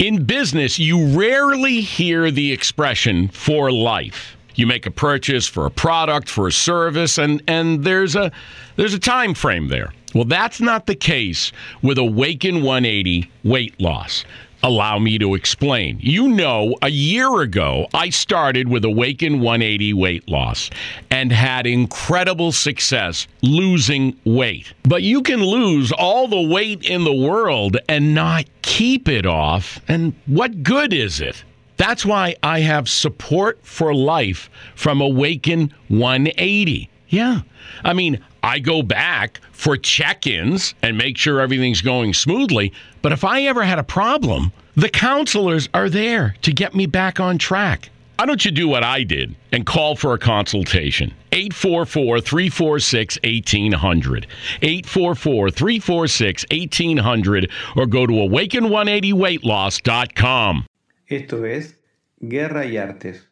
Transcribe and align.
In 0.00 0.24
business, 0.24 0.78
you 0.78 1.08
rarely 1.08 1.82
hear 1.82 2.30
the 2.30 2.52
expression 2.52 3.28
for 3.28 3.70
life. 3.70 4.34
You 4.54 4.66
make 4.66 4.86
a 4.86 4.90
purchase 4.90 5.46
for 5.46 5.66
a 5.66 5.70
product, 5.70 6.26
for 6.30 6.46
a 6.46 6.52
service, 6.52 7.18
and, 7.18 7.42
and 7.46 7.84
there's 7.84 8.16
a 8.16 8.32
there's 8.76 8.94
a 8.94 8.98
time 8.98 9.34
frame 9.34 9.68
there. 9.68 9.92
Well, 10.14 10.24
that's 10.24 10.58
not 10.58 10.86
the 10.86 10.94
case 10.94 11.52
with 11.82 11.98
Awaken 11.98 12.62
180 12.62 13.30
weight 13.44 13.78
loss. 13.78 14.24
Allow 14.62 14.98
me 14.98 15.18
to 15.18 15.34
explain. 15.34 15.98
You 16.00 16.28
know, 16.28 16.76
a 16.82 16.90
year 16.90 17.40
ago, 17.40 17.86
I 17.94 18.10
started 18.10 18.68
with 18.68 18.84
Awaken 18.84 19.40
180 19.40 19.94
weight 19.94 20.28
loss 20.28 20.68
and 21.10 21.32
had 21.32 21.66
incredible 21.66 22.52
success 22.52 23.26
losing 23.40 24.18
weight. 24.24 24.74
But 24.82 25.02
you 25.02 25.22
can 25.22 25.42
lose 25.42 25.92
all 25.92 26.28
the 26.28 26.40
weight 26.40 26.84
in 26.84 27.04
the 27.04 27.14
world 27.14 27.78
and 27.88 28.14
not 28.14 28.44
keep 28.60 29.08
it 29.08 29.24
off. 29.24 29.80
And 29.88 30.12
what 30.26 30.62
good 30.62 30.92
is 30.92 31.20
it? 31.20 31.42
That's 31.78 32.04
why 32.04 32.36
I 32.42 32.60
have 32.60 32.90
support 32.90 33.58
for 33.62 33.94
life 33.94 34.50
from 34.74 35.00
Awaken 35.00 35.72
180. 35.88 36.90
Yeah. 37.08 37.40
I 37.82 37.94
mean, 37.94 38.20
I 38.42 38.58
go 38.58 38.82
back 38.82 39.40
for 39.52 39.76
check 39.76 40.26
ins 40.26 40.74
and 40.82 40.96
make 40.96 41.16
sure 41.16 41.40
everything's 41.40 41.82
going 41.82 42.14
smoothly. 42.14 42.72
But 43.02 43.12
if 43.12 43.24
I 43.24 43.42
ever 43.42 43.62
had 43.62 43.78
a 43.78 43.84
problem, 43.84 44.52
the 44.76 44.88
counselors 44.88 45.68
are 45.74 45.90
there 45.90 46.36
to 46.42 46.52
get 46.52 46.74
me 46.74 46.86
back 46.86 47.20
on 47.20 47.38
track. 47.38 47.90
Why 48.20 48.26
don't 48.26 48.44
you 48.44 48.50
do 48.50 48.68
what 48.68 48.84
I 48.84 49.02
did 49.02 49.34
and 49.50 49.64
call 49.64 49.96
for 49.96 50.12
a 50.12 50.18
consultation? 50.18 51.14
844 51.32 52.20
346 52.20 53.18
1800. 53.24 54.26
844 54.60 55.50
346 55.50 56.44
1800 56.50 57.50
or 57.76 57.86
go 57.86 58.06
to 58.06 58.12
awaken180weightloss.com. 58.12 60.66
Esto 61.06 61.44
es 61.44 61.80
Guerra 62.20 62.66
y 62.66 62.76
Artes, 62.76 63.26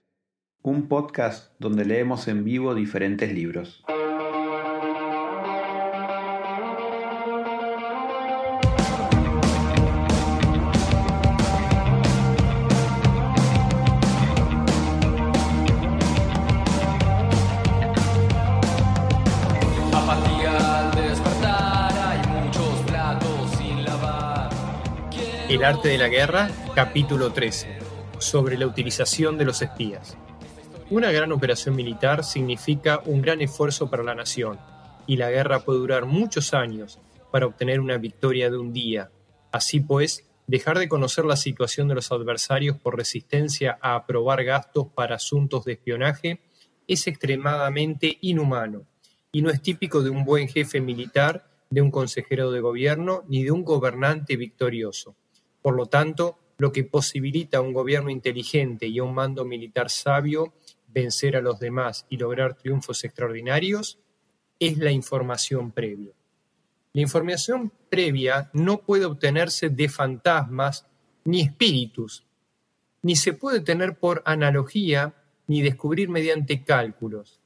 un 0.63 0.89
podcast 0.89 1.53
donde 1.61 1.85
leemos 1.85 2.27
en 2.27 2.45
vivo 2.45 2.75
diferentes 2.75 3.31
libros. 3.31 3.85
El 25.49 25.65
arte 25.65 25.89
de 25.89 25.97
la 25.97 26.09
guerra, 26.09 26.51
capítulo 26.75 27.33
13, 27.33 27.79
sobre 28.19 28.59
la 28.59 28.67
utilización 28.67 29.39
de 29.39 29.47
los 29.47 29.63
espías. 29.63 30.15
Una 30.91 31.11
gran 31.11 31.33
operación 31.33 31.75
militar 31.75 32.23
significa 32.23 33.01
un 33.07 33.23
gran 33.23 33.41
esfuerzo 33.41 33.89
para 33.89 34.03
la 34.03 34.15
nación, 34.15 34.59
y 35.07 35.17
la 35.17 35.31
guerra 35.31 35.61
puede 35.61 35.79
durar 35.79 36.05
muchos 36.05 36.53
años 36.53 36.99
para 37.33 37.47
obtener 37.47 37.81
una 37.81 37.97
victoria 37.97 38.51
de 38.51 38.59
un 38.59 38.75
día. 38.75 39.11
Así 39.51 39.81
pues, 39.81 40.29
dejar 40.47 40.79
de 40.79 40.87
conocer 40.87 41.25
la 41.25 41.37
situación 41.37 41.89
de 41.89 41.95
los 41.95 42.13
adversarios 42.13 42.77
por 42.77 42.99
resistencia 42.99 43.79
a 43.81 43.95
aprobar 43.95 44.45
gastos 44.45 44.89
para 44.95 45.17
asuntos 45.17 45.65
de 45.65 45.73
espionaje 45.73 46.41
es 46.87 47.07
extremadamente 47.07 48.19
inhumano, 48.21 48.83
y 49.33 49.41
no 49.41 49.49
es 49.49 49.63
típico 49.63 50.03
de 50.03 50.11
un 50.11 50.27
buen 50.27 50.47
jefe 50.47 50.83
militar, 50.83 51.49
de 51.71 51.81
un 51.81 51.91
consejero 51.91 52.51
de 52.51 52.61
gobierno, 52.61 53.25
ni 53.29 53.45
de 53.45 53.51
un 53.51 53.65
gobernante 53.65 54.37
victorioso. 54.37 55.17
Por 55.63 55.75
lo 55.75 55.87
tanto, 55.87 56.39
lo 56.59 56.73
que 56.73 56.85
posibilita 56.85 57.59
a 57.59 57.61
un 57.61 57.73
gobierno 57.73 58.11
inteligente 58.11 58.87
y 58.87 58.99
a 58.99 59.05
un 59.05 59.15
mando 59.15 59.45
militar 59.45 59.91
sabio 59.91 60.55
vencer 60.89 61.37
a 61.37 61.41
los 61.41 61.61
demás 61.61 62.07
y 62.09 62.17
lograr 62.17 62.55
triunfos 62.55 63.05
extraordinarios 63.05 63.99
es 64.59 64.79
la 64.79 64.91
información 64.91 65.71
previa. 65.71 66.13
La 66.93 67.03
información 67.03 67.71
previa 67.89 68.51
no 68.53 68.79
puede 68.79 69.05
obtenerse 69.05 69.69
de 69.69 69.89
fantasmas 69.89 70.87
ni 71.25 71.43
espíritus, 71.43 72.27
ni 73.03 73.15
se 73.15 73.35
puede 73.35 73.61
tener 73.61 73.97
por 73.97 74.23
analogía 74.25 75.15
ni 75.47 75.63
descubrir 75.63 76.09
mediante 76.09 76.65
cálculos. 76.65 77.41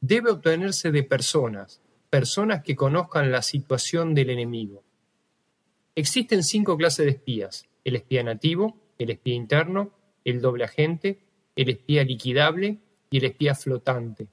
Debe 0.00 0.30
obtenerse 0.30 0.92
de 0.92 1.02
personas, 1.02 1.80
personas 2.10 2.62
que 2.62 2.76
conozcan 2.76 3.32
la 3.32 3.42
situación 3.42 4.14
del 4.14 4.30
enemigo. 4.30 4.84
Existen 5.96 6.44
cinco 6.44 6.76
clases 6.76 7.06
de 7.06 7.12
espías: 7.12 7.66
el 7.82 7.96
espía 7.96 8.22
nativo, 8.22 8.76
el 8.98 9.10
espía 9.10 9.34
interno, 9.34 9.92
el 10.24 10.40
doble 10.42 10.64
agente, 10.64 11.20
el 11.56 11.70
espía 11.70 12.04
liquidable 12.04 12.78
y 13.10 13.16
el 13.16 13.24
espía 13.24 13.54
flotante. 13.54 14.28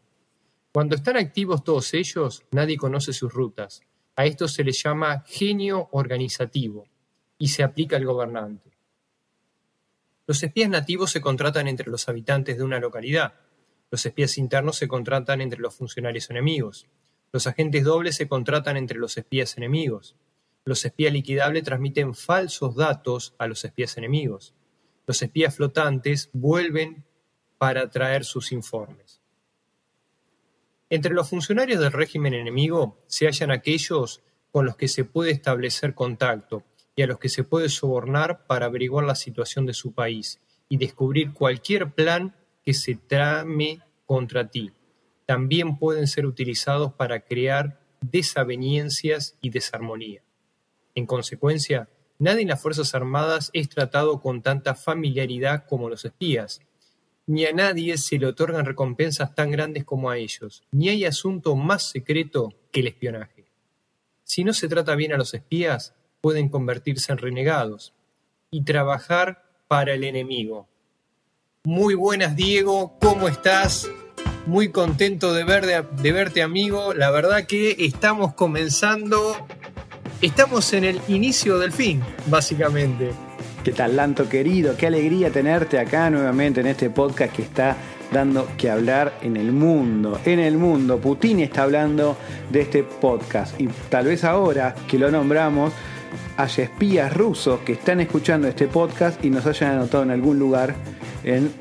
Cuando 0.74 0.96
están 0.96 1.16
activos 1.18 1.64
todos 1.64 1.94
ellos, 1.94 2.44
nadie 2.52 2.76
conoce 2.76 3.14
sus 3.14 3.32
rutas. 3.32 3.82
A 4.16 4.26
esto 4.26 4.48
se 4.48 4.64
le 4.64 4.74
llama 4.74 5.24
genio 5.26 5.88
organizativo 5.92 6.86
y 7.38 7.48
se 7.48 7.64
aplica 7.64 7.96
al 7.96 8.06
gobernante. 8.06 8.72
Los 10.28 10.44
espías 10.44 10.70
nativos 10.70 11.12
se 11.12 11.22
contratan 11.22 11.68
entre 11.68 11.90
los 11.90 12.10
habitantes 12.10 12.58
de 12.58 12.64
una 12.64 12.80
localidad. 12.80 13.36
Los 13.90 14.06
espías 14.06 14.38
internos 14.38 14.78
se 14.78 14.88
contratan 14.88 15.42
entre 15.42 15.60
los 15.60 15.76
funcionarios 15.76 16.30
enemigos. 16.30 16.88
Los 17.32 17.48
agentes 17.48 17.84
dobles 17.84 18.16
se 18.16 18.28
contratan 18.28 18.76
entre 18.76 19.00
los 19.00 19.18
espías 19.18 19.58
enemigos. 19.58 20.16
Los 20.66 20.86
espías 20.86 21.12
liquidables 21.12 21.64
transmiten 21.64 22.16
falsos 22.16 22.76
datos 22.76 23.36
a 23.38 23.48
los 23.48 23.66
espías 23.66 23.98
enemigos. 23.98 24.54
Los 25.06 25.22
espías 25.22 25.56
flotantes 25.56 26.30
vuelven 26.34 27.04
para 27.58 27.90
traer 27.90 28.24
sus 28.24 28.52
informes. 28.52 29.22
Entre 30.90 31.14
los 31.14 31.30
funcionarios 31.30 31.82
del 31.82 31.92
régimen 31.92 32.34
enemigo 32.34 33.04
se 33.08 33.26
hallan 33.26 33.52
aquellos 33.52 34.22
con 34.52 34.66
los 34.66 34.78
que 34.78 34.88
se 34.88 35.04
puede 35.04 35.32
establecer 35.32 35.96
contacto 35.96 36.64
y 36.96 37.02
a 37.02 37.08
los 37.08 37.20
que 37.20 37.30
se 37.30 37.44
puede 37.44 37.70
sobornar 37.70 38.46
para 38.46 38.68
averiguar 38.68 39.06
la 39.06 39.16
situación 39.16 39.66
de 39.66 39.74
su 39.74 39.94
país 39.94 40.40
y 40.70 40.78
descubrir 40.78 41.34
cualquier 41.34 41.92
plan 41.92 42.36
que 42.64 42.74
se 42.74 42.96
trame 42.96 43.82
contra 44.06 44.50
ti. 44.50 44.72
También 45.26 45.78
pueden 45.78 46.08
ser 46.08 46.26
utilizados 46.26 46.94
para 46.94 47.22
crear 47.22 47.80
desavenencias 48.02 49.38
y 49.42 49.50
desarmonía. 49.50 50.23
En 50.96 51.06
consecuencia, 51.06 51.90
nadie 52.20 52.44
en 52.44 52.50
las 52.50 52.62
Fuerzas 52.62 52.94
Armadas 52.94 53.50
es 53.54 53.70
tratado 53.70 54.22
con 54.22 54.42
tanta 54.42 54.76
familiaridad 54.76 55.66
como 55.68 55.90
los 55.90 56.06
espías, 56.06 56.62
ni 57.26 57.46
a 57.46 57.54
nadie 57.54 57.98
se 57.98 58.20
le 58.20 58.28
otorgan 58.28 58.66
recompensas 58.66 59.34
tan 59.34 59.52
grandes 59.52 59.86
como 59.86 60.10
a 60.10 60.18
ellos, 60.18 60.64
ni 60.72 60.90
hay 60.90 61.06
asunto 61.06 61.56
más 61.56 61.90
secreto 61.90 62.54
que 62.72 62.82
el 62.82 62.88
espionaje. 62.88 63.46
Si 64.24 64.44
no 64.44 64.54
se 64.54 64.68
trata 64.68 64.96
bien 64.96 65.14
a 65.14 65.18
los 65.18 65.34
espías, 65.34 65.96
pueden 66.22 66.50
convertirse 66.50 67.12
en 67.12 67.18
renegados 67.18 67.94
y 68.52 68.64
trabajar 68.64 69.44
para 69.68 69.94
el 69.94 70.04
enemigo. 70.04 70.68
Muy 71.64 71.96
buenas, 71.96 72.36
Diego, 72.36 72.98
¿cómo 73.00 73.28
estás? 73.28 73.90
Muy 74.46 74.70
contento 74.70 75.34
de, 75.34 75.44
de 75.44 76.12
verte, 76.12 76.42
amigo. 76.42 76.94
La 76.94 77.10
verdad 77.10 77.46
que 77.48 77.76
estamos 77.80 78.34
comenzando 78.34 79.48
estamos 80.26 80.72
en 80.74 80.86
el 80.86 81.02
inicio 81.10 81.60
del 81.60 81.72
fin, 81.72 82.02
básicamente. 82.28 83.12
¿Qué 83.64 83.72
tal, 83.72 83.96
Lanto 83.98 84.30
querido? 84.30 84.76
Qué 84.78 84.88
alegría 84.88 85.30
tenerte 85.30 85.80
acá 85.80 86.10
nuevamente 86.10 86.62
en 86.62 86.68
este 86.68 86.90
podcast 86.90 87.34
que 87.34 87.42
está 87.42 87.76
dando 88.12 88.48
que 88.58 88.70
hablar 88.70 89.14
en 89.22 89.36
el 89.36 89.52
mundo. 89.52 90.20
En 90.26 90.40
el 90.40 90.58
mundo. 90.58 91.00
Putin 91.00 91.42
está 91.42 91.64
hablando 91.64 92.18
de 92.50 92.62
este 92.62 92.84
podcast. 92.84 93.60
Y 93.60 93.68
tal 93.90 94.06
vez 94.06 94.24
ahora 94.24 94.76
que 94.88 94.98
lo 94.98 95.12
nombramos, 95.12 95.74
haya 96.38 96.64
espías 96.64 97.14
rusos 97.14 97.60
que 97.62 97.74
están 97.74 98.00
escuchando 98.00 98.48
este 98.48 98.68
podcast 98.68 99.24
y 99.24 99.30
nos 99.30 99.46
hayan 99.46 99.72
anotado 99.72 100.04
en 100.04 100.12
algún 100.12 100.40
lugar 100.40 100.74
en 101.24 101.52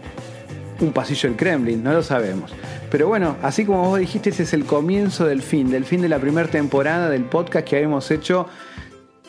un 0.81 0.93
pasillo 0.93 1.29
del 1.29 1.37
Kremlin. 1.37 1.83
No 1.83 1.93
lo 1.93 2.03
sabemos. 2.03 2.53
Pero 2.93 3.09
bueno, 3.09 3.39
así 3.41 3.65
como 3.65 3.89
vos 3.89 3.99
dijiste, 3.99 4.29
ese 4.29 4.43
es 4.43 4.53
el 4.53 4.67
comienzo 4.67 5.25
del 5.25 5.41
fin, 5.41 5.71
del 5.71 5.87
fin 5.87 6.03
de 6.03 6.11
la 6.11 6.19
primera 6.19 6.47
temporada 6.51 7.09
del 7.09 7.25
podcast 7.25 7.67
que 7.67 7.77
habíamos 7.77 8.11
hecho, 8.11 8.47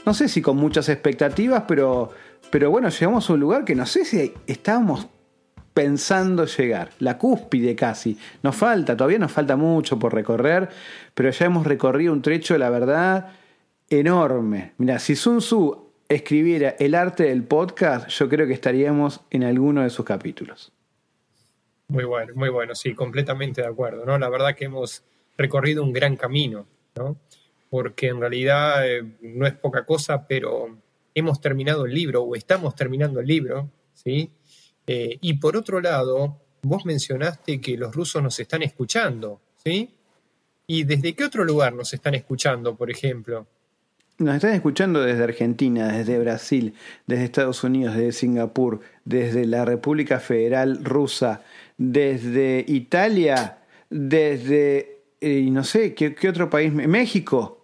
no 0.05 0.13
sé 0.13 0.27
si 0.27 0.41
con 0.41 0.57
muchas 0.57 0.89
expectativas, 0.89 1.63
pero, 1.65 2.09
pero 2.51 2.69
bueno, 2.69 2.89
llegamos 2.89 3.29
a 3.29 3.33
un 3.33 3.39
lugar 3.39 3.63
que 3.63 3.73
no 3.73 3.85
sé 3.85 4.03
si 4.03 4.33
estábamos 4.47 5.07
pensando 5.73 6.43
llegar, 6.43 6.89
la 6.99 7.17
cúspide 7.17 7.73
casi. 7.73 8.17
Nos 8.41 8.53
falta, 8.53 8.97
todavía 8.97 9.19
nos 9.19 9.31
falta 9.31 9.55
mucho 9.55 9.97
por 9.97 10.13
recorrer, 10.13 10.67
pero 11.13 11.29
ya 11.29 11.45
hemos 11.45 11.65
recorrido 11.65 12.11
un 12.11 12.21
trecho, 12.21 12.57
la 12.57 12.69
verdad, 12.69 13.29
enorme. 13.89 14.73
Mira, 14.77 14.99
si 14.99 15.15
Sun 15.15 15.37
Tzu 15.37 15.87
escribiera 16.09 16.75
el 16.79 16.95
arte 16.95 17.23
del 17.23 17.45
podcast, 17.45 18.09
yo 18.09 18.27
creo 18.27 18.45
que 18.45 18.53
estaríamos 18.53 19.21
en 19.29 19.45
alguno 19.45 19.83
de 19.83 19.89
sus 19.89 20.03
capítulos. 20.03 20.73
Muy 21.87 22.05
bueno, 22.05 22.33
muy 22.35 22.49
bueno, 22.49 22.75
sí, 22.75 22.93
completamente 22.93 23.61
de 23.61 23.67
acuerdo, 23.67 24.05
¿no? 24.05 24.17
La 24.17 24.29
verdad 24.29 24.55
que 24.55 24.65
hemos 24.65 25.03
recorrido 25.37 25.83
un 25.83 25.93
gran 25.93 26.15
camino, 26.15 26.65
¿no? 26.95 27.17
Porque 27.69 28.07
en 28.07 28.19
realidad 28.19 28.87
eh, 28.87 29.03
no 29.21 29.45
es 29.45 29.53
poca 29.53 29.85
cosa, 29.85 30.27
pero 30.27 30.77
hemos 31.13 31.41
terminado 31.41 31.85
el 31.85 31.93
libro 31.93 32.23
o 32.23 32.35
estamos 32.35 32.75
terminando 32.75 33.19
el 33.19 33.27
libro, 33.27 33.69
¿sí? 33.93 34.31
Eh, 34.87 35.17
y 35.21 35.33
por 35.33 35.55
otro 35.55 35.81
lado, 35.81 36.39
vos 36.61 36.85
mencionaste 36.85 37.61
que 37.61 37.77
los 37.77 37.95
rusos 37.95 38.21
nos 38.21 38.39
están 38.39 38.63
escuchando, 38.63 39.41
¿sí? 39.63 39.89
¿Y 40.67 40.83
desde 40.83 41.13
qué 41.13 41.25
otro 41.25 41.43
lugar 41.43 41.73
nos 41.73 41.93
están 41.93 42.15
escuchando, 42.15 42.75
por 42.75 42.89
ejemplo? 42.89 43.45
Nos 44.19 44.35
están 44.35 44.53
escuchando 44.53 45.01
desde 45.01 45.23
Argentina, 45.23 45.91
desde 45.91 46.19
Brasil, 46.19 46.75
desde 47.07 47.25
Estados 47.25 47.63
Unidos, 47.63 47.95
desde 47.95 48.11
Singapur, 48.11 48.81
desde 49.05 49.45
la 49.45 49.65
República 49.65 50.19
Federal 50.19 50.83
Rusa, 50.83 51.41
desde 51.77 52.63
Italia, 52.67 53.59
desde, 53.89 55.03
eh, 55.19 55.47
no 55.49 55.63
sé, 55.63 55.93
¿qué, 55.93 56.29
otro 56.29 56.49
país? 56.49 56.73
México. 56.73 57.59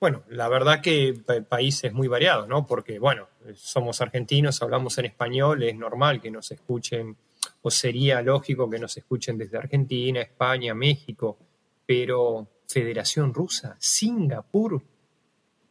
Bueno, 0.00 0.24
la 0.30 0.48
verdad 0.48 0.80
que 0.80 1.14
países 1.48 1.92
muy 1.92 2.08
variados, 2.08 2.48
¿no? 2.48 2.66
Porque, 2.66 2.98
bueno, 2.98 3.28
somos 3.54 4.00
argentinos, 4.00 4.60
hablamos 4.60 4.98
en 4.98 5.04
español, 5.04 5.62
es 5.62 5.76
normal 5.76 6.20
que 6.20 6.28
nos 6.28 6.50
escuchen, 6.50 7.16
o 7.62 7.70
sería 7.70 8.20
lógico 8.20 8.68
que 8.68 8.80
nos 8.80 8.96
escuchen 8.96 9.38
desde 9.38 9.58
Argentina, 9.58 10.20
España, 10.20 10.74
México, 10.74 11.38
pero 11.86 12.48
Federación 12.66 13.32
Rusa, 13.32 13.76
Singapur, 13.78 14.82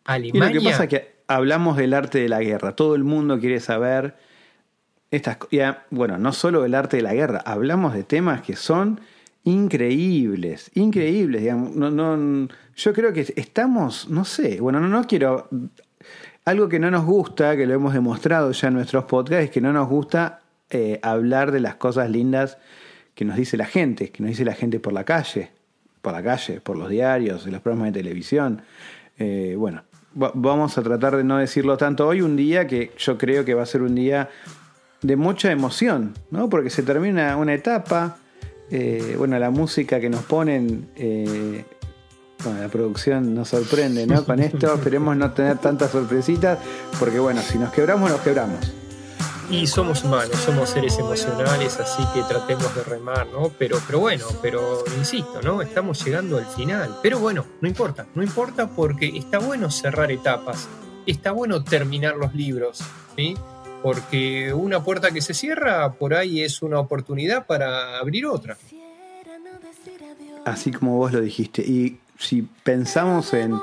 Alemania. 0.05 0.49
Y 0.49 0.53
lo 0.53 0.61
que 0.61 0.65
pasa 0.65 0.83
es 0.83 0.89
que 0.89 1.15
hablamos 1.27 1.75
del 1.75 1.93
arte 1.93 2.19
de 2.19 2.29
la 2.29 2.39
guerra, 2.39 2.73
todo 2.73 2.95
el 2.95 3.03
mundo 3.03 3.37
quiere 3.37 3.59
saber 3.59 4.15
estas 5.11 5.37
ya, 5.51 5.85
bueno, 5.91 6.17
no 6.17 6.33
solo 6.33 6.61
del 6.63 6.73
arte 6.73 6.97
de 6.97 7.03
la 7.03 7.13
guerra, 7.13 7.41
hablamos 7.45 7.93
de 7.93 8.03
temas 8.03 8.41
que 8.41 8.55
son 8.55 9.01
increíbles, 9.43 10.71
increíbles, 10.73 11.41
digamos, 11.41 11.75
no, 11.75 11.91
no, 11.91 12.47
yo 12.75 12.93
creo 12.93 13.11
que 13.11 13.33
estamos, 13.35 14.09
no 14.09 14.23
sé, 14.23 14.61
bueno, 14.61 14.79
no, 14.79 14.87
no 14.87 15.05
quiero 15.05 15.49
algo 16.45 16.69
que 16.69 16.79
no 16.79 16.89
nos 16.89 17.05
gusta, 17.05 17.55
que 17.55 17.67
lo 17.67 17.73
hemos 17.73 17.93
demostrado 17.93 18.51
ya 18.51 18.69
en 18.69 18.75
nuestros 18.75 19.05
podcasts, 19.05 19.45
es 19.45 19.51
que 19.51 19.61
no 19.61 19.73
nos 19.73 19.87
gusta 19.87 20.39
eh, 20.69 20.99
hablar 21.03 21.51
de 21.51 21.59
las 21.59 21.75
cosas 21.75 22.09
lindas 22.09 22.57
que 23.13 23.25
nos 23.25 23.35
dice 23.35 23.57
la 23.57 23.65
gente, 23.65 24.09
que 24.09 24.23
nos 24.23 24.29
dice 24.29 24.45
la 24.45 24.53
gente 24.53 24.79
por 24.79 24.93
la 24.93 25.03
calle, 25.03 25.51
por 26.01 26.13
la 26.13 26.23
calle, 26.23 26.61
por 26.61 26.77
los 26.77 26.89
diarios, 26.89 27.45
en 27.45 27.51
los 27.51 27.61
programas 27.61 27.93
de 27.93 27.99
televisión. 28.01 28.61
Eh, 29.19 29.55
bueno, 29.57 29.83
vamos 30.13 30.77
a 30.77 30.81
tratar 30.81 31.17
de 31.17 31.23
no 31.23 31.37
decirlo 31.37 31.77
tanto 31.77 32.07
hoy, 32.07 32.21
un 32.21 32.35
día 32.35 32.65
que 32.67 32.91
yo 32.97 33.17
creo 33.17 33.45
que 33.45 33.53
va 33.53 33.63
a 33.63 33.67
ser 33.67 33.81
un 33.81 33.95
día 33.95 34.29
de 35.01 35.15
mucha 35.15 35.51
emoción, 35.51 36.13
¿no? 36.29 36.49
Porque 36.49 36.69
se 36.69 36.83
termina 36.83 37.35
una 37.37 37.53
etapa, 37.53 38.17
eh, 38.69 39.15
bueno, 39.17 39.37
la 39.39 39.49
música 39.49 39.99
que 39.99 40.09
nos 40.09 40.23
ponen, 40.23 40.89
eh, 40.95 41.65
bueno, 42.43 42.61
la 42.61 42.67
producción 42.69 43.33
nos 43.33 43.49
sorprende, 43.49 44.05
¿no? 44.05 44.23
Con 44.23 44.39
esto 44.39 44.73
esperemos 44.75 45.17
no 45.17 45.31
tener 45.31 45.57
tantas 45.57 45.91
sorpresitas, 45.91 46.59
porque 46.99 47.19
bueno, 47.19 47.41
si 47.41 47.57
nos 47.57 47.71
quebramos, 47.71 48.09
nos 48.09 48.21
quebramos. 48.21 48.73
Y 49.49 49.67
somos 49.67 50.05
humanos, 50.05 50.37
somos 50.37 50.69
seres 50.69 50.97
emocionales, 50.97 51.77
así 51.77 52.01
que 52.13 52.21
tratemos 52.23 52.73
de 52.73 52.83
remar, 52.83 53.27
¿no? 53.27 53.51
Pero, 53.59 53.79
pero 53.85 53.99
bueno, 53.99 54.25
pero 54.41 54.81
insisto, 54.97 55.41
¿no? 55.41 55.61
Estamos 55.61 56.01
llegando 56.05 56.37
al 56.37 56.45
final. 56.45 56.99
Pero 57.03 57.19
bueno, 57.19 57.45
no 57.59 57.67
importa, 57.67 58.05
no 58.15 58.23
importa 58.23 58.69
porque 58.69 59.07
está 59.07 59.39
bueno 59.39 59.69
cerrar 59.69 60.09
etapas, 60.09 60.69
está 61.05 61.31
bueno 61.33 61.65
terminar 61.65 62.15
los 62.15 62.33
libros, 62.33 62.79
¿sí? 63.17 63.35
Porque 63.81 64.53
una 64.53 64.83
puerta 64.83 65.11
que 65.11 65.21
se 65.21 65.33
cierra 65.33 65.93
por 65.93 66.13
ahí 66.13 66.41
es 66.41 66.61
una 66.61 66.79
oportunidad 66.79 67.45
para 67.45 67.97
abrir 67.97 68.25
otra. 68.25 68.57
Así 70.45 70.71
como 70.71 70.97
vos 70.97 71.11
lo 71.11 71.21
dijiste. 71.21 71.61
Y 71.61 71.99
si 72.17 72.47
pensamos 72.63 73.33
en, 73.33 73.59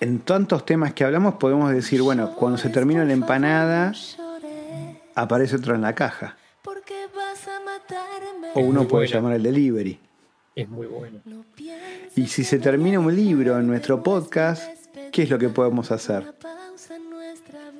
en 0.00 0.20
tantos 0.20 0.64
temas 0.64 0.94
que 0.94 1.04
hablamos, 1.04 1.34
podemos 1.34 1.72
decir, 1.72 2.02
bueno, 2.02 2.34
cuando 2.34 2.58
se 2.58 2.68
termina 2.68 3.04
la 3.04 3.12
empanada, 3.12 3.92
aparece 5.14 5.56
otro 5.56 5.74
en 5.74 5.82
la 5.82 5.94
caja. 5.94 6.36
O 8.54 8.60
uno 8.60 8.86
puede 8.86 9.08
llamar 9.08 9.34
el 9.34 9.42
delivery. 9.42 9.98
Es 10.54 10.68
muy 10.68 10.86
bueno. 10.86 11.20
Y 12.14 12.28
si 12.28 12.44
se 12.44 12.58
termina 12.58 13.00
un 13.00 13.14
libro 13.14 13.58
en 13.58 13.66
nuestro 13.66 14.02
podcast, 14.02 14.62
¿qué 15.10 15.22
es 15.24 15.30
lo 15.30 15.38
que 15.38 15.48
podemos 15.48 15.90
hacer? 15.90 16.34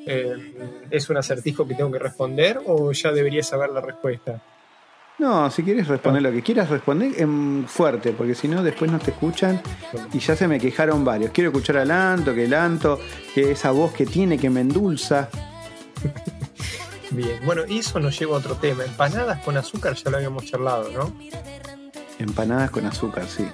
Eh, 0.07 0.87
¿Es 0.91 1.09
un 1.09 1.17
acertijo 1.17 1.67
que 1.67 1.75
tengo 1.75 1.91
que 1.91 1.99
responder 1.99 2.61
o 2.67 2.93
ya 2.93 3.13
debería 3.13 3.43
saber 3.43 3.71
la 3.71 3.81
respuesta? 3.81 4.43
No, 5.19 5.49
si 5.49 5.63
quieres 5.63 5.87
responder 5.87 6.23
lo 6.23 6.33
que 6.33 6.43
quieras 6.43 6.69
responder 6.69 7.13
en 7.21 7.67
fuerte, 7.69 8.13
porque 8.13 8.35
si 8.35 8.49
no 8.49 8.65
después 8.65 8.91
no 8.91 8.99
te 8.99 9.13
escuchan 9.13 9.63
y 10.13 10.19
ya 10.19 10.35
se 10.35 10.49
me 10.49 10.59
quejaron 10.59 11.05
varios. 11.05 11.31
Quiero 11.31 11.51
escuchar 11.51 11.77
a 11.77 11.85
Lanto, 11.85 12.35
que 12.35 12.49
Lanto, 12.49 12.99
que 13.33 13.53
esa 13.53 13.71
voz 13.71 13.93
que 13.93 14.07
tiene 14.07 14.39
que 14.39 14.51
me 14.51 14.61
endulza. 14.61 15.29
Bien, 17.11 17.39
bueno, 17.45 17.63
y 17.69 17.79
eso 17.79 18.01
nos 18.01 18.19
lleva 18.19 18.35
a 18.35 18.39
otro 18.41 18.57
tema. 18.57 18.85
Empanadas 18.85 19.39
con 19.45 19.57
azúcar 19.57 19.95
ya 19.95 20.11
lo 20.11 20.17
habíamos 20.17 20.47
charlado, 20.47 20.91
¿no? 20.91 21.13
Empanadas 22.19 22.71
con 22.71 22.85
azúcar, 22.85 23.27
sí. 23.29 23.47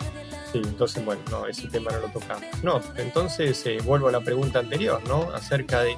Sí, 0.52 0.61
entonces, 0.64 1.05
bueno, 1.05 1.23
no, 1.31 1.47
ese 1.47 1.69
tema 1.69 1.93
no 1.93 2.00
lo 2.00 2.08
tocamos. 2.08 2.44
No, 2.62 2.81
entonces 2.97 3.64
eh, 3.67 3.79
vuelvo 3.85 4.08
a 4.08 4.12
la 4.12 4.20
pregunta 4.20 4.58
anterior, 4.58 5.00
¿no? 5.06 5.31
Acerca 5.32 5.82
de 5.82 5.97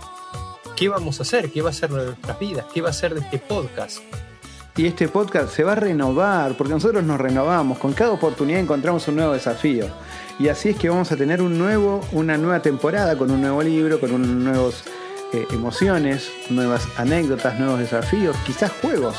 qué 0.76 0.88
vamos 0.88 1.20
a 1.20 1.22
hacer, 1.22 1.50
qué 1.50 1.62
va 1.62 1.70
a 1.70 1.72
ser 1.72 1.90
de 1.90 2.04
nuestras 2.04 2.38
vidas, 2.38 2.66
qué 2.74 2.82
va 2.82 2.90
a 2.90 2.92
ser 2.92 3.14
de 3.14 3.20
este 3.20 3.38
podcast. 3.38 3.98
Y 4.76 4.86
este 4.86 5.08
podcast 5.08 5.54
se 5.54 5.64
va 5.64 5.72
a 5.72 5.76
renovar, 5.76 6.56
porque 6.56 6.72
nosotros 6.72 7.02
nos 7.04 7.20
renovamos, 7.20 7.78
con 7.78 7.92
cada 7.92 8.12
oportunidad 8.12 8.60
encontramos 8.60 9.06
un 9.08 9.16
nuevo 9.16 9.32
desafío. 9.32 9.86
Y 10.38 10.48
así 10.48 10.70
es 10.70 10.76
que 10.76 10.88
vamos 10.88 11.12
a 11.12 11.16
tener 11.16 11.42
un 11.42 11.58
nuevo, 11.58 12.00
una 12.12 12.36
nueva 12.36 12.60
temporada 12.60 13.16
con 13.16 13.30
un 13.30 13.40
nuevo 13.40 13.62
libro, 13.62 14.00
con 14.00 14.12
unas 14.12 14.28
nuevas 14.28 14.84
eh, 15.34 15.46
emociones, 15.50 16.30
nuevas 16.50 16.86
anécdotas, 16.96 17.58
nuevos 17.58 17.80
desafíos, 17.80 18.36
quizás 18.46 18.72
juegos. 18.82 19.16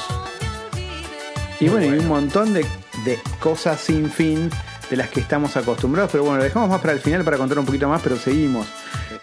Y 1.59 1.69
bueno, 1.69 1.95
y 1.95 1.99
un 1.99 2.07
montón 2.07 2.53
de, 2.53 2.65
de 3.03 3.19
cosas 3.39 3.79
sin 3.79 4.09
fin 4.09 4.49
de 4.89 4.97
las 4.97 5.09
que 5.09 5.19
estamos 5.19 5.55
acostumbrados. 5.57 6.11
Pero 6.11 6.23
bueno, 6.23 6.37
lo 6.37 6.43
dejamos 6.43 6.69
más 6.69 6.81
para 6.81 6.93
el 6.93 6.99
final 6.99 7.23
para 7.23 7.37
contar 7.37 7.59
un 7.59 7.65
poquito 7.65 7.87
más, 7.87 8.01
pero 8.01 8.15
seguimos. 8.15 8.67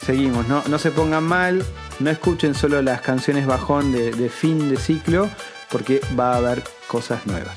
Seguimos, 0.04 0.48
no, 0.48 0.62
no 0.66 0.78
se 0.78 0.90
pongan 0.90 1.24
mal, 1.24 1.62
no 1.98 2.10
escuchen 2.10 2.54
solo 2.54 2.80
las 2.80 3.02
canciones 3.02 3.46
bajón 3.46 3.92
de, 3.92 4.28
fin 4.30 4.70
de 4.70 4.76
ciclo, 4.76 5.28
porque 5.70 6.00
va 6.18 6.32
a 6.32 6.36
haber 6.36 6.62
cosas 6.86 7.26
nuevas. 7.26 7.56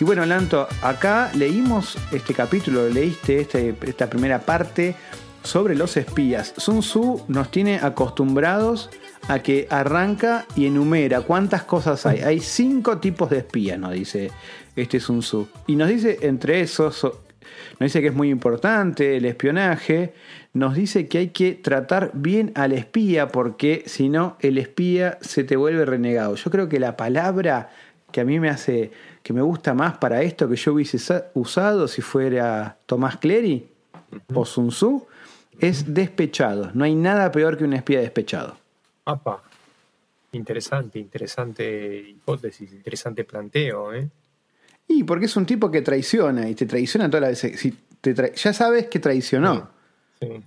Y 0.00 0.04
bueno, 0.04 0.24
Lanto, 0.24 0.66
acá 0.82 1.30
leímos 1.34 1.96
este 2.10 2.34
capítulo, 2.34 2.88
leíste 2.88 3.40
este, 3.40 3.76
esta 3.86 4.08
primera 4.08 4.40
parte 4.40 4.96
sobre 5.44 5.76
los 5.76 5.96
espías. 5.96 6.54
Sun 6.56 6.80
Tzu 6.80 7.24
nos 7.28 7.50
tiene 7.50 7.76
acostumbrados 7.76 8.90
a 9.28 9.38
que 9.38 9.66
arranca 9.70 10.46
y 10.54 10.66
enumera 10.66 11.22
cuántas 11.22 11.64
cosas 11.64 12.04
hay. 12.06 12.20
Hay 12.20 12.40
cinco 12.40 12.98
tipos 12.98 13.30
de 13.30 13.38
espías, 13.38 13.78
nos 13.78 13.92
dice 13.92 14.30
este 14.76 15.00
Sun 15.00 15.20
Tzu. 15.20 15.48
Y 15.66 15.76
nos 15.76 15.88
dice 15.88 16.18
entre 16.22 16.60
esos 16.60 17.06
nos 17.78 17.88
dice 17.88 18.00
que 18.00 18.08
es 18.08 18.14
muy 18.14 18.30
importante 18.30 19.16
el 19.16 19.24
espionaje, 19.24 20.14
nos 20.52 20.74
dice 20.74 21.08
que 21.08 21.18
hay 21.18 21.28
que 21.28 21.52
tratar 21.52 22.10
bien 22.14 22.52
al 22.54 22.72
espía 22.72 23.28
porque 23.28 23.82
si 23.86 24.08
no 24.08 24.36
el 24.40 24.58
espía 24.58 25.18
se 25.20 25.44
te 25.44 25.56
vuelve 25.56 25.84
renegado. 25.84 26.36
Yo 26.36 26.50
creo 26.50 26.68
que 26.68 26.78
la 26.78 26.96
palabra 26.96 27.70
que 28.12 28.20
a 28.20 28.24
mí 28.24 28.38
me 28.38 28.48
hace, 28.48 28.92
que 29.22 29.32
me 29.32 29.42
gusta 29.42 29.74
más 29.74 29.98
para 29.98 30.22
esto 30.22 30.48
que 30.48 30.56
yo 30.56 30.74
hubiese 30.74 30.98
usado 31.34 31.88
si 31.88 32.00
fuera 32.00 32.78
Tomás 32.86 33.16
Clery 33.16 33.66
o 34.32 34.44
Sun 34.44 34.68
Tzu, 34.68 35.06
es 35.58 35.92
despechado. 35.92 36.70
No 36.74 36.84
hay 36.84 36.94
nada 36.94 37.32
peor 37.32 37.56
que 37.56 37.64
un 37.64 37.72
espía 37.72 38.00
despechado. 38.00 38.63
Apa. 39.04 39.42
Interesante, 40.32 40.98
interesante 40.98 42.08
hipótesis, 42.08 42.72
interesante 42.72 43.24
planteo, 43.24 43.94
¿eh? 43.94 44.08
Y 44.88 45.04
porque 45.04 45.26
es 45.26 45.36
un 45.36 45.46
tipo 45.46 45.70
que 45.70 45.82
traiciona 45.82 46.48
y 46.48 46.54
te 46.54 46.66
traiciona 46.66 47.08
todas 47.08 47.22
las 47.22 47.42
veces. 47.42 47.60
Si 47.60 47.72
te 48.00 48.14
ya 48.34 48.52
sabes 48.52 48.86
que 48.86 48.98
traicionó. 48.98 49.70
Sí. 50.20 50.42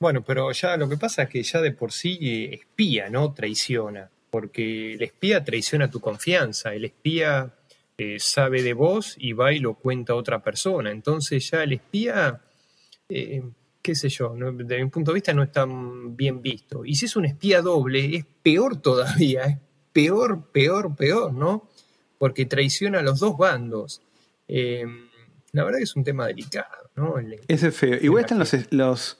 Bueno, 0.00 0.22
pero 0.22 0.52
ya 0.52 0.76
lo 0.76 0.88
que 0.88 0.96
pasa 0.96 1.24
es 1.24 1.28
que 1.28 1.42
ya 1.42 1.60
de 1.60 1.72
por 1.72 1.92
sí 1.92 2.48
espía, 2.52 3.10
¿no? 3.10 3.32
Traiciona. 3.32 4.10
Porque 4.30 4.94
el 4.94 5.02
espía 5.02 5.42
traiciona 5.44 5.90
tu 5.90 6.00
confianza. 6.00 6.74
El 6.74 6.84
espía 6.84 7.52
eh, 7.96 8.18
sabe 8.20 8.62
de 8.62 8.74
vos 8.74 9.16
y 9.18 9.32
va 9.32 9.52
y 9.52 9.58
lo 9.58 9.74
cuenta 9.74 10.12
a 10.12 10.16
otra 10.16 10.40
persona. 10.40 10.90
Entonces 10.90 11.50
ya 11.50 11.64
el 11.64 11.72
espía, 11.72 12.40
eh, 13.08 13.42
qué 13.88 13.94
sé 13.94 14.08
yo, 14.08 14.34
desde 14.34 14.84
mi 14.84 14.90
punto 14.90 15.12
de 15.12 15.16
vista 15.16 15.32
no 15.32 15.42
está 15.42 15.66
bien 15.66 16.42
visto. 16.42 16.84
Y 16.84 16.94
si 16.94 17.06
es 17.06 17.16
un 17.16 17.24
espía 17.24 17.62
doble, 17.62 18.16
es 18.16 18.26
peor 18.42 18.76
todavía. 18.80 19.44
Es 19.44 19.58
peor, 19.92 20.50
peor, 20.52 20.94
peor, 20.94 21.32
¿no? 21.32 21.68
porque 22.18 22.44
traiciona 22.44 22.98
a 22.98 23.02
los 23.02 23.20
dos 23.20 23.38
bandos. 23.38 24.02
Eh, 24.48 24.84
la 25.52 25.64
verdad 25.64 25.78
que 25.78 25.84
es 25.84 25.96
un 25.96 26.04
tema 26.04 26.26
delicado, 26.26 26.90
¿no? 26.96 27.14
Ese 27.46 27.68
es 27.68 27.76
feo. 27.76 27.96
Igual 28.02 28.24
están 28.24 28.38
los, 28.38 28.54
los 28.70 29.18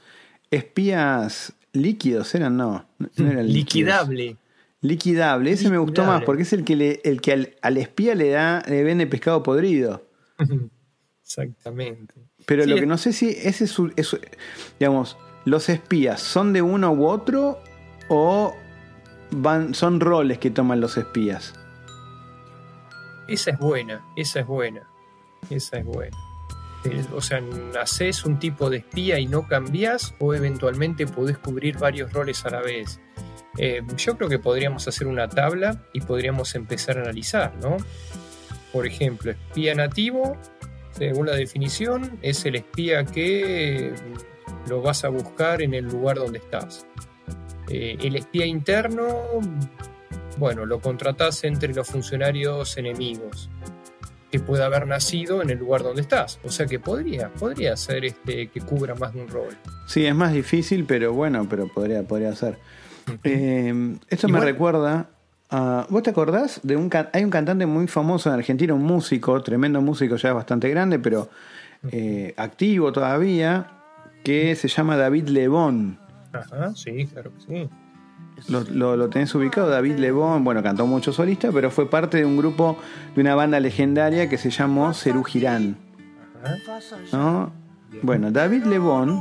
espías 0.50 1.54
líquidos, 1.72 2.34
¿eran? 2.34 2.56
No, 2.56 2.86
no 2.98 3.30
eran 3.30 3.46
Liquidable. 3.46 4.36
Liquidable, 4.80 5.50
ese 5.50 5.70
me 5.70 5.78
gustó 5.78 6.04
más 6.04 6.22
porque 6.22 6.42
es 6.42 6.52
el 6.52 6.64
que, 6.64 6.76
le, 6.76 7.00
el 7.02 7.20
que 7.20 7.56
al, 7.60 7.76
espía 7.78 8.14
le 8.14 8.30
da, 8.30 8.62
le 8.68 8.84
vende 8.84 9.08
pescado 9.08 9.42
podrido. 9.42 10.06
Exactamente. 11.22 12.14
Pero 12.48 12.64
lo 12.64 12.76
que 12.76 12.86
no 12.86 12.96
sé 12.96 13.12
si 13.12 13.28
ese 13.28 13.64
es, 13.64 13.70
su, 13.70 13.92
digamos, 14.80 15.18
¿los 15.44 15.68
espías 15.68 16.22
son 16.22 16.54
de 16.54 16.62
uno 16.62 16.90
u 16.92 17.06
otro 17.06 17.58
o 18.08 18.56
van, 19.30 19.74
son 19.74 20.00
roles 20.00 20.38
que 20.38 20.50
toman 20.50 20.80
los 20.80 20.96
espías? 20.96 21.52
Esa 23.28 23.50
es 23.50 23.58
buena, 23.58 24.02
esa 24.16 24.40
es 24.40 24.46
buena, 24.46 24.88
esa 25.50 25.76
es 25.76 25.84
buena. 25.84 26.16
Eh, 26.84 27.04
o 27.14 27.20
sea, 27.20 27.42
nacés 27.42 28.24
un 28.24 28.38
tipo 28.38 28.70
de 28.70 28.78
espía 28.78 29.18
y 29.18 29.26
no 29.26 29.46
cambiás 29.46 30.14
o 30.18 30.32
eventualmente 30.32 31.06
podés 31.06 31.36
cubrir 31.36 31.76
varios 31.76 32.14
roles 32.14 32.46
a 32.46 32.50
la 32.50 32.62
vez. 32.62 32.98
Eh, 33.58 33.82
yo 33.98 34.16
creo 34.16 34.30
que 34.30 34.38
podríamos 34.38 34.88
hacer 34.88 35.06
una 35.06 35.28
tabla 35.28 35.84
y 35.92 36.00
podríamos 36.00 36.54
empezar 36.54 36.96
a 36.96 37.02
analizar, 37.02 37.54
¿no? 37.60 37.76
Por 38.72 38.86
ejemplo, 38.86 39.32
espía 39.32 39.74
nativo, 39.74 40.38
según 40.98 41.26
la 41.26 41.36
definición, 41.36 42.18
es 42.22 42.44
el 42.44 42.56
espía 42.56 43.04
que 43.04 43.92
lo 44.68 44.82
vas 44.82 45.04
a 45.04 45.08
buscar 45.08 45.62
en 45.62 45.74
el 45.74 45.86
lugar 45.86 46.16
donde 46.16 46.38
estás. 46.38 46.86
Eh, 47.68 47.96
el 48.00 48.16
espía 48.16 48.46
interno, 48.46 49.06
bueno, 50.38 50.66
lo 50.66 50.80
contratás 50.80 51.44
entre 51.44 51.72
los 51.72 51.86
funcionarios 51.86 52.76
enemigos 52.76 53.48
que 54.30 54.40
pueda 54.40 54.66
haber 54.66 54.86
nacido 54.86 55.40
en 55.40 55.50
el 55.50 55.58
lugar 55.58 55.82
donde 55.82 56.02
estás. 56.02 56.40
O 56.44 56.50
sea 56.50 56.66
que 56.66 56.80
podría, 56.80 57.32
podría 57.32 57.76
ser 57.76 58.04
este, 58.04 58.48
que 58.48 58.60
cubra 58.60 58.94
más 58.94 59.14
de 59.14 59.22
un 59.22 59.28
rol. 59.28 59.56
Sí, 59.86 60.04
es 60.04 60.14
más 60.14 60.32
difícil, 60.32 60.84
pero 60.84 61.12
bueno, 61.12 61.46
pero 61.48 61.68
podría, 61.68 62.02
podría 62.02 62.34
ser. 62.34 62.58
Eh, 63.24 63.96
esto 64.10 64.28
me 64.28 64.40
recuerda 64.40 65.08
a, 65.50 65.86
¿Vos 65.88 66.02
te 66.02 66.10
acordás 66.10 66.60
de 66.62 66.76
un 66.76 66.90
hay 67.12 67.24
un 67.24 67.30
cantante 67.30 67.66
muy 67.66 67.86
famoso 67.86 68.28
en 68.28 68.34
Argentina, 68.34 68.74
un 68.74 68.84
músico, 68.84 69.42
tremendo 69.42 69.80
músico 69.80 70.16
ya 70.16 70.32
bastante 70.32 70.68
grande, 70.68 70.98
pero 70.98 71.28
eh, 71.90 72.34
activo 72.36 72.92
todavía, 72.92 73.66
que 74.24 74.54
se 74.56 74.68
llama 74.68 74.96
David 74.96 75.28
Lebón. 75.28 75.98
Ajá, 76.32 76.74
sí, 76.74 77.06
claro 77.06 77.32
que 77.34 77.40
sí. 77.40 77.70
Lo, 78.48 79.08
tenés 79.08 79.34
ubicado, 79.34 79.68
David 79.68 79.96
Lebón, 79.96 80.44
bueno, 80.44 80.62
cantó 80.62 80.86
mucho 80.86 81.12
solista, 81.12 81.50
pero 81.52 81.70
fue 81.70 81.90
parte 81.90 82.18
de 82.18 82.24
un 82.24 82.36
grupo, 82.36 82.78
de 83.14 83.20
una 83.20 83.34
banda 83.34 83.58
legendaria 83.58 84.28
que 84.28 84.38
se 84.38 84.50
llamó 84.50 84.94
Cerú 84.94 85.24
Girán. 85.24 85.76
¿No? 87.12 87.52
Bueno, 88.02 88.30
David 88.30 88.64
Lebón 88.64 89.20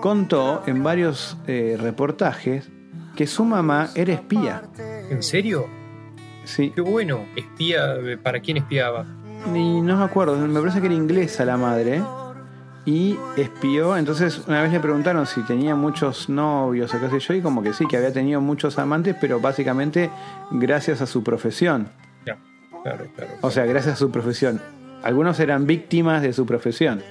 contó 0.00 0.62
en 0.66 0.82
varios 0.82 1.36
eh, 1.46 1.76
reportajes 1.80 2.68
que 3.14 3.26
su 3.26 3.44
mamá 3.44 3.90
era 3.94 4.12
espía. 4.12 4.62
¿En 5.10 5.22
serio? 5.22 5.66
Sí. 6.44 6.72
Qué 6.74 6.80
bueno. 6.80 7.24
¿Espía? 7.36 7.96
¿Para 8.22 8.40
quién 8.40 8.56
espiaba? 8.56 9.06
Y 9.54 9.80
no 9.80 9.96
me 9.96 10.04
acuerdo, 10.04 10.36
me 10.36 10.60
parece 10.60 10.80
que 10.80 10.86
era 10.86 10.94
inglesa 10.94 11.44
la 11.44 11.56
madre 11.56 12.02
y 12.84 13.18
espió. 13.36 13.96
Entonces, 13.96 14.42
una 14.46 14.62
vez 14.62 14.72
le 14.72 14.80
preguntaron 14.80 15.26
si 15.26 15.42
tenía 15.42 15.74
muchos 15.74 16.28
novios 16.28 16.92
o 16.94 17.00
qué 17.00 17.10
sé 17.10 17.20
yo, 17.20 17.34
y 17.34 17.42
como 17.42 17.62
que 17.62 17.72
sí, 17.72 17.86
que 17.86 17.96
había 17.96 18.12
tenido 18.12 18.40
muchos 18.40 18.78
amantes, 18.78 19.16
pero 19.20 19.40
básicamente 19.40 20.10
gracias 20.50 21.00
a 21.00 21.06
su 21.06 21.22
profesión. 21.22 21.88
Ya, 22.24 22.38
claro, 22.82 23.06
claro. 23.14 23.32
O 23.42 23.50
sea, 23.50 23.66
gracias 23.66 23.94
a 23.94 23.96
su 23.96 24.10
profesión. 24.10 24.60
Algunos 25.02 25.38
eran 25.40 25.66
víctimas 25.66 26.22
de 26.22 26.32
su 26.32 26.46
profesión. 26.46 27.02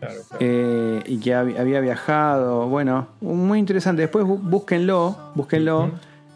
Claro, 0.00 0.16
eh, 0.40 1.00
y 1.06 1.20
que 1.20 1.32
había 1.32 1.80
viajado. 1.80 2.66
Bueno, 2.66 3.08
muy 3.20 3.60
interesante. 3.60 4.02
Después 4.02 4.24
búsquenlo, 4.26 5.32
búsquenlo. 5.34 5.92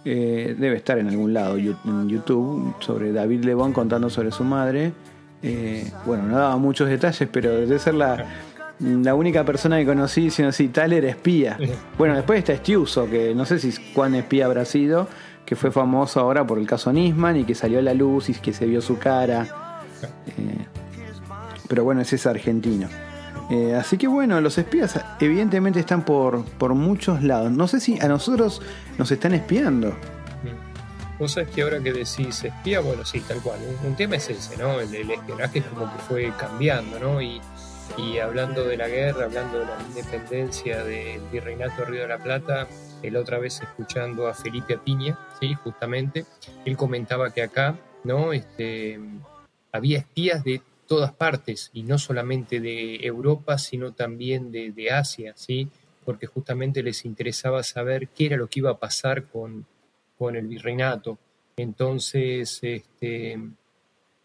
Eh, 0.08 0.54
debe 0.56 0.76
estar 0.76 1.00
en 1.00 1.08
algún 1.08 1.34
lado 1.34 1.58
en 1.58 2.08
YouTube 2.08 2.76
sobre 2.78 3.10
David 3.10 3.44
Lebón 3.44 3.72
contando 3.72 4.08
sobre 4.08 4.30
su 4.30 4.44
madre. 4.44 4.92
Eh, 5.42 5.90
bueno, 6.04 6.28
no 6.28 6.38
daba 6.38 6.56
muchos 6.58 6.88
detalles, 6.88 7.28
pero 7.32 7.50
debe 7.50 7.76
ser 7.80 7.94
la, 7.94 8.24
la 8.78 9.14
única 9.16 9.44
persona 9.44 9.78
que 9.78 9.84
conocí 9.84 10.20
diciendo 10.20 10.50
así, 10.50 10.68
tal 10.68 10.92
era 10.92 11.08
espía. 11.08 11.58
Bueno, 11.98 12.14
después 12.14 12.38
está 12.38 12.52
Estiuso, 12.52 13.10
que 13.10 13.34
no 13.34 13.44
sé 13.44 13.58
si 13.58 13.72
cuán 13.92 14.14
espía 14.14 14.46
habrá 14.46 14.64
sido, 14.64 15.08
que 15.44 15.56
fue 15.56 15.72
famoso 15.72 16.20
ahora 16.20 16.46
por 16.46 16.60
el 16.60 16.68
caso 16.68 16.92
Nisman 16.92 17.38
y 17.38 17.44
que 17.44 17.56
salió 17.56 17.80
a 17.80 17.82
la 17.82 17.92
luz 17.92 18.28
y 18.28 18.34
que 18.34 18.52
se 18.52 18.64
vio 18.64 18.80
su 18.80 18.98
cara. 18.98 19.82
Eh, 20.28 20.66
pero 21.68 21.82
bueno, 21.82 22.00
ese 22.00 22.14
es 22.14 22.26
argentino. 22.28 22.86
Eh, 23.50 23.74
así 23.74 23.96
que 23.96 24.08
bueno, 24.08 24.40
los 24.40 24.58
espías 24.58 25.00
evidentemente 25.20 25.78
están 25.78 26.04
por, 26.04 26.44
por 26.44 26.74
muchos 26.74 27.22
lados. 27.22 27.52
No 27.52 27.68
sé 27.68 27.80
si 27.80 28.00
a 28.00 28.08
nosotros 28.08 28.60
nos 28.98 29.10
están 29.10 29.34
espiando. 29.34 29.96
Vos 31.18 31.32
sabés 31.32 31.48
que 31.50 31.62
ahora 31.62 31.80
que 31.80 31.92
decís 31.92 32.44
espía, 32.44 32.80
bueno, 32.80 33.04
sí, 33.04 33.20
tal 33.20 33.40
cual. 33.40 33.58
Un, 33.84 33.96
tema 33.96 34.16
es 34.16 34.28
ese, 34.28 34.58
¿no? 34.58 34.80
El, 34.80 35.10
espionaje 35.10 35.60
es 35.60 35.64
como 35.64 35.90
que 35.90 35.98
fue 36.00 36.32
cambiando, 36.38 36.98
¿no? 36.98 37.22
Y, 37.22 37.40
hablando 38.22 38.64
de 38.64 38.76
la 38.76 38.88
guerra, 38.88 39.24
hablando 39.24 39.60
de 39.60 39.64
la 39.64 39.78
independencia 39.88 40.84
del 40.84 41.20
virreinato 41.32 41.82
de 41.82 41.84
Río 41.86 42.02
de 42.02 42.08
la 42.08 42.18
Plata, 42.18 42.68
el 43.02 43.16
otra 43.16 43.38
vez 43.38 43.62
escuchando 43.62 44.28
a 44.28 44.34
Felipe 44.34 44.74
Apiña, 44.74 45.18
¿sí? 45.40 45.54
Justamente, 45.54 46.26
él 46.66 46.76
comentaba 46.76 47.30
que 47.30 47.42
acá, 47.42 47.76
¿no? 48.04 48.34
Este, 48.34 49.00
había 49.72 49.98
espías 49.98 50.44
de 50.44 50.60
todas 50.86 51.12
partes 51.12 51.70
y 51.72 51.82
no 51.82 51.98
solamente 51.98 52.60
de 52.60 52.96
Europa, 53.06 53.58
sino 53.58 53.92
también 53.92 54.52
de, 54.52 54.90
Asia, 54.90 55.32
¿sí? 55.36 55.68
Porque 56.04 56.26
justamente 56.26 56.82
les 56.82 57.04
interesaba 57.04 57.62
saber 57.62 58.08
qué 58.08 58.26
era 58.26 58.36
lo 58.36 58.48
que 58.48 58.60
iba 58.60 58.70
a 58.70 58.78
pasar 58.78 59.24
con 59.24 59.66
con 60.18 60.36
el 60.36 60.46
virreinato. 60.46 61.18
Entonces, 61.56 62.58
este, 62.62 63.38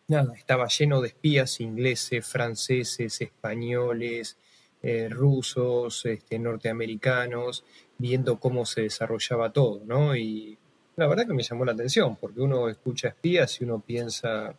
nada, 0.07 0.33
estaba 0.35 0.67
lleno 0.67 1.01
de 1.01 1.09
espías 1.09 1.59
ingleses, 1.59 2.25
franceses, 2.25 3.21
españoles, 3.21 4.37
eh, 4.81 5.07
rusos, 5.09 6.05
este, 6.05 6.39
norteamericanos, 6.39 7.63
viendo 7.97 8.39
cómo 8.39 8.65
se 8.65 8.81
desarrollaba 8.81 9.53
todo, 9.53 9.81
¿no? 9.85 10.15
Y 10.15 10.57
la 10.95 11.07
verdad 11.07 11.27
que 11.27 11.33
me 11.33 11.43
llamó 11.43 11.65
la 11.65 11.73
atención, 11.73 12.15
porque 12.15 12.41
uno 12.41 12.67
escucha 12.67 13.09
espías 13.09 13.61
y 13.61 13.63
uno 13.63 13.79
piensa, 13.79 14.55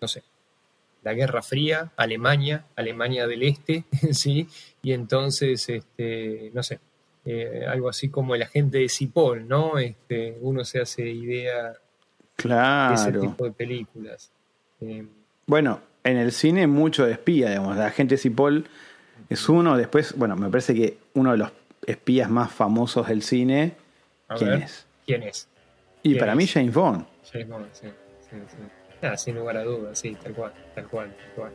no 0.00 0.08
sé, 0.08 0.22
la 1.08 1.14
Guerra 1.14 1.40
Fría, 1.40 1.90
Alemania, 1.96 2.66
Alemania 2.76 3.26
del 3.26 3.42
Este, 3.42 3.84
¿sí? 4.12 4.46
Y 4.82 4.92
entonces, 4.92 5.66
este, 5.70 6.50
no 6.52 6.62
sé, 6.62 6.80
eh, 7.24 7.64
algo 7.66 7.88
así 7.88 8.10
como 8.10 8.34
el 8.34 8.42
agente 8.42 8.76
de 8.76 8.90
Cipoll, 8.90 9.48
¿no? 9.48 9.78
Este, 9.78 10.36
uno 10.42 10.66
se 10.66 10.82
hace 10.82 11.08
idea 11.08 11.72
claro. 12.36 12.94
de 12.94 12.94
ese 12.94 13.26
tipo 13.26 13.44
de 13.44 13.52
películas. 13.52 14.30
Eh, 14.82 15.06
bueno, 15.46 15.80
en 16.04 16.18
el 16.18 16.30
cine 16.30 16.66
mucho 16.66 17.06
de 17.06 17.12
espía, 17.12 17.48
digamos. 17.48 17.74
El 17.74 17.82
agente 17.82 18.18
Cipoll 18.18 18.66
es 19.30 19.48
uno. 19.48 19.78
Después, 19.78 20.14
bueno, 20.14 20.36
me 20.36 20.50
parece 20.50 20.74
que 20.74 20.98
uno 21.14 21.32
de 21.32 21.38
los 21.38 21.52
espías 21.86 22.28
más 22.28 22.52
famosos 22.52 23.08
del 23.08 23.22
cine. 23.22 23.76
¿Quién 24.36 24.52
es? 24.62 24.86
¿Quién 25.06 25.22
es? 25.22 25.48
Y 26.02 26.16
para 26.16 26.34
mí 26.34 26.46
James 26.46 26.74
Bond. 26.74 27.06
James 27.32 27.48
Bond, 27.48 27.66
sí. 27.72 27.88
sí, 28.28 28.36
sí. 28.46 28.77
Ah, 29.02 29.16
sin 29.16 29.36
lugar 29.36 29.56
a 29.56 29.64
dudas, 29.64 29.98
sí, 29.98 30.16
tal 30.22 30.32
cual, 30.32 30.52
tal 30.74 30.88
cual, 30.88 31.14
tal 31.16 31.34
cual. 31.34 31.52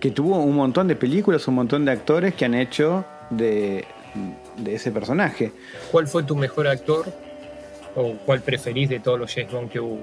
Que 0.00 0.10
tuvo 0.10 0.38
un 0.38 0.54
montón 0.54 0.88
de 0.88 0.96
películas, 0.96 1.46
un 1.48 1.54
montón 1.54 1.84
de 1.84 1.92
actores 1.92 2.34
que 2.34 2.44
han 2.44 2.54
hecho 2.54 3.04
de 3.30 3.84
de 4.56 4.74
ese 4.74 4.90
personaje. 4.90 5.52
¿Cuál 5.90 6.06
fue 6.06 6.22
tu 6.22 6.36
mejor 6.36 6.66
actor 6.68 7.06
o 7.94 8.14
cuál 8.24 8.40
preferís 8.40 8.88
de 8.88 9.00
todos 9.00 9.18
los 9.18 9.32
James 9.32 9.52
Bond 9.52 9.70
que 9.70 9.80
hubo? 9.80 10.00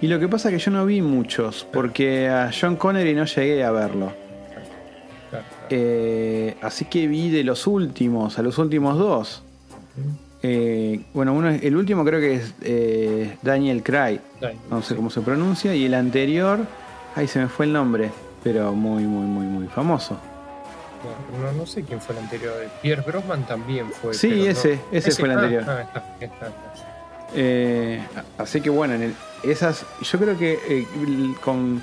Y 0.00 0.06
lo 0.06 0.18
que 0.18 0.28
pasa 0.28 0.48
es 0.48 0.54
que 0.54 0.60
yo 0.60 0.70
no 0.70 0.86
vi 0.86 1.02
muchos, 1.02 1.66
porque 1.70 2.28
a 2.28 2.50
John 2.58 2.76
Connery 2.76 3.14
no 3.14 3.26
llegué 3.26 3.62
a 3.64 3.70
verlo. 3.70 4.12
Eh, 5.68 6.56
así 6.62 6.86
que 6.86 7.06
vi 7.06 7.30
de 7.30 7.44
los 7.44 7.66
últimos, 7.66 8.38
a 8.38 8.42
los 8.42 8.58
últimos 8.58 8.98
dos. 8.98 9.42
Eh, 10.42 11.00
bueno, 11.12 11.34
uno, 11.34 11.50
el 11.50 11.76
último 11.76 12.04
creo 12.04 12.18
que 12.18 12.34
es 12.36 12.54
eh, 12.62 13.36
Daniel 13.42 13.82
Craig, 13.82 14.20
no 14.70 14.82
sé 14.82 14.96
cómo 14.96 15.10
se 15.10 15.20
pronuncia, 15.20 15.74
y 15.74 15.84
el 15.84 15.94
anterior, 15.94 16.60
ahí 17.14 17.28
se 17.28 17.40
me 17.40 17.48
fue 17.48 17.66
el 17.66 17.72
nombre, 17.72 18.10
pero 18.42 18.72
muy, 18.72 19.04
muy, 19.04 19.26
muy, 19.26 19.46
muy 19.46 19.66
famoso. 19.68 20.18
No, 21.42 21.52
no, 21.52 21.66
sé 21.66 21.82
quién 21.82 22.00
fue 22.00 22.14
el 22.14 22.22
anterior. 22.22 22.54
Pierre 22.82 23.02
Brosman 23.02 23.46
también 23.46 23.90
fue. 23.90 24.12
Sí, 24.12 24.46
ese, 24.46 24.80
ese, 24.92 25.12
fue 25.12 25.28
el 25.28 25.38
anterior. 25.38 25.64
Eh, 27.34 28.02
así 28.38 28.60
que 28.60 28.70
bueno, 28.70 28.94
en 28.94 29.14
esas, 29.42 29.86
yo 30.02 30.18
creo 30.18 30.36
que 30.36 30.86
con 31.42 31.82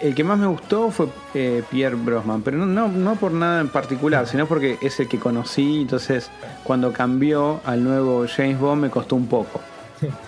el 0.00 0.14
que 0.14 0.24
más 0.24 0.38
me 0.38 0.46
gustó 0.46 0.90
fue 0.90 1.08
eh, 1.34 1.62
Pierre 1.70 1.96
Brosman, 1.96 2.42
pero 2.42 2.58
no, 2.58 2.88
no, 2.88 3.16
por 3.16 3.32
nada 3.32 3.60
en 3.60 3.68
particular, 3.68 4.26
sino 4.26 4.46
porque 4.46 4.78
es 4.80 4.98
el 5.00 5.08
que 5.08 5.18
conocí, 5.18 5.82
entonces 5.82 6.30
cuando 6.64 6.92
cambió 6.92 7.60
al 7.64 7.82
nuevo 7.82 8.26
James 8.28 8.58
Bond 8.58 8.82
me 8.82 8.90
costó 8.90 9.16
un 9.16 9.26
poco. 9.26 9.60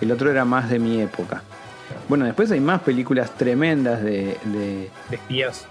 El 0.01 0.11
otro 0.11 0.29
era 0.29 0.43
más 0.43 0.69
de 0.69 0.79
mi 0.79 0.99
época. 0.99 1.43
Bueno, 2.09 2.25
después 2.25 2.51
hay 2.51 2.59
más 2.59 2.81
películas 2.81 3.31
tremendas 3.37 4.03
de, 4.03 4.37
de, 4.45 4.89
de 5.09 5.15
espías. 5.15 5.65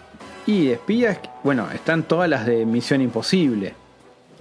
Y 0.47 0.69
espías, 0.69 1.19
bueno, 1.45 1.69
están 1.73 2.05
todas 2.05 2.29
las 2.29 2.47
de 2.47 2.65
Misión 2.65 3.03
Imposible. 3.03 3.75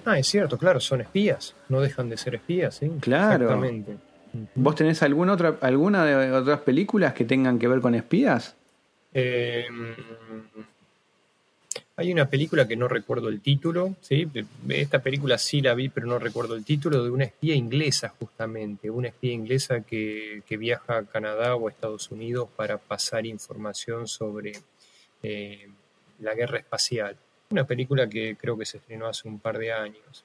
Ah, 0.05 0.17
es 0.17 0.27
cierto, 0.27 0.57
claro, 0.57 0.79
son 0.79 1.01
espías, 1.01 1.55
no 1.67 1.81
dejan 1.81 2.09
de 2.09 2.17
ser 2.17 2.35
espías, 2.35 2.75
¿sí? 2.75 2.89
Claro. 3.01 3.45
Exactamente. 3.45 3.97
¿Vos 4.55 4.75
tenés 4.75 5.01
alguna 5.03 5.33
otra, 5.33 5.55
alguna 5.61 6.05
de 6.05 6.31
otras 6.31 6.59
películas 6.61 7.13
que 7.13 7.25
tengan 7.25 7.59
que 7.59 7.67
ver 7.67 7.81
con 7.81 7.95
espías? 7.95 8.55
Eh, 9.13 9.67
Hay 11.95 12.13
una 12.13 12.29
película 12.29 12.65
que 12.65 12.77
no 12.77 12.87
recuerdo 12.87 13.27
el 13.27 13.41
título. 13.41 13.97
Esta 14.69 15.03
película 15.03 15.37
sí 15.37 15.61
la 15.61 15.73
vi, 15.73 15.89
pero 15.89 16.07
no 16.07 16.17
recuerdo 16.17 16.55
el 16.55 16.63
título, 16.63 17.03
de 17.03 17.09
una 17.09 17.25
espía 17.25 17.55
inglesa 17.55 18.09
justamente, 18.17 18.89
una 18.89 19.09
espía 19.09 19.33
inglesa 19.33 19.81
que, 19.81 20.41
viaja 20.57 20.97
a 20.97 21.05
Canadá 21.05 21.55
o 21.55 21.67
a 21.67 21.71
Estados 21.71 22.09
Unidos 22.09 22.47
para 22.55 22.77
pasar 22.77 23.25
información 23.25 24.07
sobre 24.07 24.53
eh, 25.23 25.67
la 26.19 26.33
guerra 26.35 26.59
espacial. 26.59 27.17
Una 27.49 27.65
película 27.65 28.07
que 28.07 28.37
creo 28.39 28.57
que 28.57 28.65
se 28.65 28.77
estrenó 28.77 29.07
hace 29.07 29.27
un 29.27 29.39
par 29.39 29.57
de 29.57 29.73
años. 29.73 30.23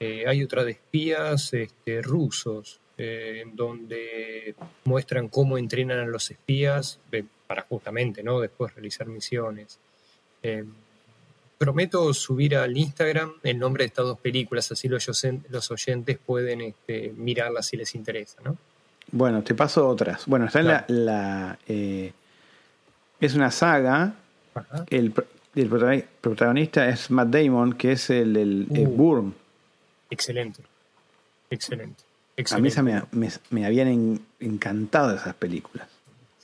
Eh, 0.00 0.24
hay 0.26 0.42
otra 0.42 0.64
de 0.64 0.72
espías 0.72 1.52
este, 1.54 2.02
rusos, 2.02 2.80
eh, 2.98 3.44
donde 3.54 4.54
muestran 4.84 5.28
cómo 5.28 5.56
entrenan 5.56 6.00
a 6.00 6.06
los 6.06 6.30
espías 6.30 7.00
para 7.46 7.62
justamente 7.62 8.22
¿no? 8.22 8.40
después 8.40 8.74
realizar 8.74 9.06
misiones. 9.06 9.78
Prometo 11.58 12.14
subir 12.14 12.54
al 12.54 12.76
Instagram 12.76 13.32
el 13.42 13.58
nombre 13.58 13.82
de 13.82 13.88
estas 13.88 14.04
dos 14.04 14.18
películas, 14.20 14.70
así 14.70 14.86
los, 14.86 15.08
los 15.50 15.70
oyentes 15.72 16.18
pueden 16.24 16.60
este, 16.60 17.12
mirarlas 17.16 17.66
si 17.66 17.76
les 17.76 17.96
interesa, 17.96 18.40
¿no? 18.44 18.56
Bueno, 19.10 19.42
te 19.42 19.54
paso 19.54 19.88
otras. 19.88 20.26
Bueno, 20.26 20.46
está 20.46 20.60
en 20.60 21.04
la... 21.04 21.58
Eh, 21.66 22.12
es 23.20 23.34
una 23.34 23.50
saga. 23.50 24.14
El, 24.88 25.12
protagonista 26.20 26.88
es 26.88 27.10
Matt 27.10 27.28
Damon, 27.28 27.72
que 27.72 27.92
es 27.92 28.10
el, 28.10 28.36
el, 28.36 28.66
uh. 28.68 28.86
Burn. 28.86 29.34
Excelente. 30.10 30.62
Excelente. 31.50 32.04
A 32.50 32.58
mí 32.58 32.70
me, 33.12 33.30
me, 33.50 33.66
habían 33.66 34.20
encantado 34.38 35.14
esas 35.14 35.34
películas. 35.34 35.88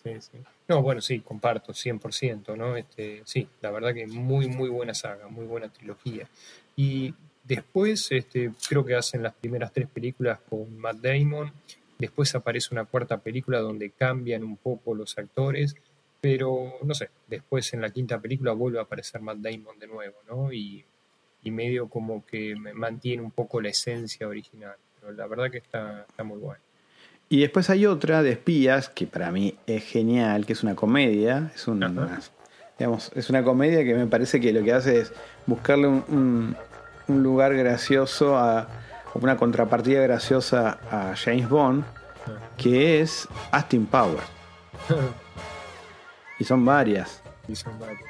Sí, 0.03 0.11
sí. 0.21 0.39
No, 0.67 0.83
bueno, 0.83 1.01
sí, 1.01 1.21
comparto, 1.21 1.73
100%, 1.73 2.57
¿no? 2.57 2.77
Este, 2.77 3.23
sí, 3.27 3.49
la 3.61 3.71
verdad 3.71 3.95
que 3.95 4.07
muy, 4.07 4.49
muy 4.49 4.69
buena 4.69 4.95
saga, 4.95 5.29
muy 5.29 5.45
buena 5.45 5.69
trilogía. 5.69 6.29
Y 6.75 7.15
después, 7.45 8.11
este, 8.11 8.51
creo 8.69 8.85
que 8.85 8.95
hacen 8.95 9.23
las 9.23 9.35
primeras 9.35 9.73
tres 9.73 9.89
películas 9.89 10.41
con 10.49 10.77
Matt 10.79 10.97
Damon, 10.97 11.53
después 11.99 12.35
aparece 12.35 12.69
una 12.73 12.87
cuarta 12.87 13.19
película 13.19 13.61
donde 13.61 13.91
cambian 13.91 14.43
un 14.43 14.57
poco 14.57 14.95
los 14.95 15.17
actores, 15.19 15.77
pero 16.21 16.79
no 16.83 16.95
sé, 16.95 17.11
después 17.29 17.73
en 17.75 17.83
la 17.83 17.91
quinta 17.91 18.19
película 18.19 18.53
vuelve 18.53 18.79
a 18.79 18.83
aparecer 18.83 19.21
Matt 19.21 19.39
Damon 19.39 19.79
de 19.79 19.87
nuevo, 19.87 20.17
¿no? 20.27 20.53
Y, 20.53 20.85
y 21.43 21.51
medio 21.51 21.89
como 21.89 22.25
que 22.25 22.57
mantiene 22.57 23.23
un 23.23 23.31
poco 23.31 23.61
la 23.61 23.69
esencia 23.69 24.27
original, 24.27 24.77
pero 25.05 25.17
la 25.17 25.27
verdad 25.27 25.51
que 25.51 25.59
está, 25.59 26.07
está 26.09 26.25
muy 26.25 26.39
bueno. 26.39 26.61
Y 27.29 27.41
después 27.41 27.69
hay 27.71 27.87
otra 27.87 28.23
de 28.23 28.33
espías 28.33 28.89
que 28.89 29.07
para 29.07 29.31
mí 29.31 29.57
es 29.67 29.85
genial, 29.85 30.47
que 30.47 30.53
es 30.53 30.63
una 30.63 30.75
comedia. 30.75 31.51
Es 31.55 31.69
una, 31.69 32.21
digamos, 32.79 33.11
es 33.15 33.31
una 33.31 33.43
comedia 33.43 33.85
que 33.85 33.95
me 33.95 34.07
parece 34.07 34.41
que 34.41 34.53
lo 34.53 34.63
que 34.63 34.73
hace 34.73 35.01
es 35.01 35.13
buscarle 35.47 35.89
un, 35.89 36.57
lugar 37.09 37.55
gracioso 37.55 38.39
a 38.39 38.69
una 39.15 39.37
contrapartida 39.37 40.01
graciosa 40.03 40.79
a 40.91 41.15
James 41.17 41.49
Bond, 41.49 41.85
que 42.57 43.01
es 43.01 43.29
Austin 43.51 43.87
Power. 43.87 44.23
y 46.39 46.45
son 46.45 46.65
varias. 46.65 47.23
Y 47.47 47.57
son 47.57 47.79
varias. 47.79 48.01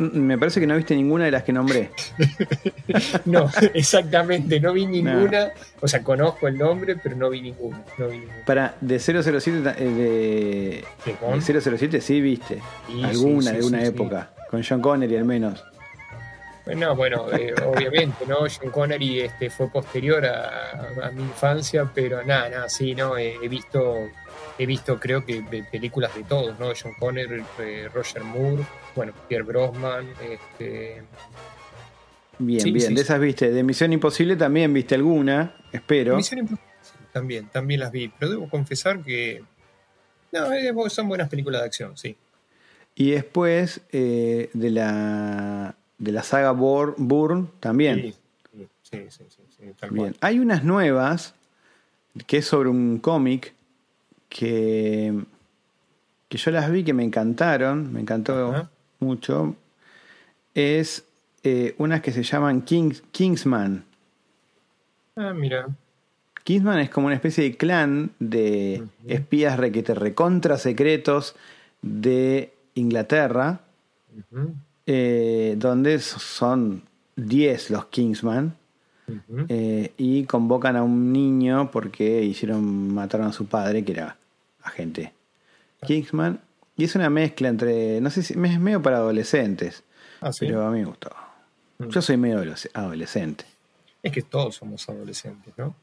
Me 0.00 0.38
parece 0.38 0.60
que 0.60 0.66
no 0.66 0.76
viste 0.76 0.96
ninguna 0.96 1.26
de 1.26 1.30
las 1.30 1.42
que 1.42 1.52
nombré. 1.52 1.90
no, 3.26 3.50
exactamente, 3.74 4.58
no 4.58 4.72
vi 4.72 4.86
ninguna. 4.86 5.50
O 5.80 5.86
sea, 5.86 6.02
conozco 6.02 6.48
el 6.48 6.56
nombre, 6.56 6.96
pero 6.96 7.16
no 7.16 7.28
vi 7.28 7.42
ninguna. 7.42 7.84
Para 8.46 8.74
de 8.80 8.98
007 8.98 9.74
eh, 9.78 10.82
de, 11.04 11.60
007 11.60 12.00
sí 12.00 12.20
viste. 12.22 12.60
alguna 13.04 13.52
de 13.52 13.62
una 13.62 13.84
época. 13.84 14.30
Con 14.50 14.62
John 14.66 14.80
Connery 14.80 15.16
al 15.16 15.26
menos. 15.26 15.62
No, 16.74 16.96
bueno, 16.96 17.26
eh, 17.32 17.54
obviamente, 17.66 18.24
¿no? 18.26 18.38
John 18.40 18.70
Connery 18.70 19.20
este, 19.20 19.50
fue 19.50 19.68
posterior 19.68 20.24
a, 20.24 21.10
mi 21.12 21.22
infancia, 21.22 21.90
pero 21.94 22.24
nada, 22.24 22.48
nada, 22.48 22.68
sí, 22.70 22.94
¿no? 22.94 23.18
he 23.18 23.48
visto 23.48 24.08
he 24.60 24.66
visto 24.66 25.00
creo 25.00 25.24
que 25.24 25.42
películas 25.70 26.14
de 26.14 26.22
todos, 26.24 26.58
¿no? 26.58 26.72
John 26.80 26.92
Connery, 26.98 27.42
eh, 27.58 27.88
Roger 27.94 28.22
Moore, 28.22 28.62
bueno, 28.94 29.14
Pierre 29.26 29.44
Brosnan, 29.44 30.06
este... 30.22 31.02
Bien, 32.38 32.72
bien, 32.72 32.94
de 32.94 33.00
esas 33.00 33.20
viste. 33.20 33.50
De 33.50 33.62
Misión 33.62 33.92
Imposible 33.92 34.36
también 34.36 34.72
viste 34.72 34.94
alguna, 34.94 35.56
espero. 35.72 36.16
Misión 36.16 36.40
Imposible 36.40 36.70
también, 37.10 37.46
también 37.46 37.80
las 37.80 37.90
vi, 37.90 38.08
pero 38.08 38.32
debo 38.32 38.48
confesar 38.50 39.02
que 39.02 39.42
no, 40.30 40.52
eh, 40.52 40.72
son 40.90 41.08
buenas 41.08 41.30
películas 41.30 41.62
de 41.62 41.66
acción, 41.66 41.96
sí. 41.96 42.16
Y 42.94 43.12
después 43.12 43.80
eh, 43.92 44.50
de 44.52 44.70
la 44.70 45.74
de 45.96 46.12
la 46.12 46.22
saga 46.22 46.52
Bourne 46.52 47.46
también. 47.60 48.14
Sí, 48.52 49.06
sí, 49.08 49.24
sí, 49.28 49.64
Bien. 49.90 50.16
Hay 50.20 50.38
unas 50.38 50.64
nuevas 50.64 51.34
que 52.26 52.38
es 52.38 52.46
sobre 52.46 52.68
un 52.68 52.98
cómic 52.98 53.54
que, 54.30 55.12
que 56.30 56.38
yo 56.38 56.50
las 56.50 56.70
vi 56.70 56.84
que 56.84 56.94
me 56.94 57.04
encantaron, 57.04 57.92
me 57.92 58.00
encantó 58.00 58.68
mucho, 59.00 59.56
es 60.54 61.04
eh, 61.42 61.74
unas 61.76 62.00
que 62.00 62.12
se 62.12 62.22
llaman 62.22 62.62
Kingsman. 62.62 63.84
Ah, 65.16 65.34
mira. 65.34 65.68
Kingsman 66.44 66.78
es 66.78 66.88
como 66.90 67.08
una 67.08 67.16
especie 67.16 67.44
de 67.44 67.56
clan 67.56 68.12
de 68.18 68.82
espías 69.06 69.58
requete 69.58 69.94
recontra 69.94 70.56
secretos 70.56 71.36
de 71.82 72.52
Inglaterra, 72.74 73.60
eh, 74.86 75.54
donde 75.58 75.98
son 75.98 76.82
10 77.16 77.70
los 77.70 77.86
Kingsman. 77.86 78.56
Eh, 79.48 79.92
y 79.98 80.22
convocan 80.24 80.76
a 80.76 80.84
un 80.84 81.12
niño 81.12 81.72
porque 81.72 82.22
hicieron 82.22 82.94
mataron 82.94 83.26
a 83.26 83.32
su 83.32 83.46
padre 83.46 83.84
que 83.84 83.90
era 83.90 84.16
agente 84.62 85.12
Kingsman. 85.86 86.40
Y 86.76 86.84
es 86.84 86.94
una 86.94 87.10
mezcla 87.10 87.48
entre, 87.48 88.00
no 88.00 88.10
sé 88.10 88.22
si 88.22 88.32
es 88.32 88.60
medio 88.60 88.80
para 88.80 88.98
adolescentes, 88.98 89.82
ah, 90.20 90.30
pero 90.38 90.66
a 90.66 90.70
mí 90.70 90.80
me 90.80 90.86
gustó. 90.86 91.10
Mm. 91.78 91.88
Yo 91.88 92.00
soy 92.00 92.16
medio 92.16 92.54
adolescente. 92.72 93.44
Es 94.02 94.12
que 94.12 94.22
todos 94.22 94.56
somos 94.56 94.88
adolescentes, 94.88 95.52
¿no? 95.58 95.74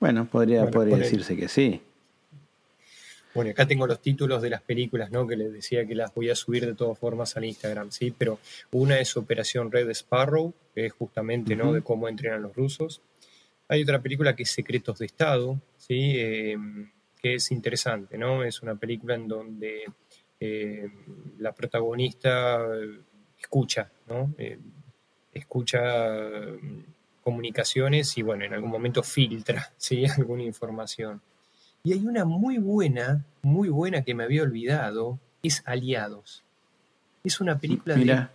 Bueno, 0.00 0.24
podría, 0.26 0.70
podría 0.70 0.96
decirse 0.96 1.36
que 1.36 1.48
sí. 1.48 1.82
Bueno, 3.34 3.50
acá 3.50 3.66
tengo 3.66 3.86
los 3.86 4.00
títulos 4.00 4.40
de 4.42 4.50
las 4.50 4.62
películas, 4.62 5.10
¿no? 5.10 5.26
Que 5.26 5.36
les 5.36 5.52
decía 5.52 5.84
que 5.86 5.94
las 5.94 6.14
voy 6.14 6.30
a 6.30 6.36
subir 6.36 6.64
de 6.64 6.74
todas 6.74 6.98
formas 6.98 7.36
al 7.36 7.44
Instagram, 7.44 7.90
¿sí? 7.90 8.14
Pero 8.16 8.38
una 8.70 9.00
es 9.00 9.16
Operación 9.16 9.72
Red 9.72 9.90
Sparrow, 9.90 10.54
que 10.74 10.86
es 10.86 10.92
justamente, 10.92 11.56
¿no? 11.56 11.72
De 11.72 11.82
cómo 11.82 12.08
entrenan 12.08 12.42
los 12.42 12.54
rusos. 12.54 13.02
Hay 13.68 13.82
otra 13.82 14.00
película 14.00 14.36
que 14.36 14.44
es 14.44 14.50
Secretos 14.50 14.98
de 14.98 15.06
Estado, 15.06 15.58
¿sí? 15.78 16.12
Eh, 16.16 16.56
que 17.24 17.36
es 17.36 17.50
interesante, 17.52 18.18
¿no? 18.18 18.44
Es 18.44 18.60
una 18.60 18.74
película 18.74 19.14
en 19.14 19.26
donde 19.26 19.84
eh, 20.38 20.90
la 21.38 21.54
protagonista 21.54 22.58
escucha, 23.40 23.90
¿no? 24.06 24.34
Eh, 24.36 24.58
escucha 25.32 25.80
mm, 26.60 26.84
comunicaciones 27.22 28.18
y, 28.18 28.22
bueno, 28.22 28.44
en 28.44 28.52
algún 28.52 28.70
momento 28.70 29.02
filtra, 29.02 29.72
¿sí? 29.78 30.04
Alguna 30.04 30.42
información. 30.42 31.22
Y 31.82 31.94
hay 31.94 32.04
una 32.04 32.26
muy 32.26 32.58
buena, 32.58 33.24
muy 33.40 33.70
buena 33.70 34.02
que 34.02 34.14
me 34.14 34.24
había 34.24 34.42
olvidado, 34.42 35.18
es 35.42 35.62
Aliados. 35.64 36.44
Es 37.24 37.40
una 37.40 37.58
película 37.58 37.94
de 37.94 38.28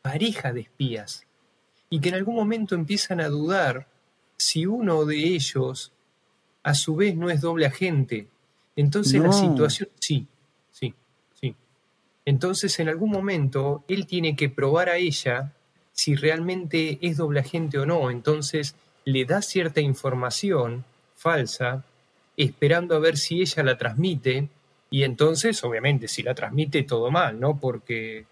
pareja 0.00 0.54
de 0.54 0.62
espías 0.62 1.26
y 1.90 2.00
que 2.00 2.08
en 2.08 2.14
algún 2.14 2.36
momento 2.36 2.74
empiezan 2.74 3.20
a 3.20 3.28
dudar 3.28 3.86
si 4.38 4.64
uno 4.64 5.04
de 5.04 5.18
ellos 5.18 5.92
a 6.62 6.74
su 6.74 6.96
vez 6.96 7.16
no 7.16 7.30
es 7.30 7.40
doble 7.40 7.66
agente. 7.66 8.26
Entonces 8.76 9.20
la 9.20 9.32
situación, 9.32 9.88
sí, 9.98 10.26
sí, 10.70 10.94
sí. 11.38 11.54
Entonces 12.24 12.78
en 12.80 12.88
algún 12.88 13.10
momento 13.10 13.84
él 13.88 14.06
tiene 14.06 14.36
que 14.36 14.48
probar 14.48 14.88
a 14.88 14.96
ella 14.96 15.52
si 15.92 16.14
realmente 16.14 16.98
es 17.02 17.16
doble 17.16 17.40
agente 17.40 17.78
o 17.78 17.86
no. 17.86 18.10
Entonces 18.10 18.74
le 19.04 19.24
da 19.24 19.42
cierta 19.42 19.80
información 19.80 20.84
falsa, 21.14 21.84
esperando 22.36 22.94
a 22.94 22.98
ver 22.98 23.16
si 23.16 23.40
ella 23.40 23.62
la 23.62 23.76
transmite. 23.76 24.48
Y 24.90 25.04
entonces, 25.04 25.62
obviamente, 25.62 26.08
si 26.08 26.22
la 26.22 26.34
transmite, 26.34 26.82
todo 26.82 27.10
mal, 27.10 27.38
¿no? 27.38 27.58
Porque, 27.58 28.24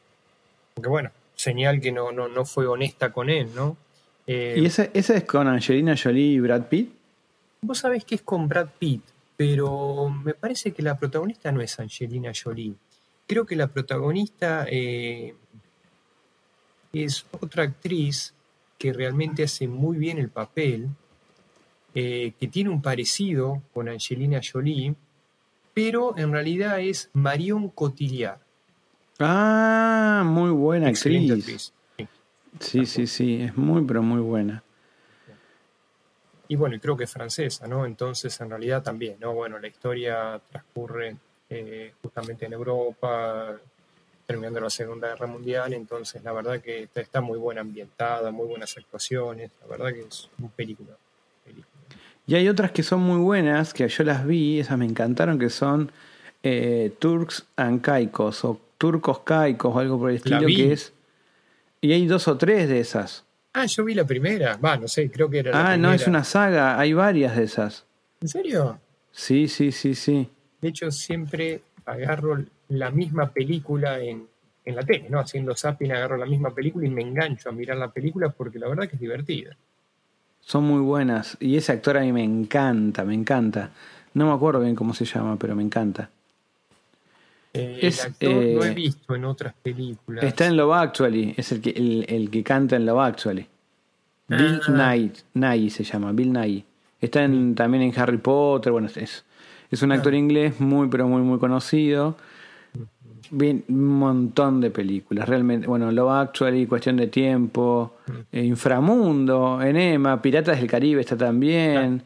porque 0.75 0.89
bueno, 0.89 1.11
señal 1.35 1.81
que 1.81 1.93
no, 1.93 2.11
no, 2.11 2.27
no 2.29 2.45
fue 2.45 2.67
honesta 2.67 3.13
con 3.13 3.31
él, 3.31 3.49
¿no? 3.55 3.77
¿Y 4.27 4.67
esa, 4.67 4.89
esa 4.93 5.17
es 5.17 5.25
con 5.25 5.49
Angelina 5.49 5.97
Jolie 5.97 6.35
y 6.35 6.41
Brad 6.41 6.65
Pitt? 6.65 6.98
Vos 7.61 7.79
sabés 7.79 8.05
que 8.05 8.15
es 8.17 8.23
con 8.23 8.49
Brad 8.49 8.69
Pitt, 8.79 9.03
pero 9.37 10.09
me 10.11 10.35
parece 10.35 10.73
que 10.73 10.83
la 10.83 10.97
protagonista 10.97 11.51
no 11.53 11.61
es 11.61 11.79
Angelina 11.79 12.33
Jolie. 12.35 12.75
Creo 13.27 13.45
que 13.45 13.57
la 13.57 13.67
protagonista 13.67 14.67
eh, 14.71 15.35
es 16.93 17.27
otra 17.41 17.65
actriz 17.65 18.35
que 18.79 18.93
realmente 18.93 19.43
hace 19.43 19.67
muy 19.69 19.99
bien 19.99 20.19
el 20.19 20.29
papel, 20.31 20.89
eh, 21.95 22.33
que 22.39 22.47
tiene 22.49 22.71
un 22.71 22.81
parecido 22.81 23.63
con 23.75 23.89
Angelina 23.89 24.41
Jolie, 24.41 24.95
pero 25.75 26.17
en 26.17 26.33
realidad 26.33 26.81
es 26.81 27.11
Marion 27.13 27.69
Cotillard. 27.71 28.41
Ah, 29.19 30.23
muy 30.25 30.51
buena 30.51 30.89
actriz. 30.89 31.31
actriz. 31.33 31.73
Sí, 31.97 32.07
Sí. 32.61 32.87
sí, 32.87 33.07
sí, 33.07 33.43
es 33.43 33.57
muy, 33.57 33.85
pero 33.85 34.03
muy 34.03 34.21
buena. 34.21 34.63
Y 36.49 36.57
bueno, 36.57 36.77
y 36.77 36.81
creo 36.81 36.97
que 36.97 37.05
es 37.05 37.13
francesa, 37.13 37.67
¿no? 37.67 37.85
Entonces, 37.85 38.41
en 38.41 38.51
realidad 38.51 38.83
también, 38.83 39.17
¿no? 39.21 39.35
Bueno, 39.35 39.59
la 39.59 39.69
historia 39.69 40.41
transcurre 40.51 41.17
eh, 41.51 41.93
justamente 42.03 42.47
en 42.47 42.55
Europa, 42.55 43.59
terminando 44.27 44.61
la 44.61 44.71
Segunda 44.71 45.09
Guerra 45.09 45.27
Mundial, 45.27 45.73
entonces 45.73 46.23
la 46.23 46.33
verdad 46.33 46.61
que 46.61 46.83
está, 46.83 47.01
está 47.01 47.21
muy 47.23 47.39
buena 47.39 47.63
ambientada, 47.63 48.31
muy 48.31 48.47
buenas 48.47 48.77
actuaciones, 48.77 49.51
la 49.63 49.67
verdad 49.69 49.93
que 49.93 50.01
es 50.01 50.29
un 50.39 50.51
película. 50.51 50.97
película. 51.45 51.67
Y 52.27 52.35
hay 52.35 52.47
otras 52.47 52.73
que 52.73 52.83
son 52.83 53.01
muy 53.01 53.21
buenas, 53.21 53.73
que 53.73 53.89
yo 53.89 54.05
las 54.05 54.27
vi, 54.27 54.61
esas 54.61 54.77
me 54.77 54.85
encantaron, 54.85 55.39
que 55.39 55.49
son 55.49 55.91
eh, 56.43 56.93
Turks 56.99 57.47
and 57.57 57.81
Caicos, 57.81 58.45
o 58.45 58.61
Turcos 58.77 59.21
Caicos, 59.21 59.75
o 59.75 59.79
algo 59.79 59.99
por 59.99 60.11
el 60.11 60.17
estilo, 60.17 60.47
que 60.47 60.73
es... 60.73 60.93
Y 61.81 61.93
hay 61.93 62.07
dos 62.07 62.29
o 62.29 62.37
tres 62.37 62.69
de 62.69 62.81
esas. 62.81 63.25
Ah, 63.53 63.67
yo 63.67 63.85
vi 63.85 63.95
la 63.95 64.05
primera, 64.05 64.57
va, 64.57 64.77
no 64.77 64.87
sé, 64.89 65.11
creo 65.11 65.29
que 65.29 65.41
era 65.41 65.51
la 65.51 65.71
Ah, 65.71 65.77
no, 65.77 65.93
es 65.93 66.07
una 66.07 66.25
saga, 66.25 66.79
hay 66.79 66.93
varias 66.93 67.37
de 67.37 67.45
esas. 67.45 67.87
¿En 68.21 68.29
serio? 68.29 68.79
Sí, 69.11 69.49
sí, 69.49 69.73
sí, 69.73 69.95
sí. 69.95 70.29
De 70.61 70.69
hecho, 70.69 70.91
siempre 70.91 71.63
agarro 71.85 72.45
la 72.69 72.91
misma 72.91 73.31
película 73.31 74.01
en, 74.01 74.27
en 74.65 74.77
la 74.77 74.83
tele, 74.83 75.09
¿no? 75.09 75.19
Haciendo 75.19 75.57
zapping 75.57 75.93
agarro 75.93 76.17
la 76.17 76.27
misma 76.27 76.55
película 76.55 76.87
y 76.87 76.91
me 76.91 77.03
engancho 77.03 77.49
a 77.49 77.53
mirar 77.53 77.79
la 77.79 77.91
película 77.91 78.29
porque 78.29 78.59
la 78.59 78.69
verdad 78.69 78.89
que 78.89 78.97
es 78.97 79.01
divertida. 79.01 79.57
Son 80.41 80.65
muy 80.65 80.81
buenas. 80.81 81.37
Y 81.41 81.57
ese 81.57 81.73
actor 81.73 81.97
a 81.97 82.01
mí 82.01 82.13
me 82.13 82.23
encanta, 82.23 83.05
me 83.05 83.15
encanta. 83.15 83.71
No 84.15 84.27
me 84.27 84.33
acuerdo 84.33 84.61
bien 84.61 84.75
cómo 84.75 84.95
se 84.95 85.05
llama, 85.05 85.37
pero 85.39 85.55
me 85.55 85.63
encanta. 85.63 86.11
Eh, 87.55 87.79
Es, 87.83 88.01
el 88.05 88.07
actor 88.13 88.31
lo 88.33 88.65
he 88.65 88.71
eh, 88.71 88.75
visto 88.75 89.15
en 89.15 89.25
otras 89.25 89.55
películas. 89.63 90.25
Está 90.25 90.47
en 90.47 90.57
Love 90.57 90.75
Actually, 90.75 91.35
es 91.37 91.51
el 91.53 91.61
que, 91.61 91.71
el, 91.71 92.05
el 92.09 92.31
que 92.31 92.43
canta 92.45 92.77
en 92.77 92.87
Love 92.87 93.01
Actually. 93.01 93.47
Bill 94.29 94.61
Ah. 94.69 94.95
Nye, 94.95 95.13
Nye 95.35 95.71
se 95.71 95.85
llama, 95.85 96.13
Bill 96.13 96.33
Nye. 96.33 96.65
Está 97.01 97.25
en- 97.25 97.55
también 97.55 97.83
en 97.85 97.99
Harry 97.99 98.19
Potter, 98.19 98.71
bueno, 98.73 98.89
es, 98.95 99.25
es 99.71 99.83
un 99.83 99.93
actor 99.93 100.15
inglés 100.15 100.61
muy, 100.61 100.89
pero 100.89 101.09
muy, 101.09 101.23
muy 101.23 101.39
conocido. 101.39 102.17
Bien, 103.31 103.63
un 103.69 103.87
montón 103.99 104.61
de 104.61 104.71
películas, 104.71 105.29
realmente. 105.29 105.67
Bueno, 105.67 105.91
Love 105.93 106.11
Actually, 106.13 106.67
Cuestión 106.67 106.97
de 106.97 107.09
Tiempo, 107.09 107.97
eh, 108.33 108.43
Inframundo, 108.45 109.61
Enema, 109.61 110.21
Piratas 110.23 110.59
del 110.59 110.67
Caribe 110.69 111.01
está 111.03 111.17
también. 111.17 112.03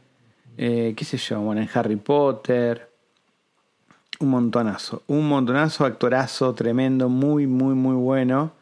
eh, 0.57 0.92
¿Qué 0.96 1.05
sé 1.05 1.16
yo? 1.16 1.40
Bueno, 1.40 1.61
en 1.62 1.68
Harry 1.74 1.96
Potter. 1.96 2.88
Un 4.22 4.30
montonazo, 4.30 5.02
un 5.08 5.28
montonazo, 5.28 5.85
actorazo 5.85 6.54
tremendo, 6.54 7.08
muy, 7.08 7.48
muy, 7.48 7.74
muy 7.74 7.96
bueno. 7.96 8.52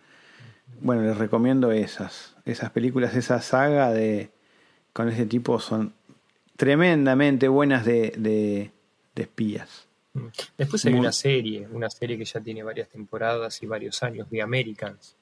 Bueno, 0.80 1.02
les 1.02 1.18
recomiendo 1.18 1.70
esas, 1.70 2.34
esas 2.46 2.70
películas, 2.70 3.14
esa 3.14 3.42
saga 3.42 3.90
de 3.92 4.30
con 4.94 5.10
ese 5.10 5.26
tipo 5.26 5.60
son 5.60 5.92
tremendamente 6.56 7.46
buenas 7.48 7.84
de, 7.84 8.14
de, 8.16 8.70
de 9.14 9.22
espías. 9.22 9.86
Después 10.56 10.82
hay 10.86 10.92
Muy- 10.92 11.00
una 11.00 11.12
serie, 11.12 11.68
una 11.70 11.90
serie 11.90 12.16
que 12.16 12.24
ya 12.24 12.40
tiene 12.40 12.62
varias 12.62 12.88
temporadas 12.88 13.62
y 13.62 13.66
varios 13.66 14.02
años, 14.02 14.28
The 14.30 14.40
Americans. 14.40 15.14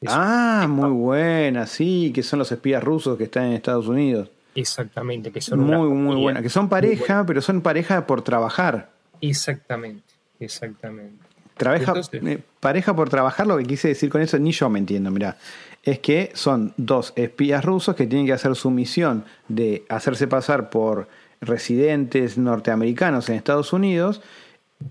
Es- 0.00 0.10
Ah, 0.12 0.66
muy 0.68 0.90
buena, 0.90 1.66
sí, 1.66 2.12
que 2.14 2.22
son 2.22 2.38
los 2.38 2.52
espías 2.52 2.82
rusos 2.84 3.18
que 3.18 3.24
están 3.24 3.46
en 3.46 3.52
Estados 3.54 3.88
Unidos. 3.88 4.30
Exactamente, 4.54 5.32
que 5.32 5.40
son 5.40 5.58
Muy, 5.60 5.88
muy 5.90 6.14
buena, 6.14 6.40
que 6.42 6.48
son 6.48 6.68
pareja, 6.68 7.26
pero 7.26 7.42
son 7.42 7.60
pareja 7.60 8.06
por 8.06 8.22
trabajar. 8.22 8.94
Exactamente, 9.20 10.04
exactamente. 10.40 11.24
Trabaja, 11.56 11.84
Entonces- 11.92 12.22
eh, 12.22 12.38
pareja 12.60 12.94
por 12.94 13.08
trabajar, 13.08 13.46
lo 13.46 13.56
que 13.58 13.64
quise 13.64 13.88
decir 13.88 14.10
con 14.10 14.20
eso, 14.20 14.38
ni 14.38 14.52
yo 14.52 14.68
me 14.68 14.78
entiendo, 14.78 15.10
mirá. 15.10 15.36
Es 15.82 16.00
que 16.00 16.30
son 16.34 16.74
dos 16.76 17.12
espías 17.16 17.64
rusos 17.64 17.94
que 17.96 18.06
tienen 18.06 18.26
que 18.26 18.32
hacer 18.32 18.54
su 18.56 18.70
misión 18.70 19.24
de 19.48 19.84
hacerse 19.88 20.26
pasar 20.26 20.68
por 20.68 21.08
residentes 21.40 22.36
norteamericanos 22.38 23.28
en 23.28 23.36
Estados 23.36 23.72
Unidos 23.72 24.20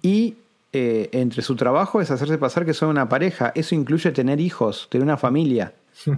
y 0.01 0.35
eh, 0.73 1.09
entre 1.11 1.41
su 1.41 1.55
trabajo 1.55 2.01
es 2.01 2.11
hacerse 2.11 2.37
pasar 2.37 2.65
que 2.65 2.73
son 2.73 2.89
una 2.89 3.07
pareja. 3.09 3.51
Eso 3.55 3.75
incluye 3.75 4.11
tener 4.11 4.39
hijos, 4.41 4.87
tener 4.89 5.03
una 5.03 5.17
familia. 5.17 5.73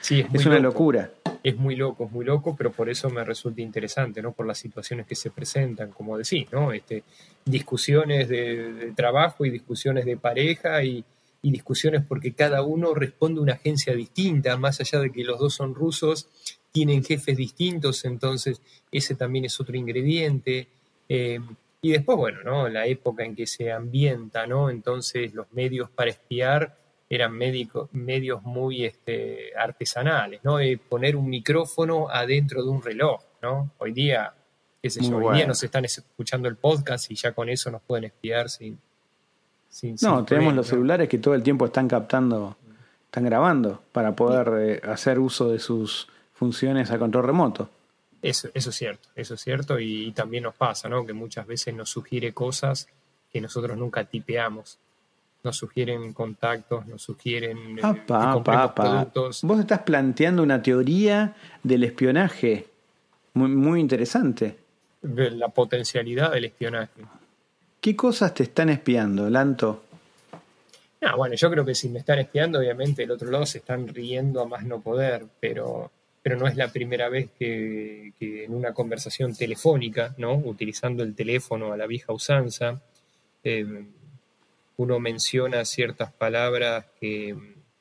Sí, 0.00 0.22
es, 0.34 0.44
una 0.44 0.56
loco. 0.56 0.64
locura. 0.74 1.10
Es 1.44 1.56
muy 1.56 1.76
loco, 1.76 2.06
es 2.06 2.10
muy 2.10 2.24
loco, 2.24 2.56
pero 2.56 2.72
por 2.72 2.88
eso 2.88 3.10
me 3.10 3.22
resulta 3.22 3.60
interesante, 3.60 4.20
¿no? 4.22 4.32
Por 4.32 4.46
las 4.46 4.58
situaciones 4.58 5.06
que 5.06 5.14
se 5.14 5.30
presentan, 5.30 5.92
como 5.92 6.18
decís, 6.18 6.46
¿no? 6.50 6.72
Este, 6.72 7.04
discusiones 7.44 8.28
de, 8.28 8.92
trabajo 8.96 9.44
y 9.44 9.50
discusiones 9.50 10.06
de 10.06 10.16
pareja 10.16 10.82
y, 10.82 11.04
y 11.42 11.50
discusiones 11.52 12.02
porque 12.08 12.32
cada 12.32 12.62
uno 12.62 12.94
responde 12.94 13.40
a 13.40 13.42
una 13.42 13.52
agencia 13.52 13.94
distinta, 13.94 14.56
más 14.56 14.80
allá 14.80 15.00
de 15.00 15.12
que 15.12 15.22
los 15.22 15.38
dos 15.38 15.54
son 15.54 15.74
rusos, 15.74 16.28
tienen 16.72 17.04
jefes 17.04 17.36
distintos, 17.36 18.04
entonces 18.04 18.60
ese 18.90 19.14
también 19.14 19.44
es 19.44 19.60
otro 19.60 19.76
ingrediente. 19.76 20.66
Eh, 21.08 21.38
y 21.82 21.92
después, 21.92 22.16
bueno, 22.16 22.38
¿no? 22.42 22.68
La 22.68 22.86
época 22.86 23.24
en 23.24 23.36
que 23.36 23.46
se 23.46 23.70
ambienta, 23.70 24.46
¿no? 24.46 24.70
Entonces 24.70 25.34
los 25.34 25.52
medios 25.52 25.90
para 25.90 26.10
espiar 26.10 26.78
eran 27.08 27.32
médico- 27.32 27.88
medios 27.92 28.42
muy 28.42 28.84
este, 28.84 29.52
artesanales, 29.56 30.40
¿no? 30.42 30.56
De 30.56 30.78
poner 30.78 31.16
un 31.16 31.28
micrófono 31.28 32.08
adentro 32.08 32.62
de 32.62 32.70
un 32.70 32.82
reloj, 32.82 33.22
¿no? 33.42 33.70
Hoy 33.78 33.92
día, 33.92 34.32
qué 34.82 34.90
sé 34.90 35.00
Muy 35.00 35.10
yo, 35.10 35.16
hoy 35.16 35.22
bueno. 35.22 35.36
día 35.36 35.46
nos 35.46 35.62
están 35.62 35.84
escuchando 35.84 36.48
el 36.48 36.56
podcast 36.56 37.10
y 37.10 37.14
ya 37.14 37.32
con 37.32 37.48
eso 37.48 37.70
nos 37.70 37.82
pueden 37.82 38.04
espiar 38.04 38.48
sin... 38.48 38.78
sin 39.68 39.98
sin 39.98 40.08
No, 40.08 40.24
tenemos 40.24 40.54
los 40.54 40.66
¿no? 40.66 40.70
celulares 40.70 41.08
que 41.08 41.18
todo 41.18 41.34
el 41.34 41.42
tiempo 41.42 41.66
están 41.66 41.88
captando, 41.88 42.56
están 43.04 43.24
grabando 43.24 43.82
para 43.92 44.16
poder 44.16 44.52
eh, 44.60 44.80
hacer 44.90 45.18
uso 45.18 45.50
de 45.50 45.58
sus 45.58 46.08
funciones 46.32 46.90
a 46.90 46.98
control 46.98 47.24
remoto. 47.26 47.68
Eso, 48.22 48.48
eso 48.54 48.70
es 48.70 48.76
cierto, 48.76 49.10
eso 49.14 49.34
es 49.34 49.40
cierto 49.42 49.78
y, 49.78 50.10
también 50.12 50.44
nos 50.44 50.54
pasa, 50.54 50.88
¿no? 50.88 51.04
Que 51.04 51.12
muchas 51.12 51.46
veces 51.46 51.74
nos 51.74 51.90
sugiere 51.90 52.32
cosas 52.32 52.88
que 53.30 53.40
nosotros 53.42 53.76
nunca 53.76 54.04
tipeamos. 54.04 54.78
Nos 55.44 55.56
sugieren 55.58 56.12
contactos, 56.14 56.86
nos 56.86 57.02
sugieren 57.02 57.78
Apa, 57.82 58.32
apa, 58.32 58.62
apa. 58.62 58.74
productos. 58.82 59.42
Vos 59.42 59.60
estás 59.60 59.80
planteando 59.82 60.42
una 60.42 60.62
teoría 60.62 61.34
del 61.62 61.84
espionaje 61.84 62.66
muy, 63.34 63.50
muy 63.50 63.80
interesante. 63.80 64.56
de 65.02 65.30
la 65.32 65.48
potencialidad 65.48 66.32
del 66.32 66.46
espionaje. 66.46 67.02
¿Qué 67.82 67.94
cosas 67.94 68.32
te 68.32 68.44
están 68.44 68.70
espiando, 68.70 69.28
Lanto? 69.28 69.82
Ah, 71.02 71.14
bueno, 71.16 71.34
yo 71.34 71.50
creo 71.50 71.62
que 71.66 71.74
si 71.74 71.90
me 71.90 71.98
están 71.98 72.20
espiando, 72.20 72.58
obviamente 72.58 73.02
el 73.02 73.10
otro 73.10 73.30
lado 73.30 73.44
se 73.44 73.58
están 73.58 73.86
riendo 73.88 74.40
a 74.40 74.46
más 74.46 74.64
no 74.64 74.80
poder, 74.80 75.26
pero, 75.40 75.90
pero 76.22 76.38
no 76.38 76.46
es 76.46 76.56
la 76.56 76.68
primera 76.68 77.10
vez 77.10 77.28
que, 77.38 78.14
que 78.18 78.44
en 78.44 78.54
una 78.54 78.72
conversación 78.72 79.34
telefónica, 79.34 80.14
¿no? 80.16 80.32
Utilizando 80.36 81.02
el 81.02 81.14
teléfono 81.14 81.74
a 81.74 81.76
la 81.76 81.86
vieja 81.86 82.14
usanza, 82.14 82.80
eh, 83.42 83.84
uno 84.76 84.98
menciona 85.00 85.64
ciertas 85.64 86.12
palabras 86.12 86.86
que 87.00 87.36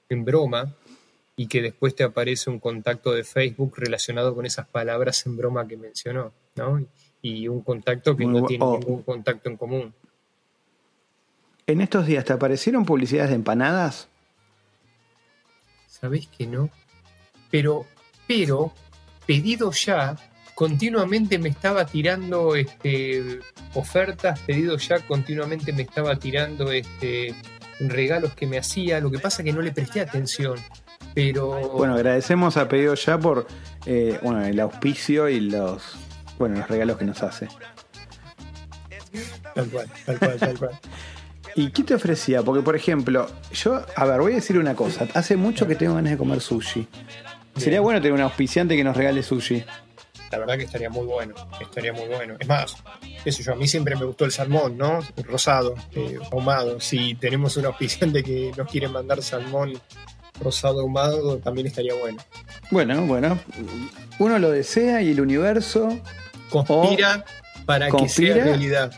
en 0.09 0.25
broma 0.25 0.75
y 1.35 1.47
que 1.47 1.61
después 1.61 1.95
te 1.95 2.03
aparece 2.03 2.49
un 2.49 2.59
contacto 2.59 3.11
de 3.11 3.23
Facebook 3.23 3.73
relacionado 3.77 4.35
con 4.35 4.45
esas 4.45 4.67
palabras 4.67 5.25
en 5.25 5.35
broma 5.35 5.67
que 5.67 5.77
mencionó, 5.77 6.31
¿no? 6.55 6.85
Y 7.21 7.47
un 7.47 7.61
contacto 7.61 8.15
que 8.15 8.25
Muy 8.25 8.41
no 8.41 8.47
tiene 8.47 8.65
oh. 8.65 8.77
ningún 8.77 9.01
contacto 9.03 9.49
en 9.49 9.57
común. 9.57 9.93
¿En 11.65 11.81
estos 11.81 12.05
días 12.05 12.25
te 12.25 12.33
aparecieron 12.33 12.85
publicidades 12.85 13.29
de 13.29 13.37
empanadas? 13.37 14.09
¿Sabés 15.87 16.27
que 16.27 16.45
no? 16.45 16.69
Pero, 17.49 17.85
pero, 18.27 18.73
pedido 19.25 19.71
ya, 19.71 20.17
continuamente 20.63 21.39
me 21.39 21.49
estaba 21.49 21.85
tirando 21.85 22.55
este, 22.55 23.41
ofertas, 23.73 24.39
pedido 24.39 24.77
ya, 24.77 24.99
continuamente 24.99 25.73
me 25.73 25.81
estaba 25.81 26.15
tirando 26.15 26.71
este, 26.71 27.35
regalos 27.81 28.33
que 28.33 28.47
me 28.47 28.57
hacía. 28.57 29.01
Lo 29.01 29.11
que 29.11 29.19
pasa 29.19 29.41
es 29.41 29.45
que 29.45 29.51
no 29.51 29.61
le 29.61 29.73
presté 29.73 29.99
atención. 29.99 30.57
Pero, 31.13 31.69
Bueno, 31.71 31.95
agradecemos 31.95 32.55
a 32.55 32.69
Pedido 32.69 32.95
Ya 32.95 33.19
por 33.19 33.45
eh, 33.85 34.17
bueno, 34.23 34.45
el 34.45 34.57
auspicio 34.61 35.27
y 35.27 35.41
los, 35.41 35.97
bueno, 36.39 36.55
los 36.55 36.69
regalos 36.69 36.97
que 36.97 37.03
nos 37.03 37.21
hace. 37.23 37.49
tal 39.53 39.67
cual, 39.67 39.87
tal 40.05 40.17
cual, 40.17 40.39
tal 40.39 40.57
cual. 40.59 40.79
¿Y 41.55 41.71
qué 41.71 41.83
te 41.83 41.93
ofrecía? 41.93 42.41
Porque, 42.41 42.63
por 42.63 42.77
ejemplo, 42.77 43.27
yo, 43.51 43.85
a 43.97 44.05
ver, 44.05 44.21
voy 44.21 44.31
a 44.31 44.35
decir 44.35 44.57
una 44.57 44.75
cosa. 44.75 45.09
Hace 45.13 45.35
mucho 45.35 45.67
que 45.67 45.75
tengo 45.75 45.95
ganas 45.95 46.13
de 46.13 46.17
comer 46.17 46.39
sushi. 46.39 46.87
Sería 47.57 47.81
bueno 47.81 47.99
tener 47.99 48.13
un 48.13 48.21
auspiciante 48.21 48.77
que 48.77 48.83
nos 48.85 48.95
regale 48.95 49.21
sushi. 49.23 49.65
La 50.33 50.39
verdad 50.39 50.57
que 50.57 50.63
estaría 50.63 50.89
muy 50.89 51.05
bueno, 51.05 51.35
estaría 51.61 51.93
muy 51.93 52.07
bueno. 52.07 52.37
Es 52.39 52.47
más, 52.47 52.75
qué 53.23 53.31
sé 53.31 53.43
yo, 53.43 53.53
a 53.53 53.55
mí 53.55 53.67
siempre 53.67 53.95
me 53.95 54.03
gustó 54.03 54.25
el 54.25 54.31
salmón, 54.31 54.75
¿no? 54.79 54.99
Rosado, 55.17 55.75
eh, 55.91 56.17
ahumado. 56.31 56.79
Si 56.79 57.13
tenemos 57.13 57.55
un 57.55 57.65
auspiciante 57.65 58.23
que 58.23 58.51
nos 58.57 58.67
quiere 58.67 58.87
mandar 58.87 59.21
salmón 59.21 59.79
rosado 60.41 60.81
ahumado, 60.81 61.37
también 61.37 61.67
estaría 61.67 61.93
bueno. 61.93 62.17
Bueno, 62.71 63.05
bueno. 63.05 63.37
Uno 64.17 64.39
lo 64.39 64.49
desea 64.49 65.03
y 65.03 65.11
el 65.11 65.21
universo 65.21 65.99
Conspira 66.49 67.23
para 67.67 67.91
que 67.91 68.09
sea 68.09 68.33
realidad. 68.33 68.91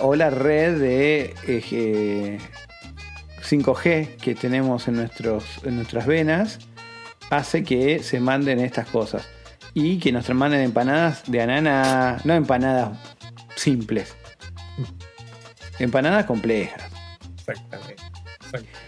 o 0.00 0.14
la 0.14 0.30
red 0.30 0.78
de 0.78 1.34
eh, 1.48 2.38
5G 3.42 4.16
que 4.18 4.36
tenemos 4.36 4.86
en, 4.86 4.94
nuestros, 4.94 5.44
en 5.64 5.74
nuestras 5.74 6.06
venas 6.06 6.60
hace 7.30 7.64
que 7.64 8.00
se 8.04 8.20
manden 8.20 8.60
estas 8.60 8.86
cosas. 8.86 9.28
Y 9.74 9.98
que 9.98 10.12
nos 10.12 10.28
manden 10.30 10.60
empanadas 10.60 11.22
de 11.30 11.40
anana, 11.40 12.20
no 12.24 12.34
empanadas 12.34 12.98
simples, 13.54 14.16
empanadas 15.78 16.26
complejas. 16.26 16.90
Exactamente. 17.38 17.96
exactamente. 18.36 18.78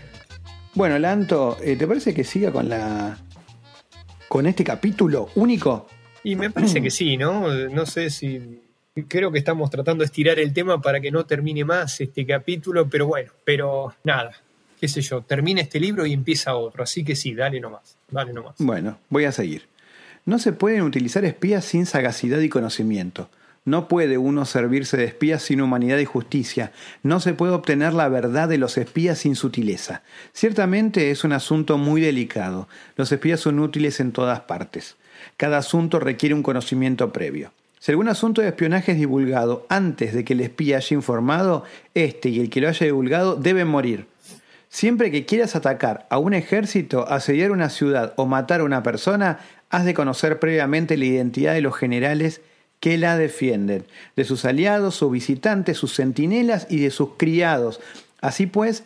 Bueno, 0.75 0.99
Lanto, 0.99 1.59
eh, 1.63 1.77
¿te 1.77 1.87
parece 1.87 2.15
que 2.15 2.25
siga 2.25 2.53
con 2.53 2.69
la 2.69 3.19
con 4.29 4.47
este 4.47 4.63
capítulo 4.63 5.29
único? 5.35 5.89
Y 6.23 6.37
me 6.37 6.51
parece 6.51 6.81
que 6.81 6.91
sí, 6.91 7.17
¿no? 7.17 7.49
No 7.69 7.87
sé 7.87 8.11
si. 8.11 8.63
Creo 9.09 9.33
que 9.33 9.39
estamos 9.39 9.71
tratando 9.71 10.03
de 10.03 10.07
estirar 10.07 10.39
el 10.39 10.53
tema 10.53 10.81
para 10.81 11.01
que 11.01 11.11
no 11.11 11.25
termine 11.25 11.65
más 11.65 12.01
este 12.01 12.27
capítulo, 12.27 12.89
pero 12.89 13.07
bueno, 13.07 13.33
pero 13.45 13.95
nada, 14.05 14.33
qué 14.81 14.89
sé 14.89 15.01
yo, 15.01 15.23
termina 15.23 15.61
este 15.61 15.81
libro 15.81 16.05
y 16.05 16.13
empieza 16.13 16.55
otro, 16.55 16.83
así 16.83 17.05
que 17.05 17.15
sí, 17.15 17.35
dale 17.35 17.61
nomás, 17.61 17.97
dale 18.11 18.33
nomás. 18.33 18.57
Bueno, 18.59 18.99
voy 19.09 19.25
a 19.25 19.33
seguir. 19.33 19.70
No 20.31 20.39
se 20.39 20.53
pueden 20.53 20.83
utilizar 20.83 21.25
espías 21.25 21.65
sin 21.65 21.87
sagacidad 21.87 22.39
y 22.39 22.49
conocimiento. 22.49 23.29
No 23.65 23.89
puede 23.89 24.17
uno 24.17 24.45
servirse 24.45 24.97
de 24.97 25.03
espías 25.03 25.43
sin 25.43 25.61
humanidad 25.61 25.99
y 25.99 26.05
justicia. 26.05 26.71
No 27.03 27.19
se 27.19 27.35
puede 27.35 27.53
obtener 27.53 27.95
la 27.95 28.09
verdad 28.09 28.49
de 28.49 28.57
los 28.57 28.79
espías 28.79 29.19
sin 29.19 29.35
sutileza. 29.35 30.03
Ciertamente 30.33 31.11
es 31.11 31.25
un 31.25 31.33
asunto 31.33 31.79
muy 31.79 32.01
delicado. 32.01 32.69
Los 32.95 33.11
espías 33.11 33.41
son 33.41 33.59
útiles 33.59 33.99
en 33.99 34.13
todas 34.13 34.39
partes. 34.43 34.95
Cada 35.37 35.59
asunto 35.59 35.99
requiere 35.99 36.37
un 36.37 36.45
conocimiento 36.45 37.13
previo. 37.13 37.51
Si 37.81 37.91
algún 37.91 38.07
asunto 38.07 38.41
de 38.41 38.47
espionaje 38.47 38.93
es 38.93 38.99
divulgado 38.99 39.67
antes 39.69 40.15
de 40.15 40.25
que 40.25 40.35
el 40.35 40.43
espía 40.43 40.77
haya 40.77 40.95
informado, 40.95 41.65
este 41.95 42.29
y 42.29 42.39
el 42.39 42.51
que 42.51 42.61
lo 42.61 42.69
haya 42.69 42.87
divulgado 42.87 43.35
deben 43.35 43.67
morir. 43.67 44.07
Siempre 44.73 45.11
que 45.11 45.27
quieras 45.27 45.57
atacar 45.57 46.07
a 46.11 46.19
un 46.19 46.33
ejército, 46.33 47.09
asediar 47.09 47.51
una 47.51 47.71
ciudad 47.71 48.15
o 48.15 48.27
matar 48.27 48.61
a 48.61 48.65
una 48.65 48.85
persona, 48.85 49.41
has 49.71 49.85
de 49.85 49.95
conocer 49.95 50.39
previamente 50.39 50.97
la 50.97 51.07
identidad 51.07 51.55
de 51.55 51.63
los 51.63 51.77
generales 51.77 52.43
que 52.81 52.99
la 52.99 53.17
defienden, 53.17 53.85
de 54.17 54.25
sus 54.25 54.45
aliados, 54.45 54.97
sus 54.97 55.13
visitantes, 55.13 55.79
sus 55.79 55.95
centinelas 55.95 56.67
y 56.69 56.81
de 56.81 56.91
sus 56.91 57.11
criados. 57.17 57.81
Así 58.21 58.47
pues, 58.47 58.85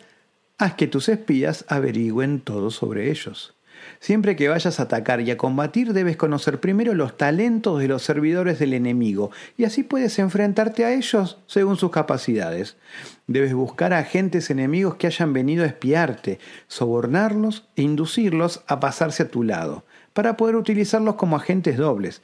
haz 0.57 0.75
que 0.75 0.87
tus 0.87 1.09
espías 1.09 1.65
averigüen 1.67 2.39
todo 2.39 2.71
sobre 2.71 3.09
ellos. 3.09 3.55
Siempre 3.99 4.35
que 4.35 4.49
vayas 4.49 4.79
a 4.79 4.83
atacar 4.83 5.21
y 5.21 5.31
a 5.31 5.37
combatir 5.37 5.93
debes 5.93 6.17
conocer 6.17 6.59
primero 6.59 6.93
los 6.93 7.17
talentos 7.17 7.79
de 7.79 7.87
los 7.87 8.03
servidores 8.03 8.59
del 8.59 8.73
enemigo 8.73 9.31
y 9.57 9.63
así 9.63 9.83
puedes 9.83 10.17
enfrentarte 10.19 10.85
a 10.85 10.93
ellos 10.93 11.37
según 11.47 11.77
sus 11.77 11.91
capacidades. 11.91 12.77
Debes 13.27 13.53
buscar 13.53 13.91
a 13.93 13.99
agentes 13.99 14.49
enemigos 14.49 14.95
que 14.95 15.07
hayan 15.07 15.33
venido 15.33 15.63
a 15.63 15.67
espiarte, 15.67 16.39
sobornarlos 16.67 17.67
e 17.75 17.81
inducirlos 17.81 18.63
a 18.67 18.79
pasarse 18.79 19.23
a 19.23 19.29
tu 19.29 19.43
lado, 19.43 19.83
para 20.13 20.37
poder 20.37 20.55
utilizarlos 20.55 21.15
como 21.15 21.35
agentes 21.35 21.77
dobles. 21.77 22.21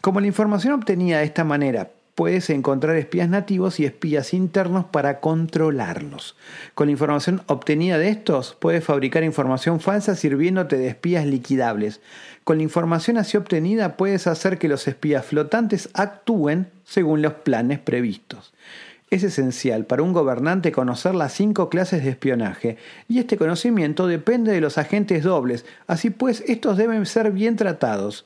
Como 0.00 0.20
la 0.20 0.26
información 0.26 0.74
obtenida 0.74 1.18
de 1.18 1.24
esta 1.24 1.44
manera 1.44 1.90
puedes 2.14 2.50
encontrar 2.50 2.96
espías 2.96 3.28
nativos 3.28 3.80
y 3.80 3.86
espías 3.86 4.34
internos 4.34 4.84
para 4.84 5.20
controlarlos. 5.20 6.36
Con 6.74 6.88
la 6.88 6.92
información 6.92 7.42
obtenida 7.46 7.96
de 7.98 8.08
estos, 8.08 8.56
puedes 8.58 8.84
fabricar 8.84 9.24
información 9.24 9.80
falsa 9.80 10.14
sirviéndote 10.14 10.76
de 10.76 10.88
espías 10.88 11.24
liquidables. 11.24 12.00
Con 12.44 12.58
la 12.58 12.64
información 12.64 13.16
así 13.16 13.36
obtenida, 13.36 13.96
puedes 13.96 14.26
hacer 14.26 14.58
que 14.58 14.68
los 14.68 14.86
espías 14.88 15.24
flotantes 15.24 15.88
actúen 15.94 16.68
según 16.84 17.22
los 17.22 17.32
planes 17.34 17.78
previstos. 17.78 18.52
Es 19.12 19.24
esencial 19.24 19.84
para 19.84 20.02
un 20.02 20.14
gobernante 20.14 20.72
conocer 20.72 21.14
las 21.14 21.34
cinco 21.34 21.68
clases 21.68 22.02
de 22.02 22.08
espionaje, 22.08 22.78
y 23.08 23.18
este 23.18 23.36
conocimiento 23.36 24.06
depende 24.06 24.52
de 24.52 24.62
los 24.62 24.78
agentes 24.78 25.22
dobles, 25.22 25.66
así 25.86 26.08
pues 26.08 26.42
estos 26.46 26.78
deben 26.78 27.04
ser 27.04 27.30
bien 27.30 27.56
tratados. 27.56 28.24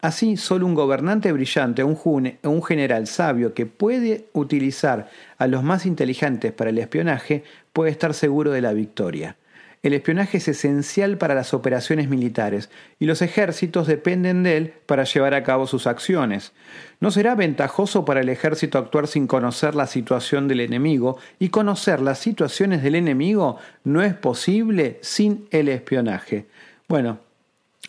Así, 0.00 0.36
solo 0.36 0.66
un 0.66 0.76
gobernante 0.76 1.32
brillante 1.32 1.82
o 1.82 1.88
un 1.88 2.62
general 2.62 3.08
sabio 3.08 3.54
que 3.54 3.66
puede 3.66 4.26
utilizar 4.32 5.10
a 5.36 5.48
los 5.48 5.64
más 5.64 5.84
inteligentes 5.84 6.52
para 6.52 6.70
el 6.70 6.78
espionaje 6.78 7.42
puede 7.72 7.90
estar 7.90 8.14
seguro 8.14 8.52
de 8.52 8.60
la 8.60 8.72
victoria. 8.72 9.36
El 9.82 9.94
espionaje 9.94 10.36
es 10.36 10.48
esencial 10.48 11.16
para 11.16 11.34
las 11.34 11.54
operaciones 11.54 12.08
militares 12.08 12.68
y 12.98 13.06
los 13.06 13.22
ejércitos 13.22 13.86
dependen 13.86 14.42
de 14.42 14.58
él 14.58 14.74
para 14.84 15.04
llevar 15.04 15.32
a 15.32 15.42
cabo 15.42 15.66
sus 15.66 15.86
acciones. 15.86 16.52
No 17.00 17.10
será 17.10 17.34
ventajoso 17.34 18.04
para 18.04 18.20
el 18.20 18.28
ejército 18.28 18.76
actuar 18.76 19.06
sin 19.06 19.26
conocer 19.26 19.74
la 19.74 19.86
situación 19.86 20.48
del 20.48 20.60
enemigo 20.60 21.18
y 21.38 21.48
conocer 21.48 22.02
las 22.02 22.18
situaciones 22.18 22.82
del 22.82 22.94
enemigo 22.94 23.56
no 23.82 24.02
es 24.02 24.12
posible 24.12 24.98
sin 25.00 25.48
el 25.50 25.70
espionaje. 25.70 26.46
Bueno, 26.86 27.20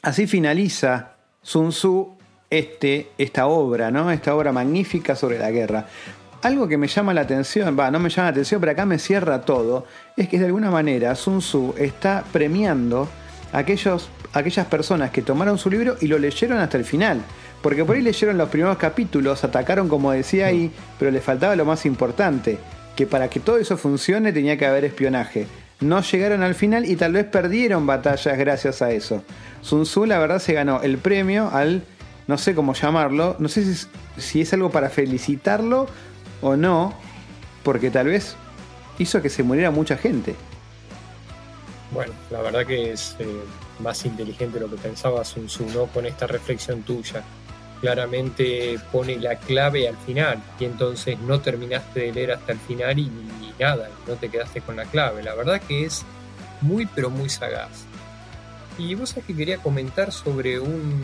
así 0.01 0.27
finaliza 0.27 1.17
Sun 1.41 1.71
Tzu 1.71 2.15
este, 2.49 3.10
esta 3.17 3.47
obra, 3.47 3.91
¿no? 3.91 4.12
Esta 4.12 4.34
obra 4.34 4.54
magnífica 4.54 5.15
sobre 5.15 5.39
la 5.39 5.51
guerra. 5.51 5.88
Algo 6.43 6.67
que 6.67 6.77
me 6.77 6.88
llama 6.88 7.13
la 7.13 7.21
atención, 7.21 7.77
va, 7.80 7.91
no 7.91 7.99
me 7.99 8.10
llama 8.10 8.30
la 8.30 8.32
atención, 8.32 8.60
pero 8.60 8.71
acá 8.71 8.86
me 8.88 8.97
cierra 8.97 9.41
todo, 9.41 9.86
es 10.17 10.27
que 10.27 10.39
de 10.39 10.47
alguna 10.47 10.71
manera 10.71 11.13
Sun 11.13 11.38
Tzu 11.39 11.75
está 11.77 12.23
premiando 12.32 13.08
a 13.54 13.60
aquellos, 13.60 14.10
aquellas 14.34 14.65
personas 14.65 15.12
que 15.12 15.21
tomaron 15.21 15.60
su 15.60 15.69
libro 15.69 15.97
y 16.01 16.08
lo 16.08 16.17
leyeron 16.17 16.58
hasta 16.58 16.77
el 16.77 16.86
final. 16.86 17.21
Porque 17.62 17.86
por 17.86 17.95
ahí 17.95 18.01
leyeron 18.01 18.39
los 18.39 18.49
primeros 18.49 18.77
capítulos, 18.77 19.43
atacaron 19.43 19.88
como 19.88 20.12
decía 20.12 20.47
ahí, 20.47 20.71
pero 20.97 21.12
les 21.12 21.23
faltaba 21.23 21.56
lo 21.56 21.63
más 21.63 21.86
importante, 21.86 22.58
que 22.95 23.06
para 23.06 23.30
que 23.30 23.39
todo 23.39 23.58
eso 23.58 23.77
funcione 23.77 24.34
tenía 24.34 24.58
que 24.58 24.65
haber 24.65 24.84
espionaje. 24.84 25.45
No 25.80 26.01
llegaron 26.01 26.41
al 26.41 26.56
final 26.56 26.86
y 26.86 26.95
tal 26.95 27.13
vez 27.13 27.25
perdieron 27.25 27.86
batallas 27.86 28.36
gracias 28.39 28.82
a 28.82 28.91
eso. 28.91 29.23
Sun 29.62 29.84
Tzu 29.84 30.08
la 30.08 30.17
verdad 30.17 30.39
se 30.39 30.54
ganó 30.54 30.82
el 30.82 30.97
premio 30.97 31.51
al, 31.54 31.84
no 32.25 32.39
sé 32.39 32.56
cómo 32.56 32.73
llamarlo, 32.73 33.36
no 33.38 33.47
sé 33.47 33.63
si, 33.63 33.88
si 34.17 34.41
es 34.41 34.51
algo 34.54 34.71
para 34.71 34.89
felicitarlo 34.89 35.88
o 36.41 36.56
no, 36.56 36.93
porque 37.63 37.91
tal 37.91 38.08
vez 38.08 38.36
hizo 38.97 39.21
que 39.21 39.30
se 39.30 39.43
muriera 39.43 39.71
mucha 39.71 39.97
gente. 39.97 40.36
Bueno, 41.91 42.13
la 42.30 42.41
verdad 42.41 42.65
que 42.65 42.91
es 42.91 43.15
eh, 43.19 43.25
más 43.80 44.06
inteligente 44.06 44.60
lo 44.60 44.69
que 44.69 44.77
pensaba 44.77 45.23
Sun 45.25 45.47
Tzu, 45.47 45.65
¿no? 45.73 45.86
Con 45.88 46.06
esta 46.06 46.27
reflexión 46.27 46.84
tuya. 46.84 47.23
Claramente 47.82 48.80
pone 48.91 49.17
la 49.17 49.38
clave 49.38 49.88
al 49.88 49.97
final 49.97 50.41
y 50.60 50.65
entonces 50.65 51.17
no 51.19 51.41
terminaste 51.41 51.99
de 51.99 52.13
leer 52.13 52.32
hasta 52.34 52.51
el 52.51 52.60
final 52.60 52.99
y, 52.99 53.04
y 53.04 53.54
nada, 53.60 53.89
no 54.08 54.13
te 54.13 54.30
quedaste 54.30 54.62
con 54.62 54.75
la 54.75 54.86
clave. 54.86 55.23
La 55.23 55.34
verdad 55.34 55.60
que 55.67 55.86
es 55.86 56.06
muy 56.62 56.86
pero 56.86 57.10
muy 57.10 57.30
sagaz. 57.30 57.86
Y 58.77 58.95
vos 58.95 59.10
sabés 59.10 59.25
que 59.25 59.36
quería 59.36 59.58
comentar 59.58 60.12
sobre 60.12 60.60
un, 60.60 61.04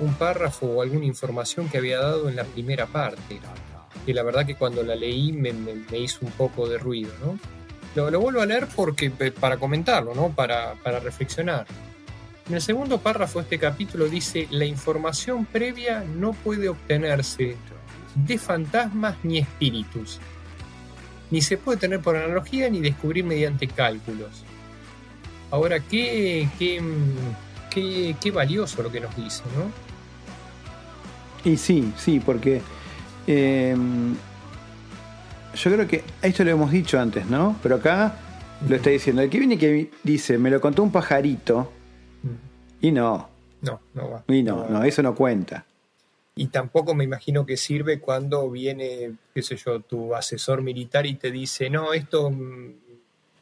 un 0.00 0.14
párrafo 0.14 0.66
o 0.66 0.82
alguna 0.82 1.04
información 1.04 1.68
que 1.68 1.78
había 1.78 2.00
dado 2.00 2.28
en 2.28 2.36
la 2.36 2.44
primera 2.44 2.86
parte. 2.86 3.40
Que 4.08 4.14
la 4.14 4.22
verdad 4.22 4.46
que 4.46 4.54
cuando 4.54 4.82
la 4.82 4.96
leí 4.96 5.34
me, 5.34 5.52
me, 5.52 5.98
hizo 5.98 6.20
un 6.22 6.32
poco 6.32 6.66
de 6.66 6.78
ruido, 6.78 7.12
¿no? 7.22 7.38
Lo, 7.94 8.10
lo, 8.10 8.20
vuelvo 8.20 8.40
a 8.40 8.46
leer 8.46 8.66
porque, 8.74 9.10
para 9.10 9.58
comentarlo, 9.58 10.14
¿no? 10.14 10.30
Para, 10.30 10.76
para 10.76 10.98
reflexionar. 10.98 11.66
En 12.48 12.54
el 12.54 12.62
segundo 12.62 13.00
párrafo 13.00 13.38
de 13.38 13.42
este 13.42 13.58
capítulo 13.58 14.08
dice, 14.08 14.48
la 14.50 14.64
información 14.64 15.44
previa 15.44 16.06
no 16.16 16.32
puede 16.32 16.70
obtenerse 16.70 17.56
de 18.14 18.38
fantasmas 18.38 19.16
ni 19.24 19.40
espíritus, 19.40 20.20
ni 21.30 21.42
se 21.42 21.58
puede 21.58 21.76
tener 21.76 22.00
por 22.00 22.16
analogía 22.16 22.70
ni 22.70 22.80
descubrir 22.80 23.24
mediante 23.24 23.68
cálculos. 23.68 24.42
Ahora, 25.50 25.80
qué, 25.80 26.48
qué, 26.58 26.80
qué, 27.68 28.16
qué 28.18 28.30
valioso 28.30 28.82
lo 28.82 28.90
que 28.90 29.00
nos 29.00 29.14
dice, 29.14 29.42
¿no? 29.54 29.70
Y 31.44 31.58
sí, 31.58 31.92
sí, 31.98 32.20
porque 32.20 32.62
eh, 33.28 33.76
yo 35.54 35.72
creo 35.72 35.86
que 35.86 36.02
esto 36.22 36.44
lo 36.44 36.50
hemos 36.50 36.70
dicho 36.70 36.98
antes, 36.98 37.26
¿no? 37.26 37.56
Pero 37.62 37.76
acá 37.76 38.14
lo 38.66 38.76
está 38.76 38.90
diciendo. 38.90 39.22
El 39.22 39.30
que 39.30 39.38
viene 39.38 39.58
que 39.58 39.90
dice, 40.02 40.38
me 40.38 40.50
lo 40.50 40.60
contó 40.60 40.82
un 40.82 40.90
pajarito. 40.90 41.70
Y 42.80 42.90
no. 42.90 43.28
No, 43.60 43.80
no 43.94 44.10
va. 44.10 44.24
Y 44.28 44.42
no, 44.42 44.68
no, 44.68 44.78
no, 44.78 44.84
eso 44.84 45.02
no 45.02 45.14
cuenta. 45.14 45.64
Y 46.36 46.46
tampoco 46.46 46.94
me 46.94 47.04
imagino 47.04 47.44
que 47.44 47.56
sirve 47.56 47.98
cuando 47.98 48.48
viene, 48.50 49.14
qué 49.34 49.42
sé 49.42 49.56
yo, 49.56 49.80
tu 49.80 50.14
asesor 50.14 50.62
militar 50.62 51.04
y 51.04 51.14
te 51.14 51.32
dice, 51.32 51.68
no, 51.68 51.92
esto 51.92 52.32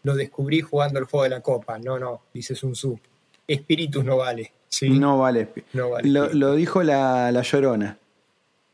lo 0.03 0.14
descubrí 0.14 0.62
jugando 0.62 0.99
el 0.99 1.05
juego 1.05 1.25
de 1.25 1.31
la 1.31 1.42
copa. 1.42 1.79
No, 1.79 1.99
no, 1.99 2.22
dice 2.33 2.55
Sun 2.55 2.72
Tzu. 2.72 2.99
Espíritus 3.46 4.05
no 4.05 4.16
vale. 4.16 4.53
¿sí? 4.68 4.88
No 4.90 5.18
vale. 5.18 5.49
No 5.72 5.90
vale. 5.90 6.09
Lo, 6.09 6.33
lo 6.33 6.55
dijo 6.55 6.83
la, 6.83 7.31
la, 7.33 7.42
llorona. 7.42 7.99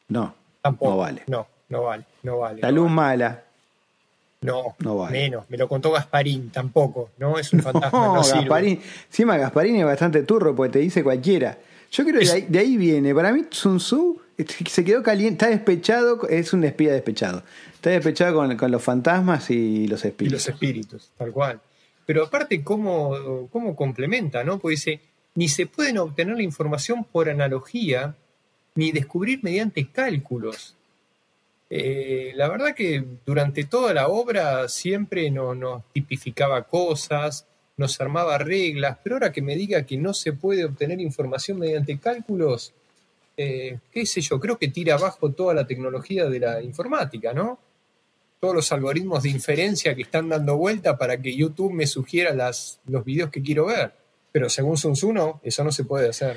No. 0.08 0.34
Tampoco. 0.62 0.92
No 0.92 0.96
vale. 0.98 1.22
No, 1.26 1.46
no 1.68 1.82
vale. 1.82 2.04
No 2.22 2.38
vale. 2.38 2.60
La 2.62 2.68
no 2.70 2.76
luz 2.76 2.84
vale. 2.86 2.94
mala. 2.96 3.42
No, 4.42 4.74
No 4.80 4.96
vale. 4.96 5.12
menos. 5.20 5.44
Me 5.50 5.56
lo 5.56 5.68
contó 5.68 5.92
Gasparín, 5.92 6.50
tampoco. 6.50 7.10
No 7.18 7.38
es 7.38 7.52
un 7.52 7.60
fantasma. 7.62 8.06
No, 8.06 8.24
sirve. 8.24 8.40
Gasparín. 8.40 8.80
Encima 9.06 9.36
Gasparín 9.36 9.76
es 9.76 9.84
bastante 9.84 10.22
turro 10.24 10.54
porque 10.56 10.72
te 10.72 10.78
dice 10.80 11.04
cualquiera. 11.04 11.58
Yo 11.92 12.04
creo 12.04 12.18
que 12.20 12.26
de 12.26 12.32
ahí, 12.32 12.46
de 12.48 12.58
ahí 12.58 12.76
viene. 12.76 13.14
Para 13.14 13.32
mí, 13.32 13.44
Sun 13.50 13.76
Tzu 13.78 14.20
se 14.66 14.82
quedó 14.84 15.02
caliente, 15.02 15.44
está 15.44 15.48
despechado, 15.48 16.26
es 16.28 16.52
un 16.52 16.64
espía 16.64 16.92
despechado. 16.92 17.42
Está 17.74 17.90
despechado 17.90 18.34
con, 18.34 18.56
con 18.56 18.70
los 18.70 18.82
fantasmas 18.82 19.50
y 19.50 19.86
los 19.86 20.04
Y 20.04 20.08
espíritus. 20.08 20.32
los 20.46 20.48
espíritus, 20.54 21.10
tal 21.18 21.30
cual. 21.32 21.60
pero 22.06 22.24
aparte 22.24 22.64
cómo, 22.64 23.46
cómo 23.52 23.76
complementa, 23.76 24.42
¿no? 24.42 24.58
Porque 24.58 24.72
dice, 24.72 25.00
ni 25.34 25.48
se 25.48 25.66
pueden 25.66 25.98
obtener 25.98 26.34
la 26.36 26.42
información 26.42 27.04
por 27.04 27.28
analogía, 27.28 28.14
ni 28.74 28.92
descubrir 28.92 29.40
mediante 29.42 29.88
cálculos. 29.90 30.76
Eh, 31.70 32.32
la 32.34 32.48
verdad 32.48 32.74
que 32.74 33.02
durante 33.24 33.64
toda 33.64 33.94
la 33.94 34.08
obra 34.08 34.68
siempre 34.68 35.30
nos 35.30 35.82
tipificaba 35.92 36.64
cosas, 36.64 37.46
nos 37.76 37.98
armaba 38.00 38.36
reglas, 38.38 38.98
pero 39.02 39.16
ahora 39.16 39.32
que 39.32 39.40
me 39.40 39.56
diga 39.56 39.86
que 39.86 39.96
no 39.96 40.12
se 40.12 40.34
puede 40.34 40.64
obtener 40.64 41.00
información 41.00 41.58
mediante 41.58 41.98
cálculos, 41.98 42.74
eh, 43.36 43.78
qué 43.90 44.04
sé 44.04 44.20
yo, 44.20 44.38
creo 44.38 44.58
que 44.58 44.68
tira 44.68 44.94
abajo 44.94 45.30
toda 45.32 45.54
la 45.54 45.66
tecnología 45.66 46.26
de 46.26 46.40
la 46.40 46.62
informática, 46.62 47.32
¿no? 47.32 47.58
Todos 48.38 48.54
los 48.54 48.72
algoritmos 48.72 49.22
de 49.22 49.30
inferencia 49.30 49.94
que 49.94 50.02
están 50.02 50.28
dando 50.28 50.56
vuelta 50.56 50.98
para 50.98 51.16
que 51.20 51.34
YouTube 51.34 51.72
me 51.72 51.86
sugiera 51.86 52.34
las, 52.34 52.80
los 52.86 53.04
videos 53.04 53.30
que 53.30 53.42
quiero 53.42 53.66
ver. 53.66 53.92
Pero 54.30 54.50
según 54.50 54.76
Sun 54.76 54.92
Tzu, 54.94 55.12
no, 55.12 55.40
eso 55.42 55.64
no 55.64 55.72
se 55.72 55.84
puede 55.84 56.08
hacer. 56.08 56.36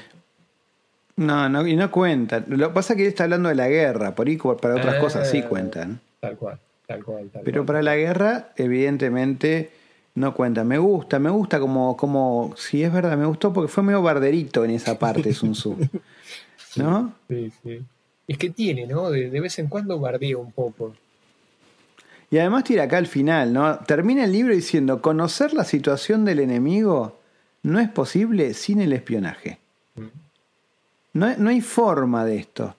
No, 1.18 1.48
no, 1.48 1.66
y 1.66 1.76
no 1.76 1.92
cuenta. 1.92 2.44
Lo 2.48 2.68
que 2.68 2.74
pasa 2.74 2.94
es 2.94 2.98
que 2.98 3.04
él 3.04 3.10
está 3.10 3.24
hablando 3.24 3.50
de 3.50 3.56
la 3.56 3.70
guerra, 3.70 4.16
por 4.16 4.28
ahí 4.28 4.38
para 4.38 4.76
otras 4.76 4.96
cosas 4.96 5.30
sí 5.30 5.38
eh, 5.38 5.46
cuentan. 5.46 6.02
Tal 6.20 6.36
cual, 6.36 6.60
tal 6.86 7.04
cual. 7.04 7.32
Pero 7.44 7.66
para 7.66 7.82
la 7.82 7.96
guerra, 7.96 8.50
evidentemente, 8.58 9.72
no 10.16 10.34
cuenta. 10.34 10.64
Me 10.66 10.78
gusta, 10.78 11.20
me 11.20 11.30
gusta 11.30 11.60
como, 11.60 11.96
como, 11.96 12.54
si 12.58 12.84
es 12.84 12.92
verdad, 12.92 13.18
me 13.18 13.26
gustó 13.26 13.54
porque 13.54 13.72
fue 13.72 13.84
medio 13.84 14.02
barderito 14.02 14.66
en 14.66 14.72
esa 14.72 15.00
parte 15.00 15.34
Sun 15.34 15.54
Tzu. 15.54 15.78
¿No? 16.76 17.14
Sí, 17.30 17.52
sí. 17.64 17.82
Es 18.28 18.38
que 18.38 18.50
tiene, 18.50 18.86
¿no? 18.86 19.10
De, 19.10 19.30
de 19.30 19.40
vez 19.40 19.58
en 19.60 19.68
cuando 19.68 20.00
bardea 20.00 20.38
un 20.38 20.52
poco. 20.52 20.94
Y 22.30 22.40
además 22.40 22.66
tira 22.66 22.84
acá 22.84 22.98
al 22.98 23.08
final, 23.08 23.54
¿no? 23.54 23.80
Termina 23.80 24.26
el 24.26 24.34
libro 24.34 24.54
diciendo, 24.54 25.02
conocer 25.02 25.54
la 25.54 25.64
situación 25.64 26.26
del 26.26 26.40
enemigo 26.40 27.20
no 27.64 27.80
es 27.80 27.88
posible 27.88 28.54
sin 28.54 28.82
el 28.82 28.92
espionaje. 28.92 29.60
No, 31.16 31.50
hay 31.50 31.62
forma 31.62 32.26
de 32.26 32.36
esto. 32.38 32.76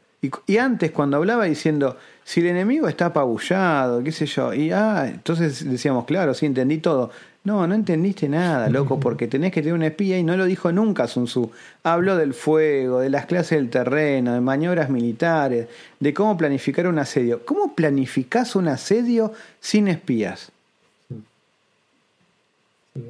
Y, 0.47 0.59
antes, 0.59 0.91
cuando 0.91 1.17
hablaba 1.17 1.45
diciendo, 1.45 1.97
si 2.23 2.41
el 2.41 2.49
enemigo 2.49 2.87
está 2.87 3.07
apabullado, 3.07 4.03
qué 4.03 4.13
sé 4.13 4.27
yo, 4.27 4.53
y 4.53 4.71
ah, 4.73 5.07
entonces 5.09 5.65
decíamos, 5.65 6.05
claro, 6.05 6.35
sí, 6.35 6.45
entendí 6.45 6.79
todo. 6.79 7.11
No, 7.45 7.67
no 7.67 7.75
entendiste 7.75 8.29
nada, 8.29 8.69
loco, 8.71 9.01
porque 9.01 9.27
tenés 9.27 9.53
que 9.53 9.63
tener 9.63 9.75
un 9.75 9.85
espía 9.85 10.19
y 10.19 10.23
no 10.23 10.37
lo 10.37 10.45
dijo 10.45 10.71
nunca 10.71 11.07
Sun 11.07 11.25
Tzu. 11.25 11.51
Habló 11.83 12.17
del 12.17 12.35
fuego, 12.35 13.01
de 13.01 13.09
las 13.09 13.25
clases 13.25 13.57
del 13.57 13.71
terreno, 13.71 14.35
de 14.35 14.41
maniobras 14.41 14.91
militares, 14.91 15.69
de 15.99 16.13
cómo 16.13 16.37
planificar 16.37 16.89
un 16.89 16.99
asedio. 16.99 17.43
¿Cómo 17.47 17.75
planificás 17.75 18.55
un 18.55 18.69
asedio 18.69 19.33
sin 19.61 19.89
espías? 19.89 20.53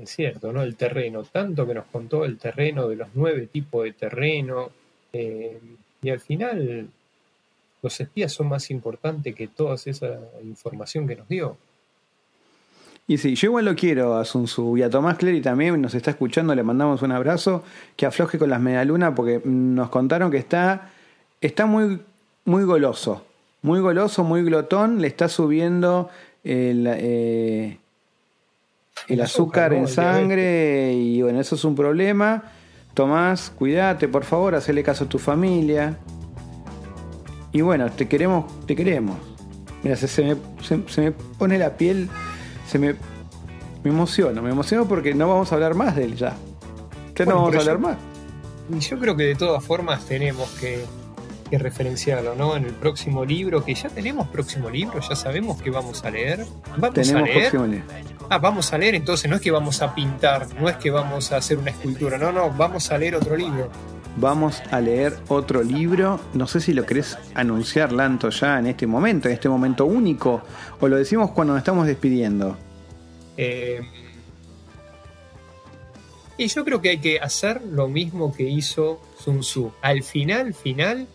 es 0.03 0.11
cierto, 0.11 0.53
¿no? 0.53 0.63
El 0.63 0.77
terreno, 0.77 1.25
tanto 1.25 1.67
que 1.67 1.75
nos 1.75 1.87
contó 1.87 2.25
el 2.25 2.39
terreno 2.39 2.89
de 2.89 2.97
los 2.97 3.09
nueve 3.15 3.49
tipos 3.53 3.85
de 3.85 3.93
terreno, 3.93 4.71
eh, 5.17 5.61
y 6.03 6.11
al 6.11 6.21
final, 6.21 6.89
los 7.83 8.01
espías 8.01 8.33
son 8.33 8.49
más 8.49 8.71
importantes 8.71 9.35
que 9.35 9.49
toda 9.49 9.75
esa 9.75 10.19
información 10.43 11.07
que 11.07 11.17
nos 11.17 11.29
dio. 11.29 11.57
Y 13.09 13.19
sí, 13.19 13.37
yo 13.37 13.47
igual 13.47 13.65
lo 13.65 13.77
quiero 13.77 14.17
a 14.17 14.25
Sun 14.25 14.47
Tzu 14.47 14.77
y 14.77 14.83
a 14.83 14.91
Tomás 14.91 15.17
Clery 15.17 15.41
también 15.41 15.81
nos 15.81 15.95
está 15.95 16.11
escuchando, 16.11 16.55
le 16.55 16.65
mandamos 16.65 17.03
un 17.03 17.13
abrazo, 17.13 17.63
que 17.95 18.05
afloje 18.05 18.37
con 18.37 18.51
las 18.51 18.61
medialunas 18.61 19.13
porque 19.15 19.41
nos 19.45 19.91
contaron 19.91 20.31
que 20.31 20.39
está, 20.39 20.91
está 21.41 21.67
muy, 21.67 22.01
muy 22.45 22.65
goloso, 22.65 23.25
muy 23.63 23.79
goloso, 23.79 24.25
muy 24.25 24.43
glotón, 24.43 25.01
le 25.01 25.07
está 25.07 25.29
subiendo 25.29 26.11
el, 26.43 26.87
eh, 26.89 27.79
el, 29.07 29.21
azúcar, 29.21 29.73
en 29.73 29.87
sangre. 29.87 30.93
Y 30.93 31.23
bueno, 31.23 31.41
eso 31.41 31.55
es 31.55 31.65
un 31.65 31.77
problema. 31.77 32.43
Tomás, 32.97 33.51
cuídate, 33.51 34.09
por 34.09 34.25
favor, 34.25 34.55
hacele 34.55 34.83
caso 34.83 35.05
a 35.05 35.07
tu 35.07 35.19
familia. 35.19 35.99
Y 37.53 37.61
bueno, 37.61 37.91
te 37.93 38.09
queremos, 38.09 38.47
te 38.65 38.75
queremos. 38.75 39.19
Mira, 39.83 39.97
se, 39.97 40.25
me, 40.25 40.37
se, 40.63 41.01
me 41.03 41.13
pone 41.13 41.59
la 41.59 41.77
piel, 41.77 42.09
se 42.67 42.79
me, 42.79 42.95
me 43.85 43.91
emociono, 43.91 44.41
me 44.41 44.49
emociono 44.49 44.89
porque 44.89 45.15
no 45.15 45.29
vamos 45.29 45.53
a 45.53 45.57
hablar 45.57 45.75
más 45.75 45.95
de 45.95 46.05
él 46.05 46.17
ya. 46.17 46.37
Ya 47.15 47.27
no 47.27 47.35
vamos 47.35 47.55
a 47.57 47.59
hablar 47.59 47.79
más. 47.79 47.99
Y 48.75 48.79
yo 48.79 48.99
creo 48.99 49.15
que 49.15 49.25
de 49.25 49.35
todas 49.35 49.63
formas 49.63 50.07
tenemos 50.07 50.49
que, 50.53 50.83
que, 51.49 51.59
referenciarlo, 51.59 52.35
¿no? 52.35 52.57
En 52.57 52.65
el 52.65 52.73
próximo 52.73 53.25
libro, 53.25 53.65
que 53.65 53.75
ya 53.75 53.89
tenemos 53.89 54.29
próximo 54.29 54.71
libro, 54.71 55.01
ya 55.01 55.17
sabemos 55.17 55.61
que 55.63 55.71
vamos 55.71 56.05
a 56.05 56.11
leer. 56.11 56.45
Vamos 56.77 56.95
tenemos 56.95 57.23
a 57.23 57.25
leer. 57.25 57.51
Próximo 57.51 57.83
ah, 58.31 58.39
vamos 58.39 58.73
a 58.73 58.79
leer, 58.79 58.95
entonces 58.95 59.31
no 59.31 59.37
es 59.37 59.43
que 59.43 59.51
vamos 59.51 59.83
a 59.83 59.95
pintar, 59.95 60.49
no 60.61 60.69
es 60.69 60.77
que 60.77 60.91
vamos 60.91 61.33
a 61.33 61.37
hacer 61.37 61.59
una 61.59 61.71
escultura, 61.71 62.19
no, 62.19 62.33
no, 62.33 62.51
vamos 62.51 62.91
a 62.91 62.99
leer 62.99 63.17
otro 63.17 63.37
libro. 63.37 63.71
Vamos 64.19 64.63
a 64.71 64.81
leer 64.81 65.19
otro 65.29 65.63
libro. 65.63 66.19
No 66.33 66.47
sé 66.47 66.61
si 66.61 66.73
lo 66.73 66.87
querés 66.87 67.19
anunciar, 67.35 67.93
Lanto, 67.93 68.31
ya 68.31 68.59
en 68.59 68.67
este 68.67 68.87
momento, 68.87 69.29
en 69.29 69.35
este 69.35 69.49
momento 69.49 69.85
único, 69.85 70.43
o 70.81 70.89
lo 70.89 70.97
decimos 70.97 71.33
cuando 71.33 71.53
nos 71.53 71.61
estamos 71.61 71.87
despidiendo. 71.87 72.57
Eh, 73.37 73.83
y 76.39 76.49
yo 76.49 76.65
creo 76.65 76.81
que 76.81 76.91
hay 76.91 76.99
que 76.99 77.19
hacer 77.19 77.63
lo 77.63 77.89
mismo 77.89 78.35
que 78.35 78.45
hizo 78.45 79.01
Sun 79.19 79.41
Tzu. 79.41 79.73
Al 79.83 80.03
final, 80.03 80.55
final, 80.55 81.07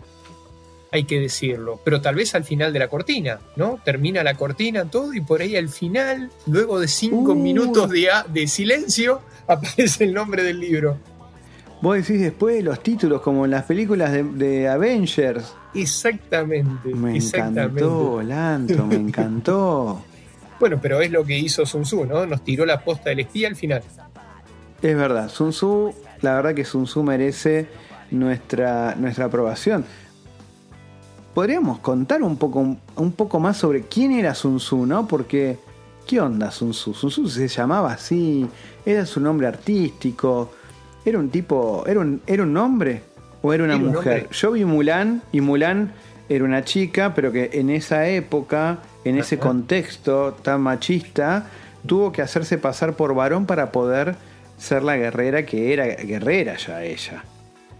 hay 0.91 1.05
que 1.05 1.21
decirlo, 1.21 1.79
pero 1.85 2.01
tal 2.01 2.15
vez 2.15 2.35
al 2.35 2.43
final 2.43 2.73
de 2.73 2.79
la 2.79 2.89
cortina, 2.89 3.39
¿no? 3.55 3.79
Termina 3.83 4.23
la 4.23 4.35
cortina, 4.35 4.85
todo, 4.85 5.13
y 5.13 5.21
por 5.21 5.41
ahí 5.41 5.55
al 5.55 5.69
final, 5.69 6.29
luego 6.47 6.79
de 6.79 6.89
cinco 6.89 7.31
uh. 7.31 7.35
minutos 7.35 7.89
de, 7.89 8.09
de 8.27 8.47
silencio, 8.47 9.21
aparece 9.47 10.03
el 10.03 10.13
nombre 10.13 10.43
del 10.43 10.59
libro. 10.59 10.97
Vos 11.81 11.95
decís 11.95 12.21
después 12.21 12.57
de 12.57 12.61
los 12.61 12.83
títulos, 12.83 13.21
como 13.21 13.45
en 13.45 13.51
las 13.51 13.63
películas 13.63 14.11
de, 14.11 14.67
Avengers. 14.67 15.55
Exactamente. 15.73 16.93
Me 16.93 17.17
encantó, 17.17 18.21
Lanto, 18.21 18.85
me 18.85 18.95
encantó. 19.07 20.03
bueno, 20.59 20.77
pero 20.79 21.01
es 21.01 21.09
lo 21.09 21.23
que 21.25 21.39
hizo 21.39 21.65
Sun 21.65 21.83
Tzu, 21.83 22.05
¿no? 22.05 22.27
Nos 22.27 22.43
tiró 22.43 22.65
la 22.67 22.83
posta 22.83 23.09
del 23.09 23.21
espía 23.21 23.47
al 23.47 23.55
final. 23.55 23.81
Es 24.81 24.95
verdad, 24.95 25.29
Sun 25.29 25.49
Tzu, 25.51 25.95
la 26.21 26.35
verdad 26.35 26.53
que 26.53 26.65
Sun 26.65 26.83
Tzu 26.83 27.01
merece 27.01 27.67
nuestra, 28.11 28.93
nuestra 28.95 29.25
aprobación. 29.25 29.85
¿Podríamos 31.33 31.79
contar 31.79 32.23
un 32.23 32.35
poco, 32.37 32.75
un 32.95 33.11
poco 33.13 33.39
más 33.39 33.57
sobre 33.57 33.83
quién 33.83 34.11
era 34.11 34.35
Sun 34.35 34.57
Tzu, 34.57 34.85
no? 34.85 35.07
Porque, 35.07 35.57
¿qué 36.05 36.19
onda 36.19 36.51
Sun 36.51 36.71
Tzu? 36.71 36.93
Sun 36.93 37.09
Tzu 37.09 37.27
se 37.29 37.47
llamaba 37.47 37.93
así, 37.93 38.45
era 38.85 39.05
su 39.05 39.21
nombre 39.21 39.47
artístico, 39.47 40.51
era 41.05 41.17
un 41.17 41.29
tipo, 41.29 41.85
era 41.87 42.01
un, 42.01 42.21
era 42.27 42.43
un 42.43 42.55
hombre 42.57 43.03
o 43.41 43.53
era 43.53 43.63
una 43.63 43.77
mujer. 43.77 44.27
Yo 44.31 44.51
vi 44.51 44.65
Mulan 44.65 45.21
y 45.31 45.39
Mulan 45.39 45.93
era 46.27 46.43
una 46.43 46.65
chica, 46.65 47.13
pero 47.13 47.31
que 47.31 47.49
en 47.53 47.69
esa 47.69 48.07
época, 48.09 48.79
en 49.05 49.17
ese 49.17 49.39
contexto 49.39 50.33
tan 50.41 50.61
machista, 50.61 51.47
tuvo 51.85 52.11
que 52.11 52.21
hacerse 52.21 52.57
pasar 52.57 52.93
por 52.93 53.15
varón 53.15 53.45
para 53.45 53.71
poder 53.71 54.15
ser 54.57 54.83
la 54.83 54.97
guerrera 54.97 55.45
que 55.45 55.73
era 55.73 55.85
guerrera 55.85 56.57
ya 56.57 56.83
ella. 56.83 57.23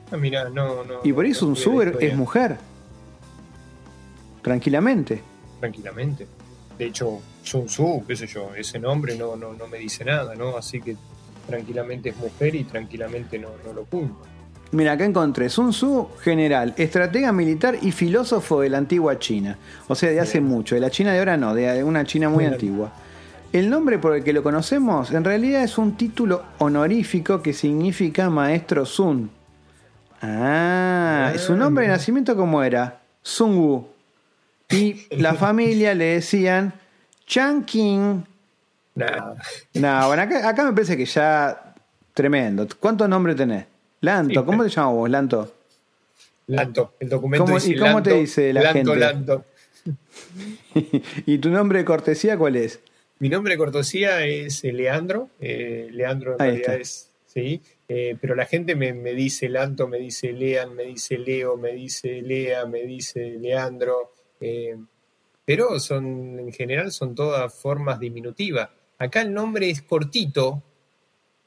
Ah, 0.09 0.17
mira, 0.17 0.49
no, 0.49 0.83
no. 0.83 0.95
Y 1.03 1.13
por 1.13 1.25
eso 1.25 1.41
Sun 1.41 1.53
Tzu 1.53 1.81
es 1.99 2.15
mujer. 2.15 2.57
Tranquilamente. 4.41 5.21
Tranquilamente. 5.59 6.27
De 6.77 6.85
hecho, 6.85 7.19
Sun 7.43 7.65
Tzu, 7.65 8.03
qué 8.07 8.15
sé 8.15 8.27
yo, 8.27 8.55
ese 8.55 8.79
nombre 8.79 9.15
no, 9.15 9.35
no, 9.35 9.53
no 9.53 9.67
me 9.67 9.77
dice 9.77 10.03
nada, 10.03 10.35
¿no? 10.35 10.57
Así 10.57 10.81
que 10.81 10.95
tranquilamente 11.47 12.09
es 12.09 12.17
mujer 12.17 12.55
y 12.55 12.63
tranquilamente 12.63 13.37
no, 13.37 13.49
no 13.65 13.73
lo 13.73 13.81
oculta. 13.81 14.29
Mira, 14.71 14.93
acá 14.93 15.03
encontré 15.03 15.49
Sun 15.49 15.71
Tzu, 15.71 16.09
general, 16.21 16.73
estratega 16.77 17.31
militar 17.33 17.77
y 17.81 17.91
filósofo 17.91 18.61
de 18.61 18.69
la 18.69 18.77
antigua 18.77 19.19
China. 19.19 19.57
O 19.87 19.95
sea, 19.95 20.09
de 20.09 20.19
hace 20.21 20.39
mucho. 20.39 20.75
De 20.75 20.81
la 20.81 20.89
China 20.89 21.11
de 21.11 21.19
ahora 21.19 21.35
no, 21.35 21.53
de 21.53 21.83
una 21.83 22.05
China 22.05 22.29
muy 22.29 22.45
antigua. 22.45 22.93
El 23.51 23.69
nombre 23.69 23.99
por 23.99 24.15
el 24.15 24.23
que 24.23 24.31
lo 24.31 24.43
conocemos 24.43 25.11
en 25.11 25.25
realidad 25.25 25.61
es 25.63 25.77
un 25.77 25.97
título 25.97 26.43
honorífico 26.59 27.41
que 27.41 27.51
significa 27.51 28.29
maestro 28.29 28.85
Sun. 28.85 29.29
Ah, 30.21 31.33
su 31.35 31.57
nombre 31.57 31.85
de 31.85 31.91
ah. 31.91 31.97
nacimiento 31.97 32.35
cómo 32.37 32.63
era? 32.63 33.01
Sun 33.21 33.57
Wu. 33.57 33.87
Y 34.71 35.07
la 35.11 35.33
familia 35.33 35.93
le 35.93 36.05
decían 36.05 36.73
Changqing. 37.25 38.25
No. 38.95 39.35
No, 39.73 40.07
bueno, 40.07 40.21
acá, 40.21 40.63
me 40.65 40.73
parece 40.73 40.97
que 40.97 41.05
ya 41.05 41.75
tremendo. 42.13 42.67
¿Cuántos 42.79 43.07
nombres 43.07 43.35
tenés? 43.35 43.65
Lanto, 44.01 44.45
¿cómo 44.45 44.63
te 44.63 44.69
llamas 44.69 44.93
vos, 44.93 45.09
Lanto? 45.09 45.55
Lanto, 46.47 46.95
el 46.99 47.09
documento 47.09 47.45
¿Cómo, 47.45 47.57
dice 47.57 47.71
¿Y 47.71 47.77
cómo 47.77 48.03
te 48.03 48.13
dice 48.15 48.51
la 48.51 48.73
gente? 48.73 48.95
Lanto. 48.95 49.45
¿Y 51.25 51.37
tu 51.37 51.49
nombre 51.49 51.79
de 51.79 51.85
cortesía 51.85 52.37
cuál 52.37 52.55
es? 52.55 52.79
Mi 53.19 53.29
nombre 53.29 53.53
de 53.53 53.57
cortesía 53.57 54.25
es 54.25 54.63
eh, 54.63 54.73
Leandro. 54.73 55.29
Eh, 55.39 55.89
Leandro 55.91 56.33
en 56.33 56.39
realidad 56.39 56.75
es. 56.75 57.09
Sí, 57.27 57.61
eh, 57.87 58.17
pero 58.19 58.35
la 58.35 58.45
gente 58.45 58.75
me, 58.75 58.93
me, 58.93 59.13
dice 59.13 59.47
Lanto, 59.47 59.87
me 59.87 59.99
dice 59.99 60.33
Lean, 60.33 60.75
me 60.75 60.83
dice 60.83 61.17
Leo, 61.17 61.55
me 61.55 61.71
dice 61.71 62.21
Lea, 62.21 62.65
me 62.65 62.81
dice 62.81 63.37
Leandro. 63.39 64.11
Eh, 64.41 64.75
pero 65.45 65.79
son, 65.79 66.39
en 66.39 66.51
general 66.51 66.91
son 66.91 67.15
todas 67.15 67.53
formas 67.53 67.99
diminutivas. 67.99 68.69
Acá 68.97 69.21
el 69.21 69.33
nombre 69.33 69.69
es 69.69 69.81
cortito, 69.81 70.61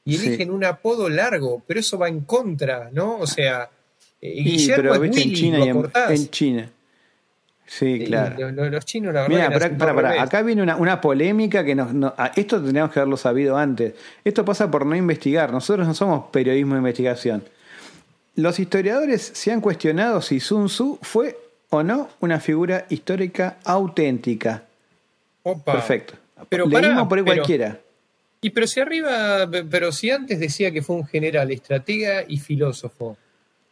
y 0.03 0.17
Sí. 0.17 0.27
eligen 0.27 0.51
un 0.51 0.63
apodo 0.63 1.09
largo, 1.09 1.63
pero 1.65 1.79
eso 1.79 1.97
va 1.97 2.07
en 2.07 2.21
contra, 2.21 2.89
¿no? 2.91 3.17
O 3.17 3.25
sea, 3.27 3.69
eh, 4.21 4.33
Sí, 4.37 4.43
Guillermo 4.43 4.75
pero 4.91 4.93
es 4.95 5.01
viste 5.01 5.21
en 5.21 5.27
Willy, 5.29 5.35
China 5.41 5.57
lo 5.57 5.65
y 5.65 5.69
en, 5.69 5.91
en 6.11 6.29
China. 6.29 6.71
Sí, 7.67 8.03
claro. 8.05 8.35
lo- 8.37 8.51
lo- 8.51 8.69
los 8.69 8.85
chinos, 8.85 9.11
la 9.11 9.23
verdad, 9.27 9.49
Mira, 9.49 9.75
para, 9.77 9.95
para, 9.95 10.21
acá 10.21 10.43
viene 10.43 10.61
una, 10.61 10.75
una 10.75 11.01
polémica 11.01 11.63
que 11.65 11.73
nos, 11.73 11.91
no- 11.93 12.13
esto 12.35 12.61
tendríamos 12.61 12.91
que 12.93 12.99
haberlo 12.99 13.17
sabido 13.17 13.57
antes. 13.57 13.95
Esto 14.23 14.45
pasa 14.45 14.69
por 14.69 14.85
no 14.85 14.95
investigar. 14.95 15.51
Nosotros 15.51 15.87
no 15.87 15.95
somos 15.95 16.25
periodismo 16.29 16.75
de 16.75 16.79
investigación. 16.79 17.43
Los 18.35 18.59
historiadores 18.59 19.31
se 19.33 19.51
han 19.51 19.61
cuestionado 19.61 20.21
si 20.21 20.39
Sun 20.39 20.67
Tzu 20.67 20.99
fue 21.01 21.35
o 21.77 21.83
no 21.83 22.09
una 22.19 22.39
figura 22.39 22.85
histórica 22.89 23.57
auténtica. 23.63 24.63
Opa. 25.43 25.73
Perfecto. 25.73 26.13
Pero 26.49 26.65
Leímos 26.65 26.81
pará, 26.81 27.07
por 27.07 27.17
ahí 27.19 27.23
pero- 27.23 27.35
cualquiera. 27.37 27.79
Y 28.41 28.49
pero 28.51 28.67
si 28.67 28.79
arriba, 28.79 29.49
pero 29.71 29.91
si 29.91 30.11
antes 30.11 30.39
decía 30.39 30.69
que 30.71 30.81
fue 30.83 30.95
un 30.97 31.05
general, 31.07 31.51
estratega 31.51 32.25
y 32.27 32.37
filósofo. 32.37 33.17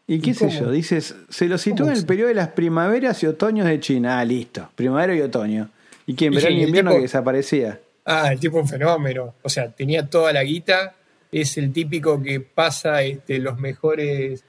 ¿Y 0.08 0.20
qué 0.20 0.32
¿Y 0.32 0.34
sé 0.34 0.50
yo? 0.50 0.72
Dices, 0.72 1.16
se 1.30 1.48
lo 1.48 1.58
sitúa 1.58 1.86
¿Cómo 1.86 1.92
en 1.92 1.98
el 2.00 2.06
periodo 2.06 2.30
de 2.30 2.34
las 2.36 2.50
primaveras 2.50 3.22
y 3.22 3.28
otoños 3.28 3.68
de 3.68 3.80
China. 3.80 4.20
Ah, 4.20 4.26
listo. 4.26 4.70
Primavera 4.76 5.14
y 5.16 5.22
otoño. 5.22 5.70
¿Y 6.08 6.16
que 6.16 6.26
en 6.26 6.34
Y 6.34 6.36
verano 6.38 6.56
y 6.56 6.62
el 6.64 6.68
invierno 6.70 6.92
tipo- 6.92 6.98
que 6.98 7.02
desaparecía? 7.04 7.80
Ah, 8.06 8.32
el 8.34 8.40
tipo 8.40 8.58
un 8.60 8.68
fenómeno. 8.68 9.36
O 9.44 9.50
sea, 9.50 9.70
tenía 9.70 10.10
toda 10.10 10.34
la 10.34 10.44
guita. 10.44 10.96
Es 11.32 11.58
el 11.58 11.72
típico 11.72 12.22
que 12.22 12.40
pasa 12.40 13.02
este, 13.04 13.38
los 13.40 13.60
mejores 13.60 14.44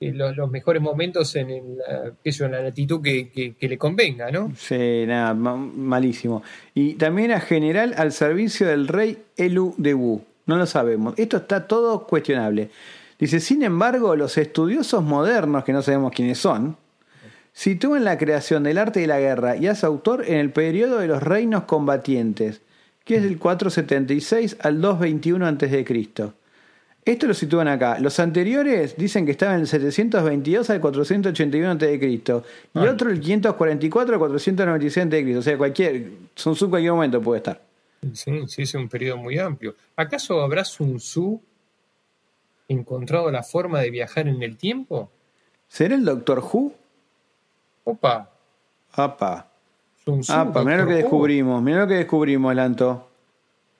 los, 0.00 0.36
los 0.36 0.50
mejores 0.50 0.80
momentos 0.80 1.34
en, 1.36 1.50
el, 1.50 1.64
yo, 2.24 2.44
en 2.46 2.52
la 2.52 2.62
latitud 2.62 3.02
que, 3.02 3.54
le 3.60 3.78
convenga, 3.78 4.30
¿no? 4.30 4.52
Sí, 4.56 5.04
nada, 5.06 5.34
ma- 5.34 5.56
malísimo. 5.56 6.42
Y 6.74 6.94
también 6.94 7.30
era 7.32 7.40
general 7.40 7.94
al 7.96 8.12
servicio 8.12 8.66
del 8.68 8.86
rey 8.88 9.18
Elu 9.36 9.74
de 9.76 9.94
Wu. 9.94 10.22
No 10.46 10.56
lo 10.56 10.66
sabemos. 10.66 11.14
Esto 11.18 11.36
está 11.38 11.66
todo 11.66 12.06
cuestionable. 12.06 12.70
Dice, 13.18 13.40
sin 13.40 13.62
embargo, 13.64 14.14
los 14.14 14.38
estudiosos 14.38 15.02
modernos, 15.02 15.64
que 15.64 15.72
no 15.72 15.82
sabemos 15.82 16.12
quiénes 16.12 16.38
son, 16.38 16.76
sitúan 17.52 18.04
la 18.04 18.16
creación 18.16 18.62
del 18.62 18.78
arte 18.78 19.00
de 19.00 19.08
la 19.08 19.18
guerra 19.18 19.56
y 19.56 19.66
a 19.66 19.74
su 19.74 19.84
autor 19.86 20.24
en 20.26 20.36
el 20.36 20.50
periodo 20.52 20.98
de 21.00 21.08
los 21.08 21.20
reinos 21.22 21.64
combatientes, 21.64 22.60
que 23.04 23.16
es 23.16 23.22
del 23.24 23.38
476 23.38 24.58
al 24.60 24.80
221 24.80 25.44
a.C. 25.46 25.84
Esto 27.04 27.26
lo 27.26 27.32
sitúan 27.34 27.68
acá. 27.68 27.98
Los 28.00 28.20
anteriores 28.20 28.96
dicen 28.96 29.24
que 29.24 29.32
estaban 29.32 29.56
del 29.58 29.66
722 29.66 30.68
al 30.70 30.80
481 30.80 31.70
a.C. 31.70 31.94
Y 31.94 32.22
Ah. 32.74 32.90
otro 32.90 33.10
el 33.10 33.20
544 33.20 34.14
al 34.14 34.18
496 34.18 35.06
a.C. 35.06 35.36
O 35.38 35.42
sea, 35.42 35.56
cualquier, 35.56 36.10
Sun 36.34 36.54
Tzu 36.54 36.64
en 36.66 36.70
cualquier 36.70 36.92
momento 36.92 37.22
puede 37.22 37.38
estar. 37.38 37.62
Sí, 38.12 38.46
sí, 38.46 38.62
es 38.62 38.74
un 38.74 38.88
periodo 38.88 39.16
muy 39.16 39.38
amplio. 39.38 39.74
¿Acaso 39.96 40.40
habrá 40.42 40.64
Sun 40.64 40.98
Tzu 40.98 41.40
encontrado 42.68 43.30
la 43.30 43.42
forma 43.42 43.80
de 43.80 43.90
viajar 43.90 44.28
en 44.28 44.42
el 44.42 44.56
tiempo? 44.56 45.10
¿Será 45.68 45.94
el 45.94 46.04
Doctor 46.04 46.40
Who? 46.40 46.74
Opa, 47.84 48.30
Apa. 48.92 49.50
Sun 50.04 50.20
Tzu. 50.20 50.32
Apa, 50.32 50.62
mirá 50.62 50.78
lo 50.82 50.86
que 50.88 50.94
descubrimos. 50.94 51.62
Mirá 51.62 51.80
lo 51.80 51.86
que 51.88 51.94
descubrimos, 51.94 52.54
Lanto. 52.54 53.08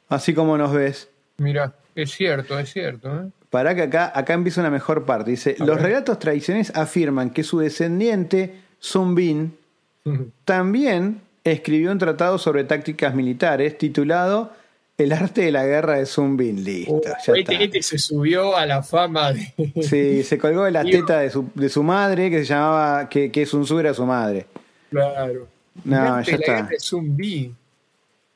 Así 0.08 0.32
como 0.34 0.56
nos 0.56 0.72
ves. 0.72 1.10
Mira, 1.38 1.72
es 1.94 2.10
cierto, 2.12 2.58
es 2.58 2.72
cierto. 2.72 3.08
¿eh? 3.22 3.28
Para 3.50 3.74
que 3.74 3.82
acá, 3.82 4.12
acá 4.14 4.34
empieza 4.34 4.60
una 4.60 4.70
mejor 4.70 5.04
parte. 5.04 5.30
Dice, 5.30 5.56
A 5.58 5.64
los 5.64 5.76
ver. 5.76 5.86
relatos 5.86 6.18
tradicionales 6.18 6.72
afirman 6.74 7.30
que 7.30 7.42
su 7.44 7.58
descendiente, 7.60 8.54
Sun 8.78 9.14
Bin, 9.14 9.56
también 10.44 11.20
escribió 11.44 11.92
un 11.92 11.98
tratado 11.98 12.38
sobre 12.38 12.64
tácticas 12.64 13.14
militares 13.14 13.78
titulado 13.78 14.52
El 14.98 15.12
arte 15.12 15.42
de 15.42 15.52
la 15.52 15.64
guerra 15.64 15.94
de 15.98 16.06
Sun 16.06 16.36
Bin. 16.36 16.62
Listo, 16.64 16.92
Oh, 16.94 17.00
ya 17.04 17.12
este, 17.34 17.40
está. 17.40 17.52
este 17.54 17.82
se 17.82 17.98
subió 17.98 18.56
a 18.56 18.66
la 18.66 18.82
fama 18.82 19.32
de. 19.32 19.52
Sí, 19.82 20.22
se 20.24 20.38
colgó 20.38 20.64
de 20.64 20.72
la 20.72 20.84
teta 20.84 21.20
de 21.20 21.30
su, 21.30 21.48
de 21.54 21.68
su 21.68 21.82
madre, 21.82 22.30
que 22.30 22.38
se 22.40 22.46
llamaba, 22.46 23.08
que, 23.08 23.30
que 23.30 23.46
Sun 23.46 23.62
Tzu 23.62 23.78
era 23.78 23.94
su 23.94 24.04
madre. 24.04 24.46
Claro. 24.90 25.46
No, 25.84 25.96
ya 25.96 26.14
la 26.14 26.20
está. 26.22 26.36
guerra 26.54 26.68
de 26.68 26.80
Zumbi. 26.80 27.54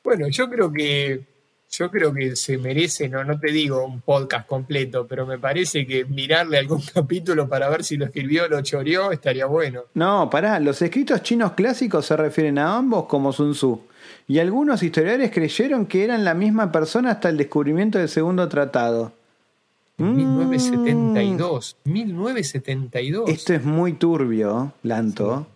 Bueno, 0.04 0.28
yo 0.28 0.48
creo 0.48 0.72
que 0.72 1.20
yo 1.72 1.90
creo 1.90 2.12
que 2.12 2.36
se 2.36 2.58
merece, 2.58 3.08
no, 3.08 3.24
no 3.24 3.40
te 3.40 3.50
digo 3.50 3.84
un 3.84 4.02
podcast 4.02 4.46
completo, 4.46 5.06
pero 5.06 5.26
me 5.26 5.38
parece 5.38 5.86
que 5.86 6.04
mirarle 6.04 6.58
algún 6.58 6.82
capítulo 6.94 7.48
para 7.48 7.70
ver 7.70 7.82
si 7.82 7.96
lo 7.96 8.04
escribió 8.04 8.44
o 8.44 8.48
lo 8.48 8.60
choreó 8.60 9.10
estaría 9.10 9.46
bueno. 9.46 9.84
No, 9.94 10.28
pará, 10.28 10.60
los 10.60 10.82
escritos 10.82 11.22
chinos 11.22 11.52
clásicos 11.52 12.04
se 12.04 12.16
refieren 12.16 12.58
a 12.58 12.76
ambos 12.76 13.06
como 13.06 13.32
Sun 13.32 13.52
Tzu. 13.52 13.80
Y 14.28 14.38
algunos 14.38 14.82
historiadores 14.82 15.30
creyeron 15.30 15.86
que 15.86 16.04
eran 16.04 16.24
la 16.24 16.34
misma 16.34 16.70
persona 16.70 17.12
hasta 17.12 17.30
el 17.30 17.38
descubrimiento 17.38 17.98
del 17.98 18.08
segundo 18.08 18.46
tratado. 18.48 19.12
Mm, 19.96 20.14
1972. 20.14 21.76
1972. 21.84 23.30
Esto 23.30 23.54
es 23.54 23.64
muy 23.64 23.94
turbio, 23.94 24.72
Lanto. 24.82 25.46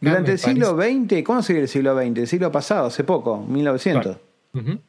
Durante 0.00 0.32
el 0.32 0.38
siglo 0.38 0.76
XX, 0.76 1.22
¿cómo 1.22 1.42
sería 1.42 1.62
el 1.62 1.68
siglo 1.68 1.94
XX? 1.94 2.18
El 2.18 2.28
siglo 2.28 2.50
pasado, 2.50 2.86
hace 2.86 3.04
poco, 3.04 3.44
1900. 3.46 4.16
Ujú. 4.54 4.72
Sí. 4.72 4.80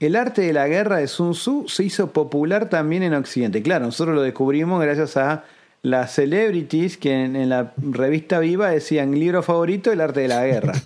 El 0.00 0.16
arte 0.16 0.42
de 0.42 0.52
la 0.52 0.66
guerra 0.68 0.96
de 0.96 1.06
Sun 1.06 1.32
Tzu 1.32 1.66
se 1.68 1.84
hizo 1.84 2.12
popular 2.12 2.68
también 2.68 3.02
en 3.02 3.14
Occidente. 3.14 3.62
Claro, 3.62 3.86
nosotros 3.86 4.14
lo 4.14 4.22
descubrimos 4.22 4.82
gracias 4.82 5.16
a 5.16 5.44
las 5.82 6.12
celebrities 6.12 6.96
que 6.96 7.24
en, 7.24 7.36
en 7.36 7.48
la 7.48 7.72
revista 7.76 8.40
Viva 8.40 8.70
decían 8.70 9.12
libro 9.18 9.42
favorito, 9.42 9.92
el 9.92 10.00
arte 10.00 10.20
de 10.20 10.28
la 10.28 10.44
guerra. 10.46 10.72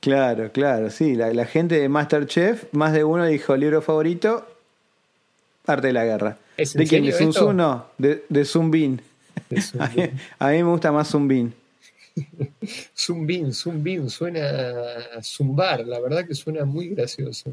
claro, 0.00 0.52
claro, 0.52 0.90
sí. 0.90 1.14
La, 1.14 1.32
la 1.32 1.46
gente 1.46 1.78
de 1.78 1.88
Masterchef, 1.88 2.64
más 2.72 2.92
de 2.92 3.04
uno 3.04 3.24
dijo 3.26 3.56
libro 3.56 3.82
favorito, 3.82 4.46
arte 5.66 5.88
de 5.88 5.92
la 5.92 6.04
guerra. 6.04 6.36
¿Es 6.56 6.74
¿De 6.74 6.86
quién? 6.86 7.04
¿De 7.04 7.12
Sun 7.12 7.30
Tzu? 7.30 7.52
No, 7.52 7.86
de, 7.98 8.24
de 8.28 8.44
Sun 8.44 8.70
Bin. 8.70 9.00
De 9.50 9.62
A 9.78 9.88
mí, 9.96 10.02
a 10.38 10.48
mí 10.50 10.56
me 10.62 10.70
gusta 10.70 10.92
más 10.92 11.08
Sun 11.08 11.26
Bin. 11.26 11.52
Zumbin, 12.96 13.52
Zumbin, 13.52 14.08
suena 14.10 14.40
a 15.16 15.22
zumbar, 15.22 15.86
la 15.86 16.00
verdad 16.00 16.26
que 16.26 16.34
suena 16.34 16.64
muy 16.64 16.88
gracioso. 16.88 17.52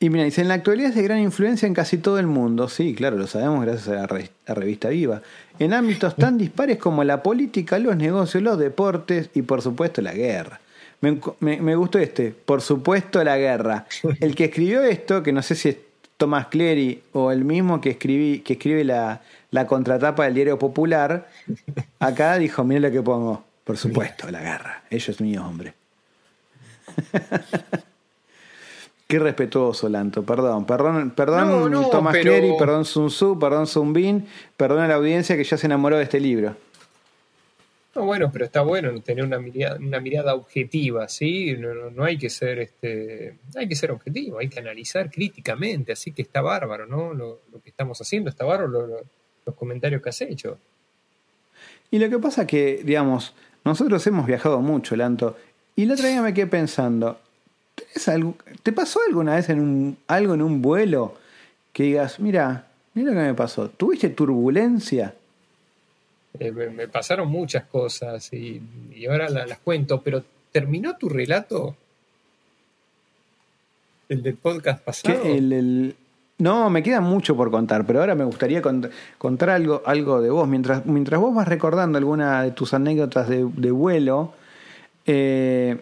Y 0.00 0.10
mira, 0.10 0.24
dice, 0.24 0.42
en 0.42 0.48
la 0.48 0.54
actualidad 0.54 0.90
es 0.90 0.94
de 0.96 1.02
gran 1.02 1.18
influencia 1.18 1.66
en 1.66 1.74
casi 1.74 1.98
todo 1.98 2.20
el 2.20 2.28
mundo. 2.28 2.68
Sí, 2.68 2.94
claro, 2.94 3.16
lo 3.16 3.26
sabemos 3.26 3.64
gracias 3.64 3.88
a 3.88 3.94
la, 3.94 4.06
re- 4.06 4.30
a 4.46 4.54
revista 4.54 4.90
Viva. 4.90 5.22
En 5.58 5.72
ámbitos 5.72 6.14
tan 6.14 6.38
dispares 6.38 6.78
como 6.78 7.02
la 7.02 7.22
política, 7.22 7.78
los 7.80 7.96
negocios, 7.96 8.42
los 8.42 8.58
deportes 8.58 9.30
y 9.34 9.42
por 9.42 9.60
supuesto 9.60 10.00
la 10.00 10.12
guerra. 10.12 10.60
Me, 11.00 11.18
me- 11.40 11.60
me 11.60 11.74
gustó 11.74 11.98
este, 11.98 12.30
por 12.32 12.60
supuesto 12.62 13.22
la 13.24 13.36
guerra. 13.38 13.86
El 14.20 14.36
que 14.36 14.44
escribió 14.46 14.82
esto, 14.82 15.22
que 15.22 15.32
no 15.32 15.42
sé 15.42 15.56
si 15.56 15.70
es 15.70 15.76
Tomás 16.16 16.46
Clery 16.46 17.02
o 17.12 17.30
el 17.32 17.44
mismo 17.44 17.80
que, 17.80 17.90
escribí, 17.90 18.40
que 18.40 18.54
escribe 18.54 18.82
la, 18.84 19.22
la 19.50 19.66
contratapa 19.66 20.24
del 20.24 20.34
diario 20.34 20.58
Popular, 20.58 21.28
acá 21.98 22.36
dijo, 22.38 22.64
mira 22.64 22.80
lo 22.80 22.90
que 22.90 23.02
pongo, 23.02 23.44
por 23.64 23.76
supuesto, 23.76 24.30
la 24.30 24.40
guerra. 24.40 24.82
Ellos 24.90 25.20
míos, 25.20 25.44
hombre. 25.46 25.74
Qué 29.06 29.18
respetuoso, 29.18 29.88
Lanto. 29.88 30.22
Perdón, 30.22 30.66
perdón, 30.66 31.10
perdón, 31.12 31.48
No, 31.48 31.68
no, 31.68 31.88
Tomás 31.88 32.12
pero- 32.12 32.32
Clery, 32.32 32.52
perdón 32.58 32.84
Sun 32.84 33.08
Tzu, 33.08 33.38
perdón 33.38 33.66
Sun 33.66 33.92
Bin, 33.94 34.26
perdón 34.56 34.80
a 34.80 34.88
la 34.88 34.96
audiencia 34.96 35.34
que 35.36 35.44
ya 35.44 35.56
se 35.56 35.66
enamoró 35.66 35.96
de 35.96 36.02
este 36.02 36.20
libro. 36.20 36.54
No, 37.94 38.04
bueno, 38.04 38.30
pero 38.30 38.44
está 38.44 38.60
bueno 38.60 39.00
tener 39.00 39.24
una 39.24 39.38
mirada, 39.38 39.78
una 39.78 39.98
mirada 39.98 40.34
objetiva, 40.34 41.08
¿sí? 41.08 41.56
No, 41.56 41.72
no- 41.72 41.90
no 41.90 42.04
hay 42.04 42.18
que 42.18 42.28
ser 42.28 42.58
este, 42.58 43.38
hay 43.56 43.66
que 43.66 43.74
ser 43.74 43.90
objetivo, 43.92 44.38
hay 44.40 44.48
que 44.48 44.60
analizar 44.60 45.10
críticamente, 45.10 45.92
así 45.92 46.12
que 46.12 46.20
está 46.20 46.42
bárbaro, 46.42 46.84
¿no? 46.86 47.14
Lo, 47.14 47.40
lo 47.50 47.60
que 47.62 47.70
estamos 47.70 47.98
haciendo 48.02 48.28
está 48.28 48.44
bárbaro, 48.44 48.68
lo- 48.68 48.86
lo- 48.86 49.00
los 49.48 49.56
comentarios 49.56 50.02
que 50.02 50.08
has 50.10 50.20
hecho. 50.20 50.58
Y 51.90 51.98
lo 51.98 52.08
que 52.10 52.18
pasa 52.18 52.46
que, 52.46 52.82
digamos, 52.84 53.34
nosotros 53.64 54.06
hemos 54.06 54.26
viajado 54.26 54.60
mucho, 54.60 54.94
Lanto, 54.94 55.36
y 55.74 55.86
la 55.86 55.94
otra 55.94 56.08
día 56.08 56.20
me 56.22 56.34
quedé 56.34 56.46
pensando, 56.46 57.18
¿tenés 57.74 58.08
algo- 58.08 58.36
¿te 58.62 58.72
pasó 58.72 59.00
alguna 59.08 59.36
vez 59.36 59.48
en 59.48 59.60
un, 59.60 59.96
algo 60.06 60.34
en 60.34 60.42
un 60.42 60.60
vuelo 60.60 61.14
que 61.72 61.84
digas, 61.84 62.20
mira, 62.20 62.66
mira 62.94 63.12
lo 63.12 63.20
que 63.20 63.26
me 63.26 63.34
pasó, 63.34 63.68
¿tuviste 63.70 64.10
turbulencia? 64.10 65.14
Eh, 66.38 66.52
me, 66.52 66.88
pasaron 66.88 67.28
muchas 67.28 67.64
cosas 67.64 68.32
y, 68.32 68.60
y 68.94 69.06
ahora 69.06 69.28
la- 69.30 69.46
las 69.46 69.58
cuento, 69.58 70.02
pero 70.02 70.22
¿terminó 70.52 70.96
tu 70.96 71.08
relato? 71.08 71.74
¿El 74.08 74.22
del 74.22 74.34
podcast 74.36 74.82
pasado? 74.84 75.22
El- 75.24 75.52
el- 75.52 75.96
No, 76.38 76.70
me 76.70 76.82
queda 76.84 77.00
mucho 77.00 77.36
por 77.36 77.50
contar, 77.50 77.84
pero 77.84 78.00
ahora 78.00 78.14
me 78.14 78.24
gustaría 78.24 78.62
cont- 78.62 78.90
contar 79.18 79.50
algo, 79.50 79.82
algo 79.84 80.20
de 80.20 80.30
vos. 80.30 80.46
Mientras, 80.46 80.86
mientras 80.86 81.20
vos 81.20 81.34
vas 81.34 81.48
recordando 81.48 81.98
alguna 81.98 82.42
de 82.44 82.52
tus 82.52 82.74
anécdotas 82.74 83.28
de, 83.28 83.42
vuelo, 83.72 84.32
eh, 85.06 85.78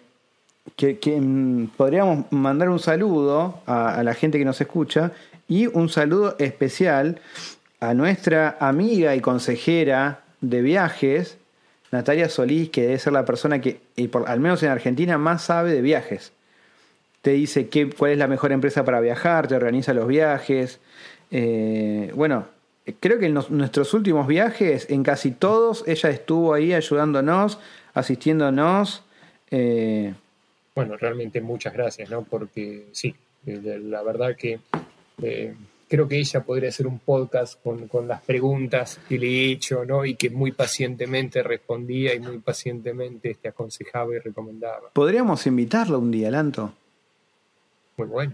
que, 0.77 0.99
mm, 1.21 1.69
podríamos 1.77 2.25
mandar 2.33 2.71
un 2.71 2.79
saludo 2.79 3.61
a, 3.67 3.97
a 3.97 4.03
la 4.03 4.15
gente 4.15 4.39
que 4.39 4.45
nos 4.47 4.61
escucha 4.61 5.13
y 5.47 5.67
un 5.67 5.89
saludo 5.91 6.37
especial 6.39 7.21
a 7.81 7.93
nuestra 7.93 8.57
amiga 8.59 9.15
y 9.15 9.21
consejera 9.21 10.21
de 10.41 10.63
viajes, 10.63 11.37
Natalia 11.93 12.29
Solís, 12.31 12.71
que 12.71 12.83
debe 12.83 12.99
ser 12.99 13.13
la 13.13 13.25
persona 13.27 13.61
que, 13.61 13.81
y 13.95 14.09
por, 14.09 14.29
al 14.29 14.41
menos 14.41 14.63
en 14.63 14.71
Argentina, 14.71 15.19
más 15.19 15.43
sabe 15.43 15.73
de 15.73 15.83
viajes. 15.83 16.33
Te 17.27 17.33
dice 17.33 17.67
qué, 17.67 17.91
cuál 17.91 18.13
es 18.13 18.19
la 18.19 18.29
mejor 18.29 18.53
empresa 18.53 18.85
para 18.85 19.01
viajar, 19.01 19.49
te 19.49 19.57
organiza 19.57 19.93
los 19.93 20.07
viajes. 20.07 20.79
Eh, 21.33 22.13
bueno, 22.15 22.47
creo 23.01 23.19
que 23.19 23.27
en 23.27 23.35
los- 23.35 23.51
nuestros 23.51 23.93
últimos 23.95 24.29
viajes, 24.29 24.87
en 24.91 25.03
casi 25.03 25.33
todos, 25.33 25.83
ella 25.89 26.11
estuvo 26.11 26.55
ahí 26.55 26.73
ayudándonos, 26.73 27.59
asistiéndonos. 27.95 29.03
eh, 29.51 30.15
Bueno, 30.77 30.97
realmente 30.97 31.41
muchas 31.41 31.73
gracias, 31.73 32.11
¿no? 32.11 32.23
Porque 32.23 32.87
sí, 32.93 33.13
eh, 33.45 33.81
la 33.83 34.05
verdad 34.05 34.37
que 34.37 34.61
eh, 35.21 35.53
creo 35.89 36.07
que 36.07 36.19
ella 36.21 36.45
podría 36.45 36.69
hacer 36.69 36.87
un 36.87 37.01
podcast 37.01 37.61
con, 37.61 37.89
con 37.89 38.07
las 38.07 38.23
preguntas 38.23 39.01
que 39.09 39.19
le 39.19 39.27
he 39.27 39.51
hecho, 39.51 39.85
¿no? 39.85 40.05
Y 40.05 40.15
que 40.15 40.31
muy 40.31 40.53
pacientemente 40.53 41.43
respondía 41.43 42.15
y 42.15 42.21
muy 42.21 42.39
pacientemente 42.39 43.37
te 43.43 43.49
aconsejaba 43.49 44.15
y 44.15 44.21
recomendaba. 44.21 44.91
Podríamos 44.93 45.45
invitarla 45.49 45.99
un 45.99 46.13
día, 46.13 46.31
Lanto. 46.31 46.73
Muy 47.97 48.07
bueno, 48.07 48.33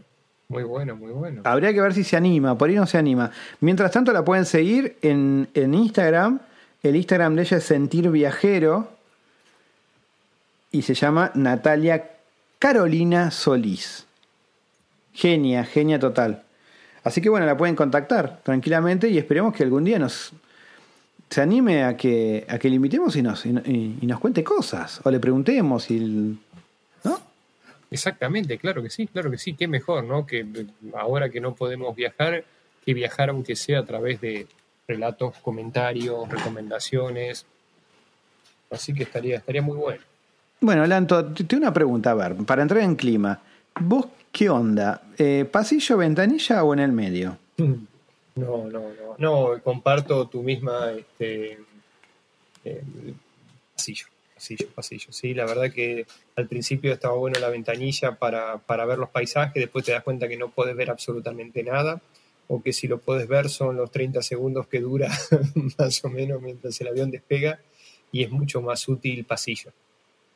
muy 0.48 0.62
bueno, 0.64 0.96
muy 0.96 1.12
bueno. 1.12 1.42
Habría 1.44 1.72
que 1.72 1.80
ver 1.80 1.94
si 1.94 2.04
se 2.04 2.16
anima, 2.16 2.56
por 2.58 2.68
ahí 2.68 2.74
no 2.74 2.86
se 2.86 2.98
anima. 2.98 3.30
Mientras 3.60 3.90
tanto 3.92 4.12
la 4.12 4.24
pueden 4.24 4.44
seguir 4.44 4.96
en, 5.02 5.48
en 5.54 5.74
Instagram. 5.74 6.40
El 6.82 6.96
Instagram 6.96 7.36
de 7.36 7.42
ella 7.42 7.56
es 7.58 7.64
Sentir 7.64 8.10
Viajero. 8.10 8.88
Y 10.72 10.82
se 10.82 10.94
llama 10.94 11.30
Natalia 11.34 12.10
Carolina 12.58 13.30
Solís. 13.30 14.04
Genia, 15.12 15.64
genia 15.64 15.98
total. 16.00 16.42
Así 17.04 17.20
que 17.20 17.28
bueno, 17.28 17.46
la 17.46 17.56
pueden 17.56 17.76
contactar 17.76 18.40
tranquilamente 18.42 19.08
y 19.08 19.18
esperemos 19.18 19.54
que 19.54 19.62
algún 19.62 19.84
día 19.84 19.98
nos 19.98 20.32
se 21.30 21.40
anime 21.40 21.84
a 21.84 21.96
que, 21.96 22.46
a 22.48 22.58
que 22.58 22.68
le 22.68 22.76
invitemos 22.76 23.16
y 23.16 23.22
nos, 23.22 23.46
y, 23.46 23.50
y- 23.50 24.06
nos 24.06 24.18
cuente 24.20 24.42
cosas. 24.44 25.00
O 25.04 25.10
le 25.10 25.18
preguntemos 25.20 25.90
y... 25.90 26.38
Exactamente, 27.92 28.58
claro 28.58 28.82
que 28.82 28.90
sí, 28.90 29.06
claro 29.06 29.30
que 29.30 29.38
sí. 29.38 29.54
Qué 29.54 29.68
mejor, 29.68 30.02
¿no? 30.04 30.26
Que 30.26 30.40
eh, 30.40 30.66
ahora 30.96 31.28
que 31.28 31.40
no 31.40 31.54
podemos 31.54 31.94
viajar, 31.94 32.42
que 32.84 32.94
viajar 32.94 33.28
aunque 33.30 33.54
sea 33.54 33.80
a 33.80 33.84
través 33.84 34.20
de 34.20 34.46
relatos, 34.88 35.36
comentarios, 35.42 36.28
recomendaciones. 36.28 37.46
Así 38.70 38.94
que 38.94 39.02
estaría, 39.02 39.36
estaría 39.36 39.62
muy 39.62 39.76
bueno. 39.76 40.02
Bueno, 40.60 40.86
Lanto, 40.86 41.26
te- 41.32 41.44
tengo 41.44 41.62
una 41.64 41.72
pregunta, 41.72 42.12
a 42.12 42.14
ver, 42.14 42.34
para 42.46 42.62
entrar 42.62 42.82
en 42.82 42.96
clima. 42.96 43.40
¿Vos 43.80 44.06
qué 44.30 44.48
onda? 44.48 45.02
Eh, 45.18 45.44
¿Pasillo, 45.50 45.98
ventanilla 45.98 46.64
o 46.64 46.72
en 46.72 46.80
el 46.80 46.92
medio? 46.92 47.38
No, 48.34 48.64
no, 48.66 48.80
no, 48.80 49.14
no, 49.18 49.62
comparto 49.62 50.26
tu 50.26 50.42
misma 50.42 50.92
este, 50.92 51.58
eh, 52.64 52.82
pasillo, 53.76 54.06
pasillo, 54.42 54.68
pasillo. 54.74 55.12
Sí, 55.12 55.34
la 55.34 55.44
verdad 55.46 55.70
que 55.72 56.04
al 56.34 56.48
principio 56.48 56.92
estaba 56.92 57.14
bueno 57.14 57.38
la 57.38 57.48
ventanilla 57.48 58.16
para, 58.16 58.58
para 58.58 58.84
ver 58.84 58.98
los 58.98 59.08
paisajes, 59.10 59.54
después 59.54 59.84
te 59.84 59.92
das 59.92 60.02
cuenta 60.02 60.26
que 60.26 60.36
no 60.36 60.50
puedes 60.50 60.74
ver 60.74 60.90
absolutamente 60.90 61.62
nada, 61.62 62.00
o 62.48 62.60
que 62.60 62.72
si 62.72 62.88
lo 62.88 62.98
puedes 62.98 63.28
ver 63.28 63.48
son 63.48 63.76
los 63.76 63.92
30 63.92 64.20
segundos 64.20 64.66
que 64.66 64.80
dura 64.80 65.08
más 65.78 66.04
o 66.04 66.08
menos 66.08 66.42
mientras 66.42 66.80
el 66.80 66.88
avión 66.88 67.10
despega, 67.10 67.60
y 68.10 68.24
es 68.24 68.30
mucho 68.30 68.60
más 68.60 68.88
útil 68.88 69.24
pasillo. 69.24 69.70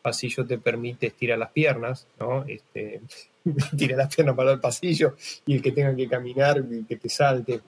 Pasillo 0.03 0.47
te 0.47 0.57
permite 0.59 1.09
estirar 1.09 1.39
las 1.39 1.51
piernas, 1.51 2.07
¿no? 2.21 2.45
Este, 2.47 3.01
tira 3.77 3.97
las 3.97 4.15
piernas 4.15 4.37
para 4.37 4.53
el 4.53 4.61
pasillo 4.61 5.17
y 5.45 5.57
el 5.57 5.63
que 5.63 5.73
tenga 5.73 5.95
que 5.97 6.09
caminar, 6.09 6.65
que 6.89 6.97
te 6.97 7.09
salte, 7.09 7.61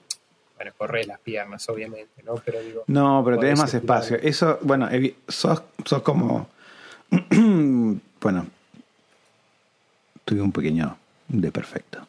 bueno, 0.59 0.73
correr 0.77 1.07
las 1.07 1.19
piernas, 1.21 1.69
obviamente, 1.69 2.21
¿no? 2.23 2.35
Pero 2.43 2.59
digo, 2.61 2.83
No, 2.87 3.21
pero 3.23 3.39
tenés 3.39 3.57
más 3.57 3.73
espacio. 3.73 4.17
Eso, 4.17 4.59
bueno, 4.61 4.89
sos, 5.29 5.63
sos 5.85 6.01
como... 6.01 6.49
bueno, 8.21 8.45
tuve 10.25 10.41
un 10.41 10.51
pequeño 10.51 10.97
de 11.29 11.49
perfecto. 11.51 12.05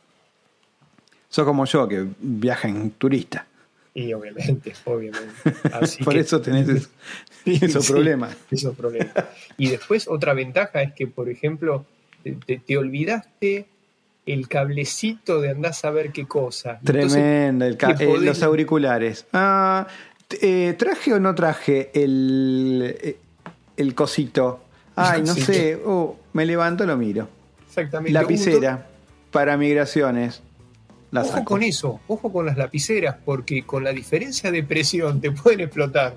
Sos 1.29 1.45
como 1.45 1.65
yo, 1.65 1.87
que 1.87 2.07
viaja 2.19 2.67
en 2.69 2.91
turista. 2.91 3.47
y 3.95 4.13
obviamente, 4.13 4.73
obviamente. 4.85 5.33
Así 5.73 6.03
Por 6.03 6.15
que- 6.15 6.21
eso 6.21 6.41
tenés 6.41 6.69
es- 7.47 7.63
esos 7.63 7.87
Sí, 7.87 7.93
problemas. 7.93 8.37
Esos 8.51 8.75
problemas. 8.77 9.15
Y 9.59 9.69
después 9.71 10.09
otra 10.09 10.35
ventaja 10.35 10.83
es 10.83 10.93
que, 10.95 11.07
por 11.07 11.29
ejemplo, 11.29 11.87
te 12.67 12.77
olvidaste 12.77 13.67
el 14.33 14.49
cablecito 14.49 15.41
de 15.41 15.51
andar 15.51 15.71
a 15.71 15.75
saber 15.75 16.13
qué 16.13 16.27
cosa. 16.27 16.79
Entonces, 16.85 17.13
Tremenda. 17.13 17.67
el 17.67 17.77
ca- 17.77 17.95
que 17.95 18.05
eh, 18.05 18.19
los 18.21 18.43
auriculares. 18.43 19.27
Ah, 19.33 19.87
eh, 20.41 20.75
¿Traje 20.79 21.13
o 21.15 21.21
no 21.21 21.35
traje 21.35 21.91
el, 21.95 22.97
eh, 23.03 23.19
el 23.77 23.95
cosito? 23.95 24.61
Ay, 24.97 25.23
no 25.23 25.35
sé. 25.35 25.81
Oh, 25.85 26.17
me 26.33 26.45
levanto, 26.47 26.85
lo 26.87 26.97
miro. 26.97 27.29
exactamente. 27.67 28.13
Lapicera 28.13 28.87
para 29.31 29.57
migraciones. 29.57 30.43
La 31.13 31.23
Ojo 31.23 31.33
saco. 31.33 31.45
con 31.45 31.63
eso, 31.65 32.01
ojo 32.07 32.33
con 32.33 32.47
las 32.47 32.57
lapiceras, 32.57 33.17
porque 33.25 33.65
con 33.65 33.83
la 33.83 33.93
diferencia 33.93 34.51
de 34.53 34.63
presión 34.63 35.21
te 35.21 35.31
pueden 35.33 35.61
explotar. 35.61 36.15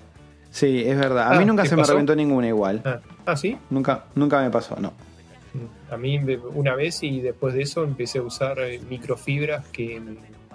Sí, 0.51 0.83
es 0.85 0.95
verdad. 0.97 1.29
A 1.31 1.35
Ah, 1.35 1.39
mí 1.39 1.45
nunca 1.45 1.63
¿te 1.63 1.69
se 1.69 1.75
me 1.75 1.81
pasó? 1.81 1.93
reventó 1.93 2.15
ninguna 2.15 2.47
igual. 2.47 2.79
Ah, 2.85 2.99
¿ah, 3.25 3.35
sí? 3.35 3.57
Nunca, 3.71 4.05
nunca 4.13 4.39
me 4.41 4.51
pasó, 4.51 4.75
no. 4.79 4.93
A 5.93 5.97
mí 5.97 6.19
una 6.53 6.75
vez 6.75 7.03
y 7.03 7.21
después 7.21 7.53
de 7.53 7.61
eso 7.63 7.83
empecé 7.83 8.19
a 8.19 8.23
usar 8.23 8.59
eh, 8.59 8.79
microfibras 8.89 9.65
que, 9.67 10.01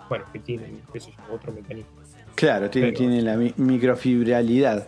bueno, 0.08 0.24
que 0.32 0.38
tienen 0.40 0.80
otro 1.32 1.52
mecanismo. 1.52 1.90
Claro, 2.34 2.68
tiene, 2.70 2.88
Pero- 2.88 2.98
tiene 2.98 3.22
la 3.22 3.36
mi- 3.36 3.54
microfibralidad. 3.56 4.86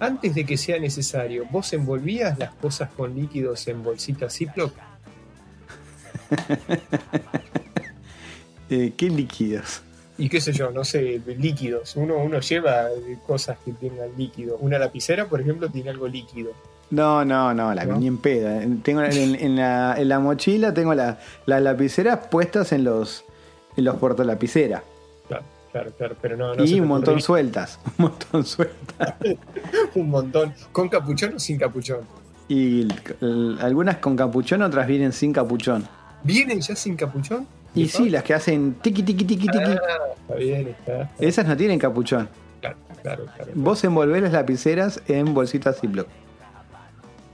Antes 0.00 0.34
de 0.34 0.44
que 0.44 0.56
sea 0.56 0.80
necesario, 0.80 1.44
¿vos 1.50 1.72
envolvías 1.72 2.36
las 2.38 2.52
cosas 2.54 2.90
con 2.90 3.14
líquidos 3.14 3.68
en 3.68 3.82
bolsitas 3.84 4.36
Ziploc? 4.36 4.72
Eh, 8.70 8.92
¿Qué 8.96 9.10
líquidos? 9.10 9.82
Y 10.16 10.30
qué 10.30 10.40
sé 10.40 10.52
yo, 10.54 10.70
no 10.70 10.82
sé, 10.84 11.20
líquidos. 11.38 11.94
Uno, 11.96 12.16
uno 12.16 12.40
lleva 12.40 12.90
eh, 12.90 13.18
cosas 13.26 13.58
que 13.62 13.72
tengan 13.72 14.08
líquido. 14.16 14.56
Una 14.58 14.78
lapicera, 14.78 15.26
por 15.28 15.40
ejemplo, 15.42 15.68
tiene 15.68 15.90
algo 15.90 16.08
líquido. 16.08 16.52
No, 16.92 17.24
no, 17.24 17.52
no, 17.54 17.72
la 17.74 17.84
¿No? 17.86 17.96
ni 17.98 18.06
en 18.06 18.18
peda. 18.18 18.60
Tengo 18.82 19.02
en, 19.02 19.34
en 19.34 19.56
la, 19.56 19.94
en 19.98 20.08
la 20.08 20.20
mochila 20.20 20.72
tengo 20.74 20.94
la- 20.94 21.18
las 21.46 21.62
lapiceras 21.62 22.26
puestas 22.30 22.70
en 22.72 22.84
los 22.84 23.24
en 23.76 23.84
los 23.86 23.96
portalapiceras. 23.96 24.82
Claro, 25.26 25.42
claro, 25.72 25.90
claro. 25.96 26.16
Pero 26.20 26.36
no, 26.36 26.54
no 26.54 26.64
y 26.64 26.78
un 26.80 26.88
montón 26.88 27.20
sueltas. 27.22 27.78
Un 27.98 28.04
montón 28.04 28.44
sueltas. 28.44 29.14
un 29.94 30.10
montón. 30.10 30.52
¿Con 30.70 30.88
capuchón 30.90 31.34
o 31.36 31.38
sin 31.38 31.58
capuchón? 31.58 32.00
Y 32.48 32.82
el- 33.22 33.58
algunas 33.62 33.96
con 33.96 34.14
capuchón, 34.14 34.60
otras 34.62 34.86
vienen 34.86 35.12
sin 35.12 35.32
capuchón. 35.32 35.88
¿Vienen 36.22 36.60
ya 36.60 36.76
sin 36.76 36.94
capuchón? 36.94 37.46
Y 37.74 37.84
¿De 37.84 37.88
sí, 37.88 38.10
las 38.10 38.22
que 38.22 38.34
hacen 38.34 38.74
tiqui 38.82 39.02
tiqui 39.02 39.24
tiqui 39.24 39.46
tiqui. 39.48 39.58
Ah, 39.58 39.98
está 40.20 40.34
bien, 40.34 40.68
está. 40.68 41.10
Esas 41.18 41.46
no 41.46 41.56
tienen 41.56 41.78
capuchón. 41.78 42.28
Claro, 42.60 42.76
claro, 43.02 43.24
claro. 43.34 43.50
Vos 43.54 43.82
envolvés 43.82 44.22
las 44.22 44.32
lapiceras 44.32 45.00
en 45.08 45.32
bolsitas 45.32 45.80
Ziploc. 45.80 46.06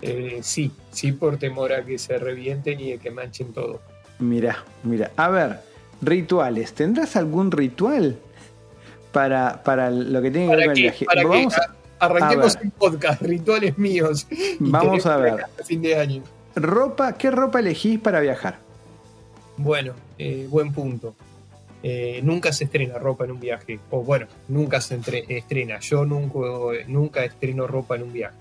Eh, 0.02 0.38
sí, 0.42 0.70
sí, 0.90 1.12
por 1.12 1.38
temor 1.38 1.72
a 1.72 1.84
que 1.84 1.98
se 1.98 2.18
revienten 2.18 2.78
y 2.80 2.92
a 2.92 2.98
que 2.98 3.10
manchen 3.10 3.52
todo. 3.52 3.80
Mira, 4.18 4.64
mira. 4.84 5.10
A 5.16 5.28
ver, 5.28 5.60
rituales. 6.02 6.72
¿Tendrás 6.72 7.16
algún 7.16 7.50
ritual 7.50 8.16
para, 9.12 9.62
para 9.62 9.90
lo 9.90 10.22
que 10.22 10.30
tiene 10.30 10.48
que 10.50 10.56
ver 10.56 10.66
¿Para 10.66 10.66
con 10.66 10.76
el 10.76 10.82
viaje? 10.82 11.06
Vamos, 11.24 11.58
a- 11.58 11.74
Arranquemos 12.00 12.56
a 12.56 12.60
un 12.62 12.70
podcast, 12.70 13.22
rituales 13.22 13.76
míos. 13.76 14.26
Vamos 14.60 15.04
a 15.06 15.16
ver. 15.16 15.40
hasta 15.44 15.64
fin 15.64 15.82
de 15.82 15.96
año. 15.96 16.22
ropa, 16.54 17.12
¿qué 17.14 17.30
ropa 17.30 17.58
elegís 17.58 17.98
para 17.98 18.20
viajar? 18.20 18.58
Bueno, 19.56 19.94
eh, 20.18 20.46
buen 20.48 20.72
punto. 20.72 21.14
Eh, 21.82 22.20
nunca 22.22 22.52
se 22.52 22.64
estrena 22.64 22.98
ropa 22.98 23.24
en 23.24 23.32
un 23.32 23.40
viaje. 23.40 23.80
O 23.90 24.02
bueno, 24.02 24.26
nunca 24.46 24.80
se 24.80 24.94
entre- 24.94 25.24
estrena. 25.28 25.80
Yo 25.80 26.04
nunca, 26.04 26.38
nunca 26.86 27.24
estreno 27.24 27.66
ropa 27.66 27.96
en 27.96 28.04
un 28.04 28.12
viaje. 28.12 28.36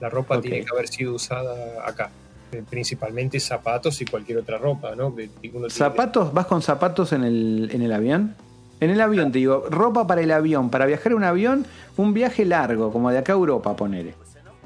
La 0.00 0.08
ropa 0.08 0.40
tiene 0.40 0.64
que 0.64 0.72
haber 0.72 0.88
sido 0.88 1.14
usada 1.14 1.86
acá. 1.86 2.10
Eh, 2.52 2.64
principalmente 2.68 3.38
zapatos 3.38 4.00
y 4.00 4.04
cualquier 4.06 4.38
otra 4.38 4.58
ropa, 4.58 4.94
¿no? 4.96 5.12
Tiene- 5.40 5.68
¿Zapatos? 5.70 6.32
¿Vas 6.32 6.46
con 6.46 6.62
zapatos 6.62 7.12
en 7.12 7.22
el, 7.22 7.70
en 7.72 7.82
el 7.82 7.92
avión? 7.92 8.34
En 8.80 8.90
el 8.90 9.00
avión, 9.00 9.30
te 9.30 9.38
digo, 9.38 9.66
ropa 9.70 10.06
para 10.06 10.22
el 10.22 10.30
avión. 10.32 10.68
Para 10.70 10.86
viajar 10.86 11.12
en 11.12 11.18
un 11.18 11.24
avión, 11.24 11.66
un 11.96 12.12
viaje 12.14 12.44
largo, 12.44 12.90
como 12.92 13.10
de 13.10 13.18
acá 13.18 13.34
a 13.34 13.36
Europa, 13.36 13.76
ponele. 13.76 14.14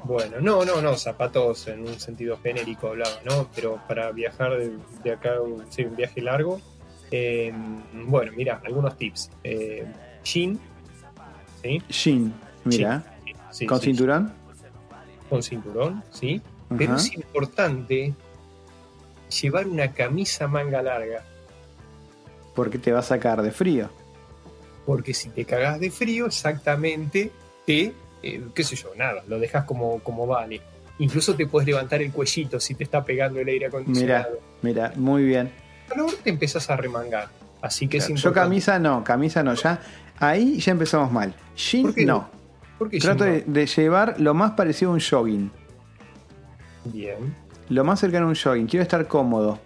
Bueno, 0.05 0.37
no, 0.39 0.63
no, 0.65 0.81
no, 0.81 0.95
zapatos 0.95 1.67
en 1.67 1.81
un 1.81 1.99
sentido 1.99 2.37
genérico 2.41 2.87
hablaba, 2.89 3.15
¿no? 3.25 3.47
Pero 3.55 3.79
para 3.87 4.11
viajar 4.11 4.57
de, 4.57 4.71
de 5.03 5.11
acá, 5.11 5.41
un, 5.41 5.65
sí, 5.69 5.83
un 5.83 5.95
viaje 5.95 6.21
largo, 6.21 6.61
eh, 7.11 7.51
bueno, 8.07 8.31
mira, 8.35 8.61
algunos 8.65 8.95
tips. 8.97 9.29
Eh, 9.43 9.85
jean, 10.23 10.59
¿sí? 11.61 11.81
Jean, 11.89 12.33
mira, 12.63 13.03
Sí, 13.51 13.65
con 13.65 13.79
cinturón. 13.79 14.33
Con 15.29 15.41
cinturón, 15.43 16.03
¿sí? 16.11 16.41
Pero 16.77 16.95
es 16.95 17.13
importante 17.13 18.13
llevar 19.41 19.67
una 19.67 19.91
camisa 19.91 20.47
manga 20.47 20.81
larga, 20.81 21.23
Porque 22.55 22.77
te 22.77 22.91
va 22.91 22.99
a 22.99 23.03
sacar 23.03 23.41
de 23.41 23.51
frío. 23.51 23.89
porque 24.85 25.13
si 25.13 25.29
te 25.29 25.45
cagás 25.45 25.79
de 25.79 25.89
frío, 25.91 26.27
exactamente 26.27 27.31
te 27.65 27.93
eh, 28.23 28.41
qué 28.55 28.63
sé 28.63 28.75
yo, 28.75 28.89
nada, 28.95 29.23
lo 29.27 29.39
dejas 29.39 29.65
como, 29.65 29.99
como 29.99 30.25
vale. 30.25 30.61
Incluso 30.99 31.35
te 31.35 31.45
puedes 31.47 31.67
levantar 31.67 32.01
el 32.01 32.11
cuellito 32.11 32.59
si 32.59 32.73
te 32.73 32.83
está 32.83 33.03
pegando 33.03 33.39
el 33.39 33.47
aire 33.47 33.67
Mira, 33.67 33.67
acondicionado. 33.67 34.39
mira, 34.61 34.93
muy 34.95 35.23
bien. 35.23 35.51
Calor 35.89 36.11
te 36.23 36.29
empezás 36.31 36.69
a 36.69 36.75
remangar. 36.77 37.29
Así 37.61 37.87
que 37.87 37.97
es 37.97 38.07
Yo 38.07 38.13
importante. 38.15 38.39
camisa 38.39 38.79
no, 38.79 39.03
camisa 39.03 39.43
no, 39.43 39.53
ya. 39.55 39.79
Ahí 40.19 40.59
ya 40.59 40.71
empezamos 40.71 41.11
mal. 41.11 41.35
Jean 41.55 41.83
¿Por 41.83 41.93
qué 41.95 42.05
no. 42.05 42.29
¿Por 42.77 42.89
qué 42.89 42.99
Trato 42.99 43.23
de, 43.23 43.41
de 43.41 43.65
llevar 43.65 44.15
lo 44.19 44.33
más 44.33 44.51
parecido 44.51 44.91
a 44.91 44.93
un 44.95 44.99
jogging. 44.99 45.51
Bien, 46.85 47.33
Lo 47.69 47.83
más 47.83 47.99
cercano 47.99 48.25
a 48.25 48.29
un 48.29 48.35
jogging. 48.35 48.67
Quiero 48.67 48.83
estar 48.83 49.07
cómodo. 49.07 49.59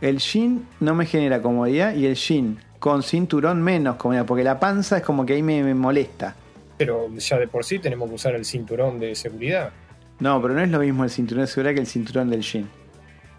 El 0.00 0.18
jean 0.18 0.66
no 0.78 0.94
me 0.94 1.06
genera 1.06 1.42
comodidad 1.42 1.94
y 1.94 2.06
el 2.06 2.14
jean 2.14 2.58
con 2.78 3.02
cinturón 3.02 3.60
menos 3.62 3.96
comodidad, 3.96 4.24
porque 4.24 4.44
la 4.44 4.58
panza 4.60 4.98
es 4.98 5.02
como 5.02 5.26
que 5.26 5.34
ahí 5.34 5.42
me, 5.42 5.62
me 5.62 5.74
molesta. 5.74 6.34
Pero 6.78 7.12
ya 7.16 7.36
de 7.38 7.46
por 7.48 7.64
sí 7.64 7.78
tenemos 7.78 8.08
que 8.08 8.14
usar 8.14 8.34
el 8.34 8.44
cinturón 8.44 8.98
de 8.98 9.14
seguridad. 9.14 9.70
No, 10.20 10.40
pero 10.40 10.54
no 10.54 10.60
es 10.60 10.70
lo 10.70 10.78
mismo 10.78 11.04
el 11.04 11.10
cinturón 11.10 11.42
de 11.44 11.46
seguridad 11.48 11.74
que 11.74 11.80
el 11.80 11.86
cinturón 11.86 12.30
del 12.30 12.40
jean. 12.42 12.70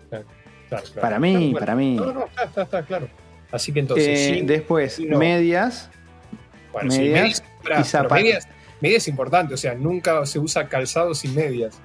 Claro, 0.10 0.26
claro. 0.70 0.86
Para 1.02 1.20
mí, 1.20 1.34
bueno. 1.52 1.60
para 1.60 1.76
mí. 1.76 1.96
No, 1.96 2.14
no, 2.14 2.26
está, 2.26 2.44
está, 2.44 2.62
está, 2.64 2.86
claro. 2.86 3.08
Así 3.52 3.72
que 3.74 3.80
entonces, 3.80 4.08
Eh, 4.20 4.44
después, 4.46 5.00
no. 5.00 5.18
medias. 5.18 5.89
bueno, 6.72 6.92
sí, 6.92 7.00
medias 7.00 7.44
medias, 7.64 7.88
y 7.88 7.89
zapatos. 7.89 8.18
medias, 8.18 8.48
medias 8.82 9.04
es 9.04 9.08
importante, 9.08 9.54
o 9.54 9.58
sea, 9.58 9.76
nunca 9.76 10.26
se 10.26 10.40
usa 10.40 10.68
calzado 10.68 11.14
sin 11.16 11.34
medias. 11.36 11.80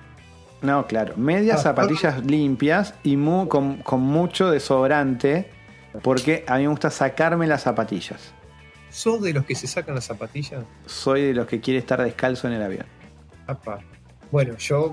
No, 0.62 0.86
claro. 0.86 1.14
Medias, 1.16 1.61
Ah, 1.61 1.62
zapatillas 1.64 2.24
limpias 2.24 2.94
y 3.03 3.16
mu- 3.16 3.47
con, 3.49 3.76
con 3.82 4.01
mucho 4.01 4.51
desodorante. 4.51 5.51
Porque 6.03 6.44
a 6.47 6.57
mí 6.57 6.62
me 6.64 6.68
gusta 6.68 6.90
sacarme 6.90 7.47
las 7.47 7.62
zapatillas. 7.62 8.32
¿Sos 8.90 9.22
de 9.22 9.32
los 9.32 9.47
que 9.47 9.55
se 9.55 9.66
sacan 9.66 9.94
las 9.94 10.05
zapatillas? 10.05 10.62
Soy 10.84 11.22
de 11.22 11.32
los 11.34 11.47
que 11.47 11.61
quiere 11.61 11.78
estar 11.78 12.03
descalzo 12.03 12.47
en 12.49 12.55
el 12.55 12.62
avión. 12.62 12.86
Apa. 13.47 13.80
Bueno, 14.30 14.57
yo, 14.59 14.92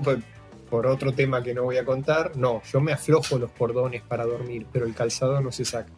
por 0.70 0.86
otro 0.86 1.12
tema 1.12 1.42
que 1.42 1.52
no 1.52 1.64
voy 1.64 1.76
a 1.76 1.84
contar, 1.84 2.32
no, 2.36 2.62
yo 2.72 2.80
me 2.80 2.92
aflojo 2.92 3.38
los 3.38 3.50
cordones 3.50 4.00
para 4.02 4.24
dormir, 4.24 4.66
pero 4.72 4.86
el 4.86 4.94
calzado 4.94 5.40
no 5.42 5.52
se 5.52 5.64
saca. 5.66 5.90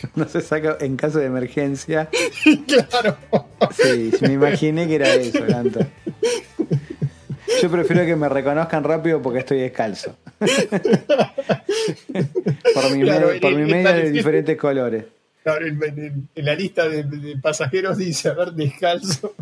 No 0.14 0.28
se 0.28 0.40
saca 0.40 0.76
en 0.80 0.96
caso 0.96 1.18
de 1.18 1.26
emergencia. 1.26 2.08
claro. 2.66 3.16
Sí, 3.72 4.12
me 4.20 4.32
imaginé 4.34 4.86
que 4.88 4.94
era 4.96 5.14
eso, 5.14 5.44
Ganto. 5.46 5.80
Yo 7.62 7.70
prefiero 7.70 8.04
que 8.06 8.16
me 8.16 8.28
reconozcan 8.28 8.84
rápido 8.84 9.20
porque 9.20 9.40
estoy 9.40 9.58
descalzo. 9.60 10.16
por 12.74 12.90
mi, 12.96 13.02
Claro, 13.02 13.28
me- 13.28 13.40
por 13.40 13.54
mi 13.54 13.70
media 13.70 13.92
de 13.92 14.10
diferentes 14.10 14.56
colores. 14.56 15.04
Claro, 15.42 15.66
en, 15.66 15.82
en- 15.82 16.28
en 16.34 16.44
la 16.44 16.54
lista 16.54 16.88
de, 16.88 17.02
de 17.04 17.36
pasajeros 17.38 17.98
dice, 17.98 18.28
a 18.28 18.34
ver, 18.34 18.52
descalzo. 18.52 19.34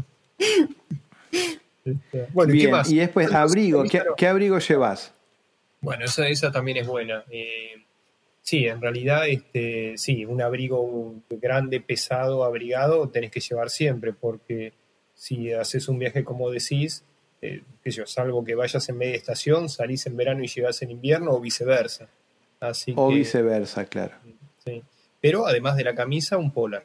Este, 1.84 2.26
bueno, 2.32 2.52
¿y 2.52 2.56
Bien, 2.56 2.66
qué 2.66 2.72
más? 2.72 2.90
y 2.90 2.96
después, 2.96 3.32
abrigo. 3.32 3.84
¿Qué, 3.84 4.02
qué 4.16 4.26
abrigo 4.26 4.59
llevas? 4.59 5.12
Bueno, 5.80 6.04
esa, 6.04 6.26
esa 6.28 6.50
también 6.52 6.78
es 6.78 6.86
buena. 6.86 7.24
Eh, 7.30 7.84
sí, 8.49 8.66
en 8.66 8.80
realidad, 8.80 9.28
este, 9.28 9.92
sí, 9.99 10.24
un 10.24 10.40
abrigo 10.40 11.14
grande, 11.28 11.80
pesado, 11.80 12.44
abrigado, 12.44 13.09
tenés 13.11 13.30
que 13.30 13.40
llevar 13.40 13.68
siempre, 13.68 14.12
porque 14.14 14.72
si 15.14 15.53
haces 15.53 15.86
un 15.88 15.99
viaje 15.99 16.24
como 16.24 16.51
decís, 16.51 17.05
eh, 17.42 17.62
qué 17.84 17.92
sé 17.92 17.99
yo, 17.99 18.07
salvo 18.07 18.42
que 18.44 18.55
vayas 18.55 18.88
en 18.88 18.96
media 18.96 19.16
estación, 19.16 19.68
salís 19.68 20.07
en 20.07 20.16
verano 20.16 20.42
y 20.42 20.46
llegás 20.49 20.80
en 20.80 20.90
invierno 20.92 21.32
o 21.32 21.40
viceversa. 21.40 22.09
Así 22.59 22.94
O 22.96 23.09
que, 23.11 23.16
viceversa, 23.16 23.84
claro. 23.84 24.14
sí. 24.64 24.82
Pero 25.20 25.46
además 25.46 25.76
de 25.76 25.84
la 25.84 25.94
camisa, 25.94 26.38
un 26.38 26.51
polar. 26.51 26.84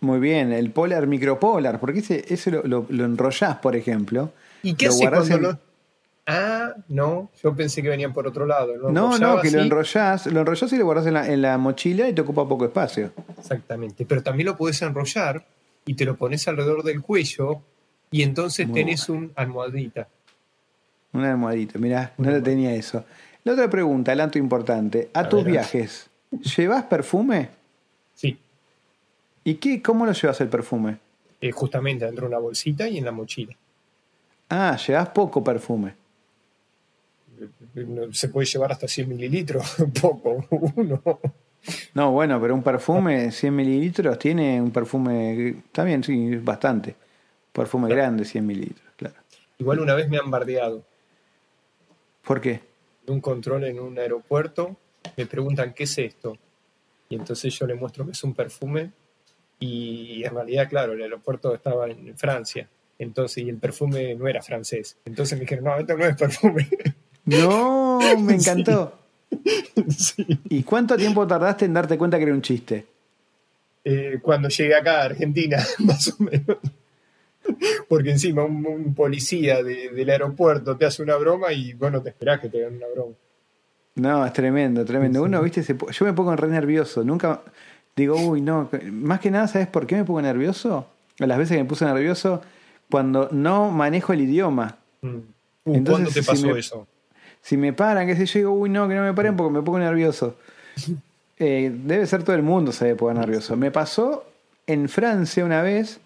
Muy 0.00 0.20
bien, 0.20 0.52
el 0.52 0.70
polar 0.70 1.06
micropolar, 1.06 1.78
porque 1.80 1.98
ese, 2.00 2.24
ese 2.32 2.50
lo, 2.50 2.62
lo, 2.62 2.86
lo 2.88 3.04
enrollás, 3.04 3.58
por 3.58 3.76
ejemplo. 3.76 4.32
¿Y 4.62 4.74
qué 4.74 4.86
Lo 4.86 4.92
haces 4.92 5.00
guardás 5.02 5.28
cuando 5.28 5.36
en- 5.36 5.42
lo.? 5.54 5.73
Ah, 6.26 6.74
no, 6.88 7.30
yo 7.42 7.54
pensé 7.54 7.82
que 7.82 7.88
venían 7.90 8.12
por 8.14 8.26
otro 8.26 8.46
lado. 8.46 8.74
¿lo 8.76 8.90
No, 8.90 9.18
no, 9.18 9.40
que 9.42 9.50
lo 9.50 9.60
enrollás, 9.60 10.26
lo 10.26 10.40
enrollás 10.40 10.72
y 10.72 10.78
lo 10.78 10.84
guardás 10.86 11.06
en 11.06 11.14
la, 11.14 11.28
en 11.30 11.42
la 11.42 11.58
mochila 11.58 12.08
y 12.08 12.14
te 12.14 12.22
ocupa 12.22 12.48
poco 12.48 12.64
espacio. 12.64 13.12
Exactamente, 13.38 14.06
pero 14.06 14.22
también 14.22 14.46
lo 14.46 14.56
puedes 14.56 14.80
enrollar 14.82 15.44
y 15.84 15.94
te 15.94 16.04
lo 16.06 16.16
pones 16.16 16.48
alrededor 16.48 16.82
del 16.82 17.02
cuello 17.02 17.60
y 18.10 18.22
entonces 18.22 18.66
Muy 18.66 18.80
tenés 18.80 19.08
un 19.10 19.32
almohadita. 19.36 20.08
Una 21.12 21.32
almohadita, 21.32 21.78
mirá, 21.78 22.14
no 22.16 22.28
Una 22.28 22.38
lo 22.38 22.42
tenía 22.42 22.74
eso. 22.74 23.04
La 23.44 23.52
otra 23.52 23.68
pregunta, 23.68 24.12
el 24.14 24.20
alto 24.20 24.38
importante. 24.38 25.10
A, 25.12 25.20
A 25.20 25.28
tus 25.28 25.44
ver. 25.44 25.52
viajes, 25.52 26.08
¿llevas 26.56 26.84
perfume? 26.84 27.50
Sí, 28.14 28.38
¿Y 29.46 29.56
qué, 29.56 29.82
cómo 29.82 30.06
lo 30.06 30.12
llevas 30.12 30.40
el 30.40 30.48
perfume? 30.48 30.96
eh, 31.42 31.50
justamente 31.52 32.06
dentro 32.06 32.22
de 32.22 32.28
una 32.28 32.38
bolsita 32.38 32.88
y 32.88 32.96
en 32.96 33.04
la 33.04 33.12
mochila. 33.12 33.54
Ah, 34.48 34.78
llevas 34.86 35.10
poco 35.10 35.44
perfume. 35.44 35.94
Se 38.12 38.28
puede 38.28 38.46
llevar 38.46 38.72
hasta 38.72 38.86
100 38.88 39.08
mililitros, 39.08 39.76
poco, 40.00 40.46
uno. 40.76 41.02
No, 41.94 42.12
bueno, 42.12 42.40
pero 42.40 42.54
un 42.54 42.62
perfume, 42.62 43.30
100 43.30 43.56
mililitros, 43.56 44.18
tiene 44.18 44.60
un 44.60 44.70
perfume, 44.70 45.48
está 45.48 45.84
bien, 45.84 46.02
sí, 46.04 46.36
bastante. 46.36 46.94
Perfume 47.52 47.88
grande, 47.88 48.24
100 48.24 48.46
mililitros, 48.46 48.92
claro. 48.96 49.16
Igual 49.58 49.80
una 49.80 49.94
vez 49.94 50.08
me 50.08 50.18
han 50.18 50.30
bardeado 50.30 50.84
¿Por 52.24 52.40
qué? 52.40 52.60
un 53.06 53.20
control 53.20 53.64
en 53.64 53.78
un 53.78 53.98
aeropuerto, 53.98 54.76
me 55.16 55.26
preguntan 55.26 55.74
qué 55.74 55.84
es 55.84 55.98
esto. 55.98 56.38
Y 57.08 57.16
entonces 57.16 57.52
yo 57.54 57.66
le 57.66 57.74
muestro 57.74 58.06
que 58.06 58.12
es 58.12 58.24
un 58.24 58.34
perfume 58.34 58.92
y 59.60 60.24
en 60.24 60.34
realidad, 60.34 60.68
claro, 60.68 60.94
el 60.94 61.02
aeropuerto 61.02 61.54
estaba 61.54 61.88
en 61.88 62.16
Francia. 62.16 62.68
Entonces, 62.98 63.44
y 63.44 63.48
el 63.48 63.58
perfume 63.58 64.14
no 64.14 64.26
era 64.28 64.40
francés. 64.40 64.96
Entonces 65.04 65.36
me 65.36 65.42
dijeron, 65.42 65.64
no, 65.64 65.76
esto 65.76 65.96
no 65.96 66.04
es 66.06 66.16
perfume. 66.16 66.68
No, 67.26 67.98
me 68.20 68.34
encantó. 68.36 68.98
Sí. 69.88 70.26
¿Y 70.48 70.62
cuánto 70.62 70.96
tiempo 70.96 71.26
tardaste 71.26 71.64
en 71.64 71.74
darte 71.74 71.98
cuenta 71.98 72.18
que 72.18 72.24
era 72.24 72.32
un 72.34 72.42
chiste? 72.42 72.86
Eh, 73.84 74.18
cuando 74.22 74.48
llegué 74.48 74.74
acá 74.74 75.02
a 75.02 75.04
Argentina, 75.04 75.58
más 75.78 76.08
o 76.08 76.22
menos. 76.22 76.58
Porque 77.88 78.10
encima 78.10 78.42
un, 78.44 78.64
un 78.66 78.94
policía 78.94 79.62
de- 79.62 79.90
del 79.90 80.08
aeropuerto 80.10 80.76
te 80.76 80.86
hace 80.86 81.02
una 81.02 81.16
broma 81.16 81.52
y 81.52 81.74
bueno, 81.74 82.00
te 82.00 82.08
esperás 82.10 82.40
que 82.40 82.48
te 82.48 82.64
hagan 82.64 82.76
una 82.76 82.86
broma. 82.94 83.12
No, 83.96 84.24
es 84.26 84.32
tremendo, 84.32 84.84
tremendo. 84.84 85.22
Uno, 85.22 85.42
viste, 85.42 85.62
se 85.62 85.76
yo 85.76 86.04
me 86.04 86.12
pongo 86.14 86.34
re 86.34 86.48
nervioso. 86.48 87.04
Nunca 87.04 87.42
digo, 87.94 88.16
uy, 88.16 88.40
no. 88.40 88.68
Más 88.90 89.20
que 89.20 89.30
nada, 89.30 89.46
¿sabes 89.46 89.68
por 89.68 89.86
qué 89.86 89.94
me 89.96 90.04
pongo 90.04 90.22
nervioso? 90.22 90.86
Las 91.18 91.38
veces 91.38 91.56
que 91.56 91.62
me 91.62 91.68
puse 91.68 91.84
nervioso 91.84 92.40
cuando 92.90 93.28
no 93.30 93.70
manejo 93.70 94.12
el 94.14 94.22
idioma. 94.22 94.78
Mm. 95.02 95.08
Uh, 95.66 95.74
Entonces, 95.74 95.92
¿Cuándo 95.92 96.10
te 96.10 96.22
si 96.22 96.26
pasó 96.26 96.46
me- 96.48 96.58
eso? 96.58 96.88
Si 97.44 97.58
me 97.58 97.74
paran, 97.74 98.06
qué 98.06 98.16
sé 98.16 98.24
yo, 98.24 98.38
digo, 98.38 98.52
uy, 98.52 98.70
no, 98.70 98.88
que 98.88 98.94
no 98.94 99.02
me 99.02 99.12
paren 99.12 99.36
porque 99.36 99.52
me 99.52 99.62
pongo 99.62 99.78
nervioso. 99.78 100.36
Eh, 101.36 101.72
debe 101.74 102.06
ser 102.06 102.22
todo 102.22 102.36
el 102.36 102.44
mundo 102.44 102.70
se 102.70 102.84
debe 102.84 102.96
poner 102.96 103.18
nervioso. 103.18 103.56
Me 103.56 103.72
pasó 103.72 104.24
en 104.68 104.88
Francia 104.88 105.44
una 105.44 105.62
vez 105.62 105.98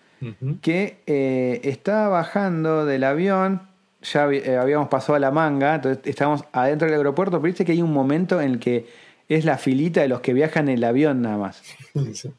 que 0.62 0.97
eh, 1.07 1.61
estaba 1.64 2.09
bajando 2.09 2.86
del 2.86 3.05
avión, 3.05 3.61
ya 4.01 4.26
eh, 4.32 4.57
habíamos 4.57 4.89
pasado 4.89 5.16
a 5.16 5.18
la 5.18 5.30
manga, 5.30 5.74
entonces 5.74 6.03
estábamos 6.07 6.45
adentro 6.51 6.89
del 6.89 6.97
aeropuerto, 6.97 7.32
pero 7.32 7.43
viste 7.43 7.66
que 7.66 7.72
hay 7.72 7.82
un 7.82 7.93
momento 7.93 8.41
en 8.41 8.53
el 8.53 8.59
que 8.59 8.86
es 9.28 9.45
la 9.45 9.59
filita 9.59 10.01
de 10.01 10.09
los 10.09 10.22
que 10.22 10.32
viajan 10.32 10.70
en 10.70 10.78
el 10.78 10.84
avión 10.84 11.20
nada 11.20 11.36
más. 11.36 11.62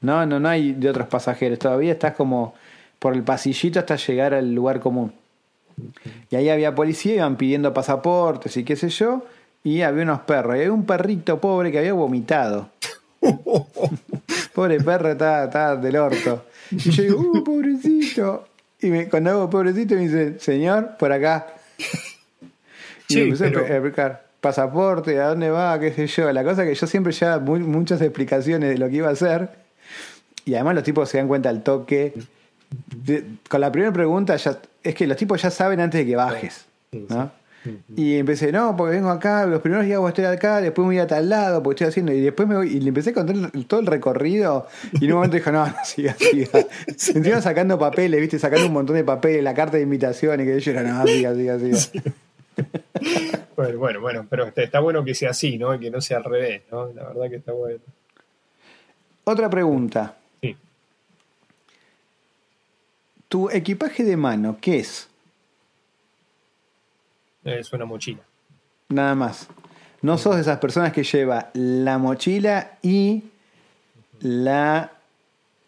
No, 0.02 0.26
no, 0.26 0.40
no 0.40 0.50
hay 0.50 0.74
de 0.74 0.90
otros 0.90 1.08
pasajeros, 1.10 1.60
todavía 1.60 1.92
estás 1.92 2.16
como 2.16 2.56
por 2.98 3.14
el 3.14 3.22
pasillito 3.22 3.78
hasta 3.78 3.98
llegar 3.98 4.34
al 4.34 4.52
lugar 4.56 4.80
común. 4.80 5.14
Y 6.30 6.36
ahí 6.36 6.50
había 6.50 6.76
policía, 6.76 7.16
iban 7.16 7.36
pidiendo 7.38 7.74
pasaportes 7.74 8.56
y 8.58 8.64
qué 8.64 8.76
sé 8.76 8.90
yo, 8.90 9.26
y 9.64 9.82
había 9.82 10.04
unos 10.04 10.22
perros. 10.22 10.56
Y 10.56 10.60
había 10.60 10.72
un 10.74 10.86
perrito 10.86 11.40
pobre 11.40 11.72
que 11.72 11.80
había 11.80 11.94
vomitado. 11.94 12.70
Pobre 14.54 14.80
perro, 14.82 15.10
estaba, 15.12 15.46
estaba 15.46 15.76
del 15.76 15.96
orto. 15.98 16.46
Y 16.72 16.78
yo 16.92 17.04
digo, 17.04 17.20
¡uh, 17.20 17.44
pobrecito! 17.44 18.48
Y 18.82 18.88
me, 18.88 19.08
cuando 19.10 19.32
hago 19.32 19.50
pobrecito 19.50 19.96
me 19.96 20.02
dice, 20.02 20.40
señor, 20.40 20.98
por 20.98 21.12
acá. 21.12 21.48
Y 23.08 23.14
Sí, 23.14 23.16
me 23.18 23.24
empecé 23.26 23.50
pero- 23.52 23.62
a 23.66 23.68
explicar, 23.68 24.26
pasaporte, 24.42 25.20
a 25.20 25.30
dónde 25.30 25.50
va, 25.50 25.80
qué 25.80 25.92
sé 25.94 26.08
yo. 26.08 26.32
La 26.32 26.44
cosa 26.44 26.64
que 26.66 26.76
yo 26.76 26.88
siempre 26.88 27.14
muy- 27.40 27.60
muchas 27.60 28.02
explicaciones 28.02 28.70
de 28.70 28.78
lo 28.78 28.88
que 28.90 28.96
iba 28.98 29.10
a 29.10 29.12
hacer. 29.14 29.50
Y 30.46 30.56
además 30.56 30.76
los 30.76 30.84
tipos 30.84 31.10
se 31.10 31.18
dan 31.18 31.28
cuenta 31.28 31.50
al 31.50 31.64
toque. 31.64 32.14
De- 33.06 33.26
con 33.50 33.62
la 33.62 33.72
primera 33.72 33.92
pregunta, 33.94 34.36
ya, 34.36 34.58
es 34.84 34.96
que 34.96 35.08
los 35.08 35.18
tipos 35.18 35.42
ya 35.42 35.50
saben 35.50 35.80
antes 35.80 36.00
de 36.00 36.06
que 36.06 36.16
bajes. 36.16 36.66
Sí, 36.92 37.06
sí. 37.08 37.14
¿no? 37.14 37.32
Y 37.96 38.18
empecé, 38.18 38.52
no, 38.52 38.76
porque 38.78 38.96
vengo 38.96 39.10
acá, 39.10 39.46
los 39.46 39.62
primeros 39.62 39.86
días 39.86 40.00
voy 40.00 40.08
a 40.08 40.10
estar 40.10 40.26
acá, 40.26 40.62
después 40.62 40.88
me 40.88 40.94
voy 40.94 41.00
a 41.00 41.08
tal 41.08 41.28
lado, 41.28 41.62
porque 41.62 41.84
estoy 41.84 41.90
haciendo, 41.90 42.14
y 42.14 42.22
después 42.22 42.48
me 42.48 42.56
voy, 42.56 42.70
y 42.70 42.80
le 42.80 42.88
empecé 42.90 43.10
a 43.10 43.14
contar 43.14 43.36
todo 43.68 43.82
el 43.82 43.86
recorrido, 43.86 44.68
y 44.94 45.06
en 45.06 45.12
un 45.12 45.18
momento 45.18 45.36
dijo, 45.36 45.52
no, 45.52 45.68
no, 45.68 45.76
siga, 45.84 46.14
siga. 46.14 46.66
Encima 46.88 47.42
sacando 47.42 47.78
papeles, 47.78 48.22
viste, 48.22 48.40
sacando 48.40 48.68
un 48.68 48.74
montón 48.74 48.96
de 48.96 49.04
papeles, 49.04 49.44
la 49.44 49.54
carta 49.54 49.76
de 49.76 49.84
invitación, 49.84 50.40
y 50.40 50.46
que 50.46 50.60
yo 50.60 50.72
era, 50.72 50.84
no, 50.84 51.06
siga, 51.06 51.36
siga, 51.36 51.60
siga. 51.60 52.04
Bueno, 53.56 53.78
bueno, 53.78 54.00
bueno, 54.00 54.28
pero 54.30 54.46
está, 54.46 54.64
está 54.64 54.80
bueno 54.80 55.04
que 55.04 55.14
sea 55.14 55.32
así, 55.32 55.58
¿no? 55.58 55.76
Y 55.76 55.80
que 55.80 55.92
no 55.92 56.00
sea 56.00 56.18
al 56.18 56.24
revés, 56.24 56.62
¿no? 56.72 56.94
La 56.94 57.10
verdad 57.10 57.30
que 57.30 57.36
está 57.36 57.52
bueno. 57.52 57.82
Otra 59.26 59.50
pregunta. 59.50 60.16
Sí. 60.42 60.56
Tu 63.30 63.50
equipaje 63.50 64.04
de 64.04 64.18
mano, 64.18 64.58
¿qué 64.60 64.80
es? 64.80 65.08
Es 67.44 67.72
una 67.72 67.86
mochila. 67.86 68.20
Nada 68.90 69.16
más. 69.16 69.48
No 70.02 70.18
sos 70.18 70.36
de 70.36 70.42
esas 70.42 70.60
personas 70.60 70.92
que 70.94 71.04
lleva 71.04 71.50
la 71.54 71.98
mochila 71.98 72.78
y 72.82 73.24
la 74.20 74.92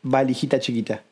valijita 0.03 0.59
chiquita. 0.59 1.03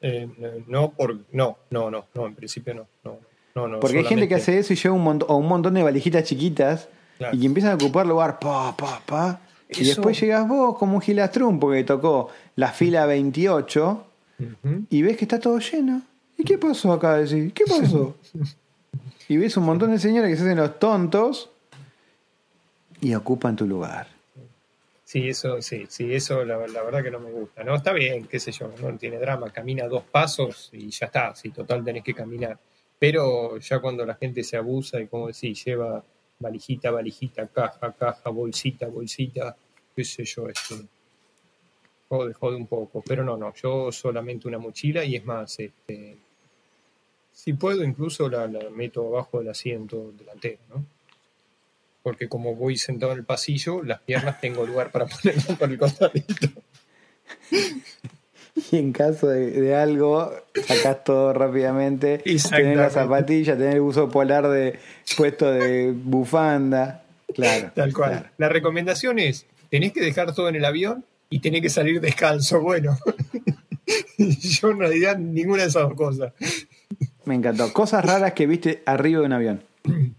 Eh, 0.00 0.28
no, 0.66 0.90
por, 0.90 1.16
no, 1.32 1.58
no, 1.70 1.90
no, 1.90 2.06
no, 2.14 2.26
en 2.26 2.34
principio 2.34 2.74
no. 2.74 2.86
no, 3.04 3.18
no, 3.54 3.68
no 3.68 3.80
Porque 3.80 3.98
hay 3.98 4.04
gente 4.04 4.28
que 4.28 4.36
hace 4.36 4.58
eso 4.58 4.72
y 4.72 4.76
lleva 4.76 4.94
un, 4.94 5.02
montón, 5.04 5.28
o 5.30 5.36
un 5.36 5.46
montón 5.48 5.74
de 5.74 5.82
valijitas 5.82 6.24
chiquitas 6.24 6.88
Claro. 7.18 7.36
y 7.36 7.40
que 7.40 7.46
empiezan 7.46 7.72
a 7.72 7.74
ocupar 7.74 8.06
lugar, 8.06 8.38
pa, 8.38 8.74
pa, 8.74 9.02
pa. 9.04 9.40
Y 9.68 9.82
Eso- 9.82 9.84
después 9.96 10.18
llegas 10.18 10.48
vos 10.48 10.78
como 10.78 10.94
un 10.94 11.02
gilastrún 11.02 11.60
porque 11.60 11.84
tocó 11.84 12.30
la 12.56 12.72
fila 12.72 13.04
28 13.04 14.06
Y 14.88 15.02
ves 15.02 15.16
que 15.16 15.24
está 15.24 15.38
todo 15.38 15.58
lleno. 15.58 16.02
¿Y 16.36 16.44
qué 16.44 16.58
pasó 16.58 16.92
acá? 16.92 17.16
Decís, 17.16 17.52
¿qué 17.52 17.64
pasó? 17.66 18.16
y 19.28 19.36
ves 19.36 19.56
un 19.56 19.64
montón 19.64 19.90
de 19.90 19.98
señores 19.98 20.30
que 20.30 20.36
se 20.36 20.42
hacen 20.42 20.58
los 20.58 20.78
tontos 20.78 21.50
y 23.00 23.14
ocupan 23.14 23.56
tu 23.56 23.66
lugar. 23.66 24.08
Sí, 25.04 25.28
eso, 25.28 25.60
sí, 25.60 25.86
sí, 25.88 26.14
eso 26.14 26.44
la, 26.44 26.66
la 26.68 26.82
verdad 26.82 27.02
que 27.02 27.10
no 27.10 27.18
me 27.18 27.30
gusta. 27.30 27.64
No, 27.64 27.74
está 27.74 27.92
bien, 27.92 28.26
qué 28.26 28.38
sé 28.38 28.52
yo, 28.52 28.72
no 28.80 28.96
tiene 28.96 29.18
drama, 29.18 29.50
camina 29.50 29.88
dos 29.88 30.04
pasos 30.04 30.70
y 30.72 30.88
ya 30.90 31.06
está, 31.06 31.34
sí, 31.34 31.50
total 31.50 31.84
tenés 31.84 32.04
que 32.04 32.14
caminar. 32.14 32.58
Pero 32.98 33.58
ya 33.58 33.80
cuando 33.80 34.06
la 34.06 34.14
gente 34.14 34.44
se 34.44 34.56
abusa 34.56 35.00
y 35.00 35.08
como 35.08 35.26
decís, 35.26 35.64
lleva 35.64 36.04
valijita, 36.38 36.90
valijita, 36.90 37.48
caja, 37.48 37.92
caja, 37.92 38.30
bolsita, 38.30 38.86
bolsita, 38.86 39.56
qué 39.94 40.04
sé 40.04 40.24
yo, 40.24 40.48
este, 40.48 40.76
jode, 42.10 42.34
jode 42.34 42.56
un 42.56 42.66
poco. 42.66 43.02
Pero 43.06 43.24
no, 43.24 43.36
no, 43.36 43.54
yo 43.54 43.90
solamente 43.92 44.48
una 44.48 44.58
mochila 44.58 45.04
y 45.04 45.16
es 45.16 45.24
más, 45.24 45.58
este, 45.58 46.16
si 47.32 47.52
puedo 47.54 47.84
incluso 47.84 48.28
la, 48.28 48.46
la 48.46 48.68
meto 48.70 49.06
abajo 49.06 49.38
del 49.38 49.48
asiento 49.48 50.12
delantero, 50.18 50.58
¿no? 50.68 50.84
Porque 52.02 52.28
como 52.28 52.54
voy 52.54 52.76
sentado 52.76 53.12
en 53.12 53.18
el 53.18 53.24
pasillo, 53.24 53.82
las 53.82 54.00
piernas 54.00 54.40
tengo 54.40 54.66
lugar 54.66 54.90
para 54.90 55.06
ponerlas 55.22 55.46
por 55.58 55.70
el 55.70 55.78
costadito. 55.78 56.48
Y 58.72 58.76
en 58.76 58.92
caso 58.92 59.28
de, 59.28 59.52
de 59.52 59.74
algo, 59.74 60.32
sacás 60.66 61.04
todo 61.04 61.32
rápidamente. 61.32 62.18
Tenés 62.18 62.44
Exactamente. 62.44 62.76
la 62.76 62.90
zapatilla, 62.90 63.56
tenés 63.56 63.76
el 63.76 63.80
uso 63.80 64.10
polar 64.10 64.48
de 64.48 64.78
puesto 65.16 65.50
de 65.50 65.92
bufanda. 65.92 67.04
Claro. 67.32 67.70
Tal 67.74 67.92
cual. 67.94 68.10
claro. 68.10 68.28
La 68.38 68.48
recomendación 68.48 69.18
es, 69.18 69.46
tenés 69.70 69.92
que 69.92 70.00
dejar 70.00 70.34
todo 70.34 70.48
en 70.48 70.56
el 70.56 70.64
avión 70.64 71.04
y 71.30 71.38
tenés 71.38 71.62
que 71.62 71.70
salir 71.70 72.00
descalzo. 72.00 72.60
Bueno, 72.60 72.98
yo 74.18 74.70
en 74.70 74.78
realidad 74.78 75.16
ninguna 75.16 75.62
de 75.62 75.68
esas 75.68 75.84
dos 75.84 75.94
cosas. 75.94 76.32
Me 77.24 77.36
encantó. 77.36 77.72
Cosas 77.72 78.04
raras 78.04 78.32
que 78.32 78.46
viste 78.46 78.82
arriba 78.84 79.20
de 79.20 79.26
un 79.26 79.32
avión. 79.32 79.62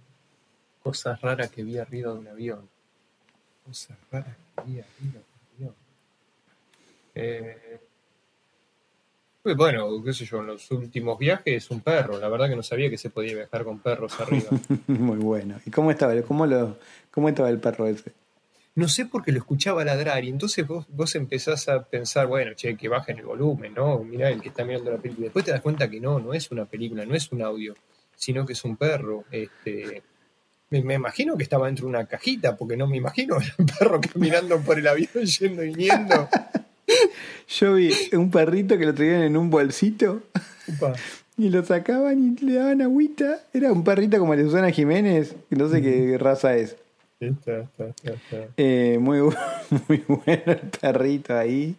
Cosas 0.83 1.21
raras 1.21 1.51
que 1.51 1.63
vi 1.63 1.77
arriba 1.77 2.11
de 2.11 2.19
un 2.19 2.27
avión. 2.27 2.67
Cosas 3.65 3.97
raras 4.11 4.35
que 4.55 4.71
vi 4.71 4.79
arriba 4.79 4.89
de 4.99 5.19
un 5.19 5.65
avión. 5.67 5.75
Eh, 7.13 7.79
pues 9.43 9.55
bueno, 9.55 10.03
qué 10.03 10.13
sé 10.13 10.25
yo, 10.25 10.39
en 10.39 10.47
los 10.47 10.71
últimos 10.71 11.19
viajes 11.19 11.69
un 11.69 11.81
perro. 11.81 12.17
La 12.19 12.29
verdad 12.29 12.47
que 12.47 12.55
no 12.55 12.63
sabía 12.63 12.89
que 12.89 12.97
se 12.97 13.09
podía 13.09 13.35
viajar 13.35 13.63
con 13.63 13.79
perros 13.79 14.19
arriba. 14.19 14.49
Muy 14.87 15.17
bueno. 15.17 15.59
¿Y 15.65 15.71
cómo 15.71 15.91
estaba? 15.91 16.19
¿Cómo, 16.23 16.47
lo, 16.47 16.77
cómo 17.11 17.29
estaba 17.29 17.49
el 17.49 17.59
perro 17.59 17.87
ese? 17.87 18.11
No 18.73 18.87
sé 18.87 19.05
por 19.05 19.23
qué 19.23 19.31
lo 19.31 19.39
escuchaba 19.39 19.83
ladrar 19.83 20.23
y 20.23 20.29
entonces 20.29 20.65
vos, 20.65 20.85
vos 20.89 21.15
empezás 21.15 21.67
a 21.67 21.83
pensar, 21.83 22.27
bueno, 22.27 22.53
che, 22.55 22.77
que 22.77 22.87
bajen 22.87 23.17
el 23.17 23.25
volumen, 23.25 23.73
¿no? 23.73 23.99
Mirá 23.99 24.29
el 24.29 24.41
que 24.41 24.49
está 24.49 24.63
mirando 24.63 24.91
la 24.91 24.97
película. 24.97 25.25
Después 25.25 25.43
te 25.43 25.51
das 25.51 25.61
cuenta 25.61 25.89
que 25.89 25.99
no, 25.99 26.19
no 26.19 26.33
es 26.33 26.49
una 26.51 26.65
película, 26.65 27.05
no 27.05 27.13
es 27.13 27.31
un 27.31 27.41
audio, 27.41 27.73
sino 28.15 28.45
que 28.45 28.53
es 28.53 28.63
un 28.63 28.77
perro. 28.77 29.25
Este, 29.29 30.03
me, 30.69 30.81
me 30.83 30.93
imagino 30.93 31.35
que 31.35 31.43
estaba 31.43 31.65
dentro 31.67 31.85
de 31.85 31.89
una 31.89 32.05
cajita, 32.05 32.55
porque 32.55 32.77
no 32.77 32.87
me 32.87 32.95
imagino 32.97 33.37
el 33.39 33.65
perro 33.79 33.99
caminando 33.99 34.61
por 34.61 34.79
el 34.79 34.87
avión 34.87 35.25
yendo 35.25 35.63
y 35.63 35.67
viniendo. 35.67 36.29
Yo 37.47 37.73
vi 37.75 37.91
un 38.13 38.31
perrito 38.31 38.77
que 38.77 38.85
lo 38.85 38.93
traían 38.93 39.23
en 39.23 39.37
un 39.37 39.49
bolsito 39.49 40.23
y 41.37 41.49
lo 41.49 41.63
sacaban 41.63 42.37
y 42.37 42.45
le 42.45 42.53
daban 42.53 42.81
agüita. 42.81 43.41
Era 43.53 43.71
un 43.71 43.83
perrito 43.83 44.17
como 44.19 44.33
el 44.33 44.39
de 44.39 44.45
Susana 44.45 44.71
Jiménez, 44.71 45.35
que 45.49 45.55
no 45.55 45.67
sé 45.67 45.81
qué 45.81 46.17
raza 46.17 46.55
es. 46.55 46.77
Está, 47.21 47.59
está, 47.59 47.87
está, 47.87 48.11
está. 48.13 48.47
Eh, 48.57 48.97
muy, 48.99 49.19
muy 49.87 50.03
bueno 50.07 50.41
el 50.47 50.57
perrito 50.81 51.37
ahí. 51.37 51.75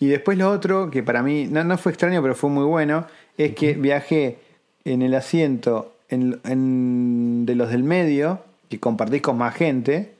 Y 0.00 0.08
después 0.08 0.36
lo 0.36 0.50
otro, 0.50 0.90
que 0.90 1.02
para 1.02 1.22
mí 1.22 1.46
no, 1.46 1.62
no 1.62 1.78
fue 1.78 1.92
extraño, 1.92 2.20
pero 2.22 2.34
fue 2.34 2.50
muy 2.50 2.64
bueno, 2.64 3.06
es 3.38 3.54
que 3.54 3.74
viajé 3.74 4.38
en 4.84 5.02
el 5.02 5.14
asiento 5.14 5.94
en- 6.08 6.40
en- 6.44 7.46
de 7.46 7.54
los 7.54 7.70
del 7.70 7.84
medio, 7.84 8.42
que 8.68 8.80
compartís 8.80 9.22
con 9.22 9.38
más 9.38 9.54
gente, 9.54 10.12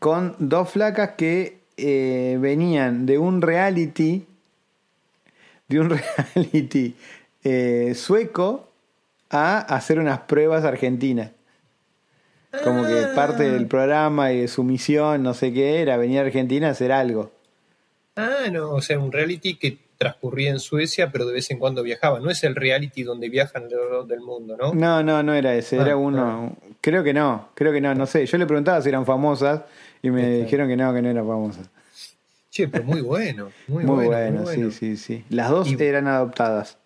con 0.00 0.34
dos 0.40 0.70
flacas 0.70 1.10
que 1.16 1.58
eh, 1.76 2.38
venían 2.40 3.06
de 3.06 3.18
un 3.18 3.40
reality, 3.42 4.26
de 5.68 5.80
un 5.80 5.90
reality 6.34 6.94
eh, 7.44 7.92
sueco 7.94 8.68
a 9.30 9.58
hacer 9.58 10.00
unas 10.00 10.20
pruebas 10.20 10.64
argentinas. 10.64 11.30
Como 12.64 12.86
que 12.86 13.06
parte 13.14 13.44
del 13.44 13.66
programa 13.66 14.32
y 14.32 14.40
de 14.40 14.48
su 14.48 14.64
misión, 14.64 15.22
no 15.22 15.34
sé 15.34 15.52
qué, 15.52 15.80
era 15.82 15.96
venir 15.96 16.18
a 16.18 16.22
Argentina 16.22 16.68
a 16.68 16.70
hacer 16.70 16.92
algo. 16.92 17.30
Ah, 18.16 18.48
no, 18.50 18.70
o 18.70 18.80
sea, 18.80 18.98
un 18.98 19.12
reality 19.12 19.56
que 19.56 19.78
transcurría 19.98 20.50
en 20.50 20.58
Suecia, 20.58 21.10
pero 21.10 21.26
de 21.26 21.32
vez 21.34 21.50
en 21.50 21.58
cuando 21.58 21.82
viajaba. 21.82 22.20
No 22.20 22.30
es 22.30 22.42
el 22.44 22.54
reality 22.54 23.02
donde 23.02 23.28
viajan 23.28 23.64
alrededor 23.64 24.06
del 24.06 24.20
mundo, 24.20 24.56
¿no? 24.56 24.74
No, 24.74 25.02
no, 25.02 25.22
no 25.22 25.34
era 25.34 25.54
ese, 25.54 25.78
Ah, 25.78 25.82
era 25.82 25.96
uno. 25.96 26.56
Creo 26.80 27.02
que 27.02 27.14
no, 27.14 27.48
creo 27.54 27.72
que 27.72 27.80
no, 27.80 27.94
no 27.94 28.06
sé. 28.06 28.26
Yo 28.26 28.36
le 28.38 28.46
preguntaba 28.46 28.80
si 28.82 28.88
eran 28.88 29.06
famosas 29.06 29.62
y 30.02 30.10
me 30.10 30.22
Está. 30.34 30.44
dijeron 30.44 30.68
que 30.68 30.76
no, 30.76 30.92
que 30.94 31.02
no 31.02 31.08
eran 31.10 31.26
famosas. 31.26 31.70
Che, 32.50 32.68
pero 32.68 32.84
muy 32.84 33.00
bueno, 33.02 33.52
muy, 33.68 33.84
Muy, 33.84 33.94
bueno, 34.06 34.10
bueno, 34.10 34.36
muy 34.36 34.44
bueno. 34.44 34.70
sí, 34.70 34.96
sí, 34.96 34.96
sí. 34.96 35.24
Las 35.30 35.50
dos 35.50 35.68
Y- 35.68 35.82
eran 35.82 36.06
adoptadas. 36.08 36.78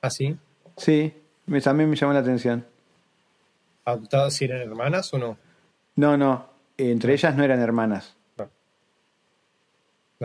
¿Ah, 0.00 0.10
sí? 0.10 0.36
Sí, 0.76 1.12
me, 1.46 1.60
también 1.60 1.88
me 1.90 1.96
llamó 1.96 2.12
la 2.12 2.20
atención. 2.20 2.64
¿Adoptadas 3.84 4.34
si 4.34 4.44
eran 4.44 4.60
hermanas 4.60 5.12
o 5.14 5.18
no? 5.18 5.36
No, 5.96 6.16
no, 6.16 6.46
entre 6.76 7.12
ellas 7.14 7.36
no 7.36 7.44
eran 7.44 7.60
hermanas. 7.60 8.16
No. 8.38 8.48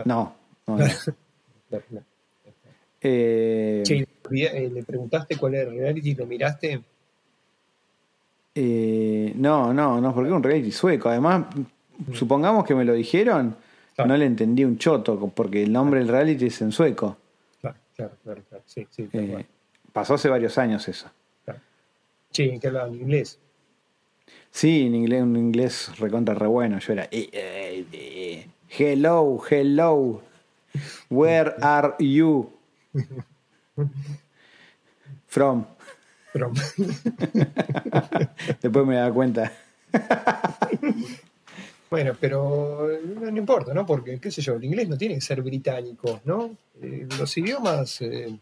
No, 0.05 0.35
no, 0.67 0.77
no. 1.71 1.81
No. 1.89 2.01
Eh, 3.01 3.83
Che, 3.85 4.07
eh, 4.31 4.69
¿le 4.73 4.83
preguntaste 4.83 5.37
cuál 5.37 5.55
era 5.55 5.69
el 5.71 5.77
reality? 5.77 6.15
¿Lo 6.15 6.25
miraste? 6.25 6.81
eh, 8.55 9.33
no, 9.35 9.71
no, 9.73 10.01
no, 10.01 10.13
porque 10.13 10.27
era 10.29 10.35
un 10.37 10.43
reality 10.43 10.71
sueco. 10.71 11.09
Además, 11.09 11.45
supongamos 12.13 12.65
que 12.65 12.73
me 12.75 12.85
lo 12.85 12.93
dijeron, 12.93 13.55
Claro. 13.95 14.09
no 14.09 14.17
le 14.17 14.25
entendí 14.25 14.63
un 14.63 14.77
choto, 14.77 15.31
porque 15.33 15.63
el 15.63 15.71
nombre 15.71 15.99
del 15.99 16.07
reality 16.09 16.45
es 16.47 16.61
en 16.61 16.71
sueco. 16.71 17.17
Claro, 17.61 17.77
claro, 17.95 18.13
claro. 18.23 18.41
claro. 18.49 18.63
Sí, 18.67 18.87
sí, 18.91 19.09
Eh, 19.13 19.45
pasó 19.91 20.13
hace 20.15 20.29
varios 20.29 20.55
años 20.59 20.87
eso. 20.87 21.09
claro. 21.45 21.59
¿en 22.37 22.59
qué 22.59 22.67
hablaban 22.67 22.93
inglés? 22.93 23.39
Sí, 24.51 24.87
en 24.87 24.95
inglés, 24.95 25.21
un 25.23 25.35
inglés 25.37 25.91
recontra 25.99 26.33
re 26.35 26.47
bueno. 26.47 26.79
Yo 26.79 26.93
era. 26.93 27.03
eh, 27.11 27.29
eh, 27.31 27.85
eh, 27.91 28.47
hello, 28.69 29.39
hello. 29.49 30.21
Where 31.09 31.53
are 31.61 31.95
you? 31.99 32.49
From. 35.27 35.65
Pero, 36.33 36.51
Después 38.61 38.85
me 38.85 38.95
da 38.95 39.11
cuenta. 39.11 39.51
bueno, 41.89 42.13
pero 42.19 42.89
no, 43.19 43.31
no 43.31 43.37
importa, 43.37 43.73
¿no? 43.73 43.85
Porque, 43.85 44.19
qué 44.19 44.31
sé 44.31 44.41
yo, 44.41 44.55
el 44.55 44.63
inglés 44.63 44.89
no 44.89 44.97
tiene 44.97 45.15
que 45.15 45.21
ser 45.21 45.41
británico, 45.41 46.21
¿no? 46.25 46.51
Eh, 46.81 47.07
los 47.17 47.35
idiomas, 47.37 48.01
eh, 48.01 48.37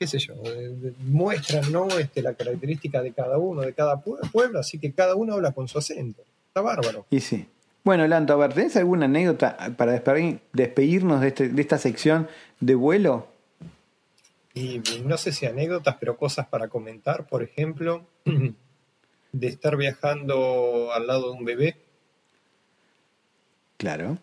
qué 0.00 0.06
sé 0.06 0.18
yo, 0.18 0.32
eh, 0.46 0.94
muestran, 1.00 1.70
¿no? 1.70 1.86
Este, 1.98 2.22
la 2.22 2.32
característica 2.32 3.02
de 3.02 3.12
cada 3.12 3.36
uno, 3.36 3.60
de 3.60 3.74
cada 3.74 4.02
pue- 4.02 4.18
pueblo, 4.32 4.58
así 4.58 4.78
que 4.78 4.92
cada 4.92 5.14
uno 5.14 5.34
habla 5.34 5.52
con 5.52 5.68
su 5.68 5.76
acento. 5.76 6.22
Está 6.48 6.62
bárbaro. 6.62 7.04
Y 7.10 7.20
sí. 7.20 7.46
Bueno, 7.84 8.06
Lanto, 8.08 8.32
a 8.32 8.36
ver, 8.36 8.54
¿tenés 8.54 8.74
alguna 8.76 9.04
anécdota 9.04 9.74
para 9.76 9.92
despedir- 9.92 10.40
despedirnos 10.54 11.20
de, 11.20 11.28
este- 11.28 11.48
de 11.50 11.60
esta 11.60 11.76
sección 11.76 12.28
de 12.60 12.74
vuelo? 12.76 13.28
Y 14.54 14.80
no 15.04 15.18
sé 15.18 15.32
si 15.32 15.44
anécdotas, 15.44 15.96
pero 16.00 16.16
cosas 16.16 16.46
para 16.48 16.68
comentar, 16.68 17.26
por 17.28 17.42
ejemplo, 17.42 18.06
de 19.32 19.46
estar 19.46 19.76
viajando 19.76 20.92
al 20.94 21.06
lado 21.06 21.30
de 21.30 21.36
un 21.38 21.44
bebé 21.44 21.76
Claro. 23.76 24.16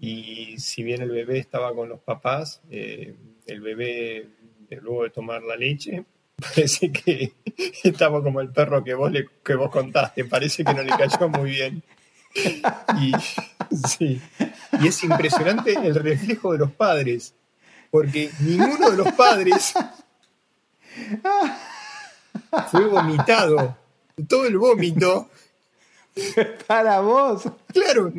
y 0.00 0.58
si 0.58 0.82
bien 0.82 1.02
el 1.02 1.10
bebé 1.10 1.38
estaba 1.38 1.74
con 1.74 1.90
los 1.90 2.00
papás, 2.00 2.62
eh, 2.70 3.14
el 3.46 3.60
bebé, 3.60 4.28
eh, 4.72 4.80
luego 4.82 5.04
de 5.04 5.10
tomar 5.10 5.42
la 5.42 5.56
leche, 5.56 6.04
parece 6.36 6.90
que 6.92 7.32
estaba 7.84 8.22
como 8.22 8.40
el 8.40 8.50
perro 8.50 8.82
que 8.82 8.94
vos, 8.94 9.10
le, 9.10 9.26
que 9.44 9.54
vos 9.54 9.70
contaste, 9.70 10.24
parece 10.24 10.64
que 10.64 10.74
no 10.74 10.82
le 10.82 10.90
cayó 10.90 11.28
muy 11.28 11.50
bien. 11.50 11.82
Y, 12.98 13.12
sí. 13.86 14.20
y 14.80 14.88
es 14.88 15.04
impresionante 15.04 15.74
el 15.74 15.94
reflejo 15.94 16.52
de 16.52 16.58
los 16.60 16.72
padres, 16.72 17.34
porque 17.90 18.30
ninguno 18.40 18.90
de 18.90 18.96
los 18.96 19.12
padres 19.12 19.74
Fue 22.70 22.86
vomitado. 22.86 23.76
Todo 24.28 24.46
el 24.46 24.58
vómito. 24.58 25.30
Para 26.66 27.00
vos. 27.00 27.44
Claro, 27.72 28.12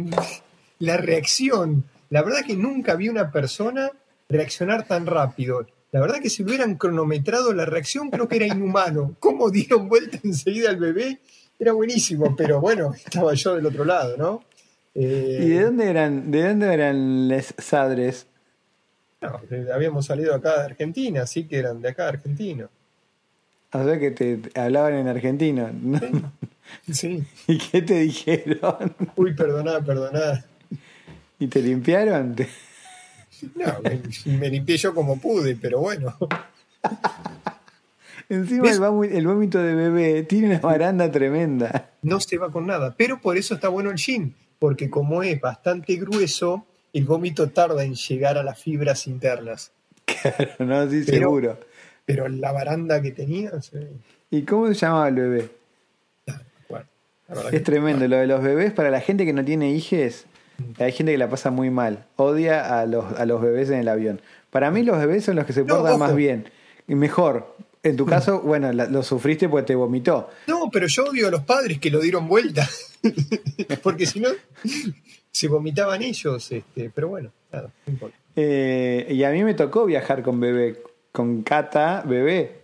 la 0.80 0.98
reacción. 0.98 1.86
La 2.10 2.24
verdad 2.24 2.44
que 2.46 2.56
nunca 2.56 2.96
vi 2.96 3.10
una 3.10 3.32
persona 3.32 3.92
reaccionar 4.30 4.88
tan 4.88 5.06
rápido. 5.06 5.68
La 5.94 6.02
verdad 6.02 6.20
que 6.20 6.32
si 6.32 6.42
hubieran 6.42 6.76
cronometrado 6.76 7.54
la 7.54 7.66
reacción 7.66 8.10
creo 8.10 8.28
que 8.28 8.38
era 8.38 8.48
inhumano. 8.48 9.16
Cómo 9.20 9.52
dieron 9.52 9.88
vuelta 9.88 10.20
enseguida 10.24 10.72
al 10.72 10.78
bebé 10.78 11.20
era 11.60 11.72
buenísimo, 11.72 12.36
pero 12.36 12.60
bueno, 12.60 12.94
estaba 12.94 13.36
yo 13.36 13.56
del 13.56 13.68
otro 13.68 13.86
lado, 13.86 14.18
¿no? 14.18 14.44
Eh, 14.96 15.40
¿Y 15.44 15.50
de 15.50 15.62
dónde 15.62 15.88
eran, 15.88 16.32
de 16.32 16.48
dónde 16.48 16.74
eran 16.74 17.28
les 17.28 17.54
sadres? 17.60 18.26
No, 19.22 19.40
habíamos 19.72 20.08
salido 20.08 20.34
acá 20.34 20.58
de 20.58 20.66
Argentina, 20.66 21.22
así 21.22 21.48
que 21.48 21.60
eran 21.60 21.80
de 21.80 21.90
acá 21.90 22.04
de 22.04 22.10
Argentina. 22.10 22.70
O 23.72 23.84
sea 23.86 24.00
que 24.00 24.10
te 24.10 24.40
hablaban 24.56 24.96
en 24.96 25.08
argentino. 25.08 25.70
¿no? 25.72 26.00
Sí. 26.92 27.24
¿Y 27.48 27.60
qué 27.60 27.84
te 27.84 28.00
dijeron? 28.00 28.96
Uy, 29.16 29.36
perdoná, 29.36 29.80
perdoná. 29.80 30.44
¿Y 31.38 31.46
te 31.46 31.62
limpiaron? 31.62 32.36
No, 33.56 34.38
me, 34.40 34.50
limpié 34.50 34.78
yo 34.78 34.94
como 34.94 35.20
pude, 35.20 35.56
pero 35.56 35.80
bueno. 35.80 36.16
Encima 38.30 38.70
el, 38.70 39.28
vómito 39.28 39.62
de 39.62 39.76
bebé 39.76 40.24
tiene 40.24 40.48
una 40.48 40.60
baranda 40.60 41.12
tremenda. 41.12 41.92
No 42.02 42.20
se 42.20 42.38
va 42.38 42.52
con 42.52 42.68
nada, 42.68 42.96
pero 42.98 43.20
por 43.20 43.38
eso 43.38 43.56
está 43.56 43.70
bueno 43.70 43.92
el 43.92 43.98
gin, 43.98 44.34
porque 44.60 44.90
como 44.90 45.24
es 45.24 45.40
bastante 45.40 45.96
grueso, 45.96 46.66
el 46.94 47.06
vómito 47.06 47.50
tarda 47.50 47.84
en 47.84 47.96
llegar 47.96 48.38
a 48.38 48.44
las 48.44 48.60
fibras 48.60 49.08
internas. 49.08 49.72
Claro, 50.06 50.52
no, 50.60 50.90
sí, 50.90 51.04
seguro. 51.04 51.60
Pero 52.06 52.28
la 52.28 52.52
baranda 52.52 53.02
que 53.02 53.12
tenía... 53.12 53.52
¿Y 54.30 54.44
cómo 54.44 54.68
se 54.68 54.74
llamaba 54.74 55.08
el 55.10 55.16
bebé? 55.16 55.50
es 57.52 57.64
tremendo, 57.64 58.08
lo 58.08 58.18
de 58.18 58.28
los 58.28 58.42
bebés, 58.42 58.72
para 58.74 58.90
la 58.90 59.00
gente 59.00 59.26
que 59.26 59.34
no 59.34 59.44
tiene 59.44 59.72
hijes, 59.72 60.26
hay 60.80 60.92
gente 60.92 61.12
que 61.12 61.18
la 61.18 61.30
pasa 61.30 61.52
muy 61.52 61.70
mal. 61.70 62.06
Odia 62.16 62.80
a 62.80 62.86
los, 62.86 63.06
a 63.20 63.26
los 63.26 63.42
bebés 63.42 63.70
en 63.70 63.80
el 63.80 63.88
avión. 63.88 64.22
Para 64.50 64.72
mí 64.72 64.84
los 64.84 64.98
bebés 64.98 65.26
son 65.26 65.36
los 65.36 65.46
que 65.46 65.54
se 65.54 65.64
portan 65.64 65.98
más 66.00 66.16
bien. 66.16 66.50
Y 66.88 66.96
mejor. 66.96 67.56
En 67.82 67.98
tu 67.98 68.06
caso, 68.06 68.40
bueno, 68.40 68.72
lo 68.72 69.04
sufriste 69.04 69.50
porque 69.50 69.68
te 69.68 69.76
vomitó. 69.76 70.30
No, 70.48 70.70
pero 70.72 70.88
yo 70.88 71.04
odio 71.04 71.28
a 71.28 71.32
los 71.32 71.44
padres 71.44 71.80
que 71.80 71.90
lo 71.90 72.00
dieron 72.00 72.30
vuelta. 72.30 72.68
porque 73.84 74.06
si 74.06 74.22
no, 74.22 74.30
se 75.30 75.48
vomitaban 75.50 76.02
ellos. 76.02 76.50
Este, 76.50 76.90
pero 76.96 77.10
bueno, 77.10 77.32
nada, 77.52 77.70
no 77.86 77.94
importa. 77.94 78.18
Eh, 78.36 79.08
y 79.10 79.24
a 79.24 79.32
mí 79.32 79.44
me 79.44 79.54
tocó 79.54 79.86
viajar 79.86 80.24
con 80.24 80.40
bebé, 80.40 80.82
con 81.12 81.44
Cata, 81.44 82.04
bebé. 82.08 82.64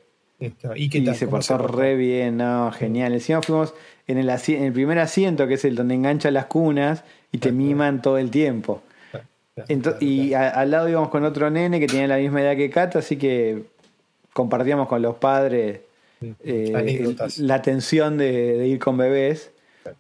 ¿Y, 0.75 0.89
qué 0.89 1.01
tal? 1.01 1.15
se 1.15 1.27
pasó 1.27 1.57
re 1.57 1.95
bien, 1.95 2.37
no, 2.37 2.71
genial. 2.71 3.11
Encima 3.13 3.41
fuimos 3.41 3.73
en 4.07 4.19
el, 4.19 4.29
en 4.29 4.63
el 4.63 4.71
primer 4.71 4.99
asiento, 4.99 5.47
que 5.47 5.55
es 5.55 5.65
el 5.65 5.75
donde 5.75 5.95
enganchan 5.95 6.33
las 6.33 6.45
cunas 6.45 7.03
y 7.31 7.37
te 7.37 7.51
miman 7.51 8.01
todo 8.01 8.17
el 8.17 8.31
tiempo. 8.31 8.81
y 9.99 10.33
al 10.33 10.71
lado 10.71 10.89
íbamos 10.89 11.09
con 11.09 11.23
otro 11.25 11.49
nene 11.49 11.79
que 11.79 11.87
tenía 11.87 12.07
la 12.07 12.17
misma 12.17 12.41
edad 12.41 12.55
que 12.55 12.69
Cata, 12.69 12.99
así 12.99 13.17
que 13.17 13.63
compartíamos 14.33 14.87
con 14.87 15.01
los 15.01 15.15
padres 15.15 15.81
eh, 16.43 17.15
la 17.37 17.55
atención 17.55 18.17
de, 18.17 18.67
ir 18.67 18.79
con 18.79 18.97
bebés. 18.97 19.51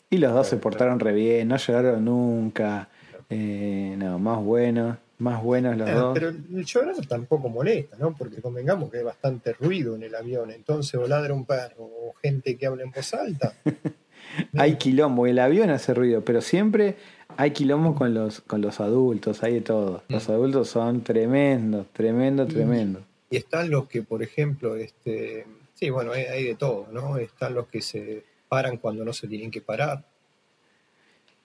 Y 0.09 0.17
los 0.17 0.33
dos 0.33 0.47
se 0.47 0.57
portaron 0.57 0.99
re 0.99 1.13
bien, 1.13 1.47
no 1.47 1.57
lloraron 1.57 2.05
nunca. 2.05 2.89
Eh, 3.29 3.95
no, 3.97 4.19
más 4.19 4.39
buenos, 4.39 4.97
más 5.19 5.41
buenos 5.41 5.77
los 5.77 5.91
dos. 5.91 6.13
Pero 6.13 6.29
el 6.29 6.65
llorar 6.65 6.95
tampoco 7.07 7.49
molesta, 7.49 7.97
¿no? 7.97 8.13
Porque 8.15 8.41
convengamos 8.41 8.91
que 8.91 8.97
hay 8.97 9.03
bastante 9.03 9.53
ruido 9.53 9.95
en 9.95 10.03
el 10.03 10.13
avión. 10.15 10.51
Entonces, 10.51 10.95
o 10.95 11.07
ladra 11.07 11.33
un 11.33 11.45
perro 11.45 11.83
o 11.83 12.13
gente 12.21 12.57
que 12.57 12.65
habla 12.67 12.83
en 12.83 12.91
voz 12.91 13.13
alta. 13.13 13.53
hay 14.57 14.75
quilombo, 14.75 15.25
el 15.25 15.39
avión 15.39 15.69
hace 15.69 15.93
ruido, 15.93 16.23
pero 16.23 16.41
siempre 16.41 16.97
hay 17.39 17.51
quilombo 17.51 17.95
con 17.95 18.13
los, 18.13 18.41
con 18.41 18.59
los 18.59 18.81
adultos, 18.81 19.43
hay 19.43 19.53
de 19.53 19.61
todo. 19.61 20.03
Los 20.09 20.27
mm. 20.27 20.31
adultos 20.33 20.67
son 20.67 21.05
tremendos, 21.05 21.87
tremendo, 21.93 22.45
tremendo. 22.45 23.01
Y 23.29 23.37
están 23.37 23.69
los 23.69 23.87
que, 23.87 24.01
por 24.01 24.21
ejemplo, 24.21 24.75
este, 24.75 25.47
sí, 25.73 25.89
bueno, 25.89 26.11
hay, 26.11 26.43
de 26.43 26.55
todo, 26.55 26.89
¿no? 26.91 27.15
Están 27.15 27.53
los 27.53 27.67
que 27.67 27.81
se 27.81 28.25
paran 28.49 28.75
cuando 28.75 29.05
no 29.05 29.13
se 29.13 29.25
tienen 29.29 29.51
que 29.51 29.61
parar. 29.61 30.05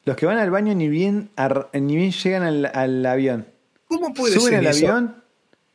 Los 0.04 0.16
que 0.16 0.26
van 0.26 0.38
al 0.38 0.50
baño 0.50 0.74
ni 0.74 0.88
bien, 0.88 1.30
ni 1.72 1.94
bien 1.94 2.10
llegan 2.10 2.42
al, 2.42 3.06
avión. 3.06 3.46
¿Cómo 3.86 4.12
puede 4.12 4.32
ser 4.32 4.38
eso? 4.38 4.48
Suben 4.48 4.58
al 4.58 4.66
avión 4.66 5.22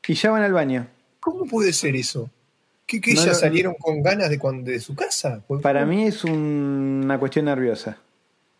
y 0.05 0.13
ya 0.15 0.31
van 0.31 0.43
al 0.43 0.51
baño. 0.51 0.87
¿Cómo 1.21 1.45
puede 1.45 1.71
ser 1.71 1.95
eso? 1.95 2.29
¿Que, 2.85 2.99
que 2.99 3.15
ya 3.15 3.33
salieron 3.33 3.73
con 3.75 4.03
ganas 4.03 4.29
de, 4.29 4.37
cuando, 4.37 4.69
de 4.69 4.81
su 4.81 4.95
casa? 4.95 5.41
Para 5.61 5.85
mí 5.85 6.03
es 6.03 6.25
una 6.25 7.17
cuestión 7.17 7.45
nerviosa. 7.45 7.99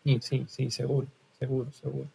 Sí, 0.04 0.18
sí, 0.22 0.46
sí, 0.48 0.70
seguro, 0.70 1.06
seguro, 1.40 1.72
seguro. 1.72 2.06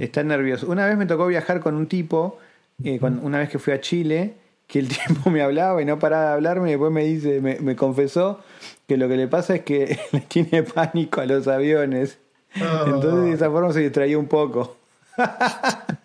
Está 0.00 0.22
nervioso. 0.22 0.70
Una 0.70 0.86
vez 0.86 0.96
me 0.96 1.04
tocó 1.04 1.26
viajar 1.26 1.60
con 1.60 1.74
un 1.74 1.86
tipo, 1.86 2.38
eh, 2.82 2.98
una 3.02 3.38
vez 3.38 3.50
que 3.50 3.58
fui 3.58 3.74
a 3.74 3.80
Chile, 3.80 4.34
que 4.66 4.78
el 4.78 4.88
tipo 5.06 5.28
me 5.28 5.42
hablaba 5.42 5.82
y 5.82 5.84
no 5.84 5.98
paraba 5.98 6.28
de 6.28 6.32
hablarme 6.32 6.68
y 6.68 6.72
después 6.72 6.90
me 6.90 7.04
dice, 7.04 7.40
me, 7.40 7.76
confesó 7.76 8.40
que 8.88 8.96
lo 8.96 9.08
que 9.08 9.16
le 9.16 9.28
pasa 9.28 9.56
es 9.56 9.62
que 9.62 9.98
le 10.12 10.20
tiene 10.20 10.62
pánico 10.62 11.20
a 11.20 11.26
los 11.26 11.46
aviones. 11.46 12.18
Ah. 12.56 12.84
Entonces 12.86 13.24
de 13.24 13.32
esa 13.32 13.50
forma 13.50 13.72
se 13.72 13.80
distraía 13.80 14.18
un 14.18 14.28
poco. 14.28 14.76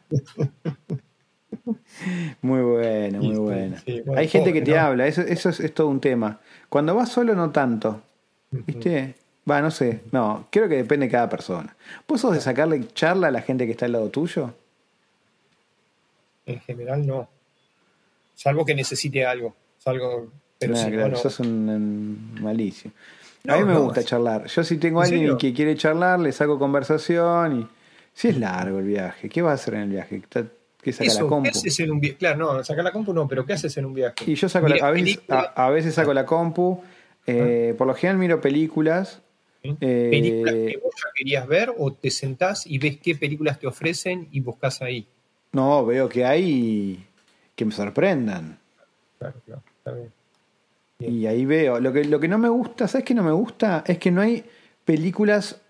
Muy 2.42 2.62
buena, 2.62 3.20
muy 3.20 3.36
buena. 3.36 3.84
Hay 4.16 4.28
gente 4.28 4.54
que 4.54 4.62
te 4.62 4.78
habla, 4.78 5.08
eso, 5.08 5.22
eso 5.22 5.50
es, 5.50 5.74
todo 5.74 5.88
un 5.88 6.00
tema. 6.00 6.40
Cuando 6.70 6.96
vas 6.96 7.10
solo, 7.10 7.36
no 7.36 7.50
tanto. 7.52 8.02
¿Viste? 8.52 9.16
Va, 9.50 9.62
no 9.62 9.72
sé. 9.72 10.02
No, 10.12 10.48
creo 10.52 10.68
que 10.68 10.76
depende 10.76 11.06
de 11.06 11.12
cada 11.12 11.30
persona. 11.30 11.76
¿Vos 12.08 12.22
sos 12.22 12.34
de 12.34 12.42
sacarle 12.42 12.88
charla 12.94 13.28
a 13.28 13.32
la 13.32 13.42
gente 13.42 13.66
que 13.66 13.72
está 13.72 13.86
al 13.86 13.94
lado 13.94 14.10
tuyo? 14.10 14.54
En 16.46 16.60
general, 16.62 17.06
no. 17.06 17.30
Salvo 18.36 18.66
que 18.66 18.76
necesite 18.76 19.26
algo. 19.26 19.56
Salvo, 19.78 20.28
pero 20.60 20.76
si 20.76 20.92
claro, 20.92 21.16
sos 21.16 21.40
un, 21.40 22.36
malicio. 22.42 22.92
a 23.48 23.58
mí 23.58 23.64
me 23.64 23.78
gusta 23.78 24.04
charlar. 24.04 24.48
Yo 24.48 24.64
si 24.64 24.78
tengo 24.78 25.02
a 25.02 25.06
alguien 25.06 25.38
que 25.38 25.54
quiere 25.54 25.76
charlar, 25.76 26.20
le 26.20 26.32
saco 26.32 26.58
conversación 26.58 27.62
y... 27.62 27.68
Si 28.18 28.30
es 28.30 28.40
largo 28.40 28.80
el 28.80 28.86
viaje, 28.86 29.30
¿qué 29.30 29.44
vas 29.44 29.52
a 29.52 29.54
hacer 29.54 29.76
en 29.76 29.82
el 29.82 29.90
viaje? 29.90 30.24
¿Qué 30.82 30.92
saca 30.92 31.14
la 31.14 31.20
compu? 31.20 31.44
¿Qué 31.44 31.50
haces 31.50 31.80
en 31.82 31.92
un 31.92 32.00
viaje? 32.00 32.18
Claro, 32.18 32.38
no, 32.38 32.64
sacar 32.64 32.84
la 32.84 32.92
compu 32.92 33.14
no, 33.14 33.28
pero 33.28 33.46
¿qué 33.46 33.54
haces 33.54 33.78
en 33.78 33.86
un 33.86 33.94
viaje? 33.94 34.16
Y 34.26 34.34
yo 34.34 34.50
saco 34.50 34.68
la, 34.68 34.88
a, 34.88 34.90
veces, 34.90 35.20
a, 35.28 35.70
veces 35.70 35.94
saco 35.94 36.16
la 36.16 36.26
compu, 36.26 36.82
eh, 37.28 37.76
por 37.78 37.86
lo 37.86 37.94
general 37.94 38.18
miro 38.18 38.42
películas. 38.42 39.22
Eh, 39.64 40.08
¿Películas 40.12 40.54
que 40.54 40.80
vos 40.84 40.94
ya 40.96 41.10
querías 41.16 41.48
ver 41.48 41.74
o 41.78 41.92
te 41.94 42.10
sentás 42.12 42.66
y 42.66 42.78
ves 42.78 42.98
qué 42.98 43.16
películas 43.16 43.60
te 43.60 43.68
ofrecen 43.68 44.28
y 44.32 44.40
buscas 44.40 44.82
ahí? 44.82 45.08
No, 45.52 45.86
veo 45.86 46.08
que 46.08 46.26
hay 46.26 47.06
que 47.56 47.66
me 47.66 47.72
sorprendan. 47.72 48.60
Claro, 49.20 49.42
claro, 49.46 49.64
está 49.78 49.92
bien. 49.92 50.12
Y 51.00 51.26
ahí 51.26 51.46
veo. 51.46 51.80
Lo 51.80 51.92
que, 51.94 52.06
lo 52.06 52.20
que 52.20 52.28
no 52.28 52.38
me 52.38 52.50
gusta, 52.50 52.88
¿sabes 52.88 53.06
qué 53.06 53.14
no 53.14 53.24
me 53.24 53.32
gusta? 53.32 53.84
Es 53.86 53.98
que 53.98 54.12
no 54.12 54.22
hay 54.22 54.44
películas 54.86 55.62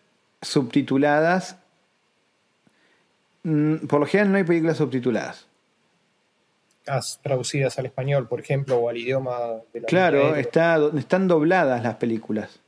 subtituladas 0.42 1.58
Mm, 3.48 3.88
por 3.88 4.02
lo 4.02 4.06
general 4.06 4.32
no 4.34 4.38
hay 4.38 4.44
películas 4.44 4.76
subtituladas. 4.76 5.48
traducidas 7.22 7.80
al 7.80 7.86
español, 7.86 8.28
por 8.28 8.42
ejemplo, 8.42 8.78
o 8.78 8.90
al 8.90 8.98
idioma 8.98 9.38
de 9.74 9.82
la 9.82 9.88
Claro, 9.88 10.36
está, 10.36 10.78
están 10.98 11.30
dobladas 11.30 11.82
las 11.82 11.96
películas. 11.96 12.60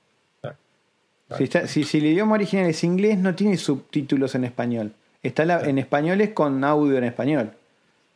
Si, 1.38 1.98
el 1.98 2.06
idioma 2.06 2.36
original 2.36 2.68
es 2.68 2.84
inglés, 2.84 3.18
no 3.18 3.36
tiene 3.36 3.58
subtítulos 3.58 4.36
en 4.36 4.46
español. 4.46 4.94
Está 5.22 5.68
en 5.68 5.78
español 5.78 6.22
es 6.22 6.32
con 6.32 6.64
audio 6.64 6.98
en 6.98 7.04
español. 7.04 7.52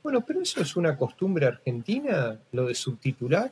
Bueno, 0.01 0.22
pero 0.22 0.41
eso 0.41 0.61
es 0.61 0.76
una 0.76 0.97
costumbre 0.97 1.45
argentina, 1.45 2.38
lo 2.51 2.66
de 2.68 2.76
subtitular. 2.76 3.51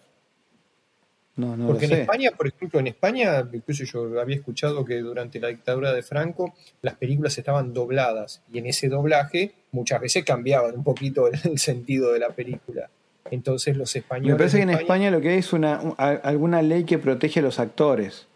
Porque 1.66 1.86
en 1.86 1.93
España, 1.93 2.32
por 2.36 2.47
ejemplo, 2.47 2.80
en 2.80 2.88
España, 2.88 3.47
incluso 3.51 3.84
yo 3.86 4.20
había 4.20 4.36
escuchado 4.36 4.84
que 4.84 4.99
durante 4.99 5.39
la 5.39 5.47
dictadura 5.47 5.93
de 5.93 6.03
Franco 6.03 6.53
las 6.82 6.95
películas 6.95 7.38
estaban 7.38 7.74
dobladas 7.74 8.41
y 8.51 8.59
en 8.59 8.66
ese 8.66 8.89
doblaje 8.89 9.53
muchas 9.72 10.01
veces 10.01 10.26
cambiaban 10.26 10.76
un 10.76 10.84
poquito 10.84 11.28
el, 11.28 11.57
sentido 11.57 12.12
de 12.12 12.20
la 12.20 12.30
película. 12.30 12.89
Entonces 13.30 13.78
los 13.78 13.95
españoles... 13.95 14.34
Me 14.34 14.38
parece 14.38 14.57
que 14.57 14.64
en 14.64 14.70
España, 14.72 15.09
lo 15.09 15.22
que 15.22 15.30
hay 15.30 15.38
es 15.38 15.53
una, 15.53 15.78
alguna 15.97 16.62
ley 16.62 16.84
que 16.84 16.97
protege 16.97 17.39
a 17.39 17.43
los 17.43 17.59
actores. 17.59 18.28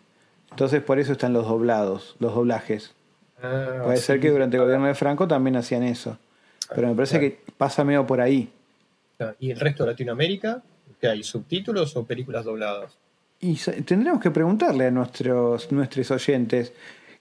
Entonces 0.55 0.81
por 0.81 0.99
eso 0.99 1.11
están 1.11 1.33
los 1.33 1.45
doblados, 1.45 2.15
los 2.19 2.33
doblajes. 2.33 2.93
Ah, 3.43 3.81
Puede 3.83 3.97
ser 3.97 4.21
que 4.21 4.31
durante 4.31 4.55
el 4.55 4.63
gobierno 4.63 4.87
de 4.87 4.95
Franco 4.95 5.27
también 5.27 5.57
hacían 5.57 5.83
eso. 5.83 6.17
Pero 6.73 6.87
me 6.87 6.95
parece 6.95 7.19
que 7.19 7.41
pasa 7.57 7.83
medio 7.83 8.07
por 8.07 8.21
ahí. 8.21 8.49
¿Y 9.41 9.51
el 9.51 9.59
resto 9.59 9.83
de 9.83 9.91
Latinoamérica? 9.91 10.63
¿Qué 11.01 11.09
hay? 11.09 11.23
¿Subtítulos 11.23 11.97
o 11.97 12.05
películas 12.05 12.45
dobladas? 12.45 12.93
Y 13.41 13.55
tendremos 13.83 14.21
que 14.21 14.31
preguntarle 14.31 14.85
a 14.85 14.91
nuestros, 14.91 15.69
nuestros 15.73 16.09
oyentes, 16.09 16.71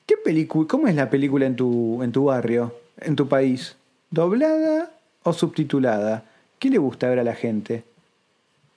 ¿qué 0.06 0.16
película, 0.16 0.68
¿cómo 0.68 0.86
es 0.86 0.94
la 0.94 1.10
película 1.10 1.44
en 1.44 1.56
tu, 1.56 2.04
en 2.04 2.12
tu 2.12 2.26
barrio, 2.26 2.72
en 3.00 3.16
tu 3.16 3.26
país? 3.26 3.74
¿Doblada 4.10 4.92
o 5.24 5.32
subtitulada? 5.32 6.22
¿Qué 6.60 6.70
le 6.70 6.78
gusta 6.78 7.08
ver 7.08 7.18
a 7.18 7.24
la 7.24 7.34
gente? 7.34 7.82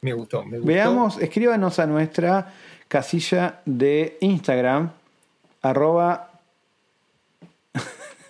Me 0.01 0.13
gustó, 0.13 0.43
me 0.43 0.57
gustó. 0.57 0.67
Veamos, 0.67 1.19
escríbanos 1.19 1.77
a 1.77 1.85
nuestra 1.85 2.53
casilla 2.87 3.61
de 3.65 4.17
Instagram, 4.21 4.91
arroba 5.61 6.27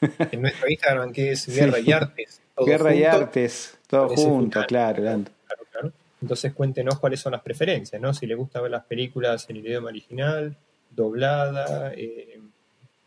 En 0.31 0.41
nuestro 0.41 0.69
Instagram, 0.69 1.11
que 1.11 1.31
es 1.31 1.47
Guerra 1.47 1.79
y 1.79 1.91
Artes. 1.91 2.41
todo 2.55 2.65
Guerra 2.65 2.95
y. 2.95 3.03
Artes, 3.03 3.77
todo 3.87 4.09
junto, 4.09 4.63
claro. 4.65 5.01
Claro, 5.01 5.23
claro. 5.71 5.91
Entonces 6.21 6.53
cuéntenos 6.53 6.99
cuáles 6.99 7.19
son 7.19 7.31
las 7.33 7.41
preferencias, 7.41 8.01
¿no? 8.01 8.13
Si 8.13 8.25
les 8.25 8.37
gusta 8.37 8.61
ver 8.61 8.71
las 8.71 8.85
películas 8.85 9.49
en 9.49 9.57
el 9.57 9.65
idioma 9.67 9.89
original, 9.89 10.55
doblada, 10.89 11.93
eh, 11.95 12.39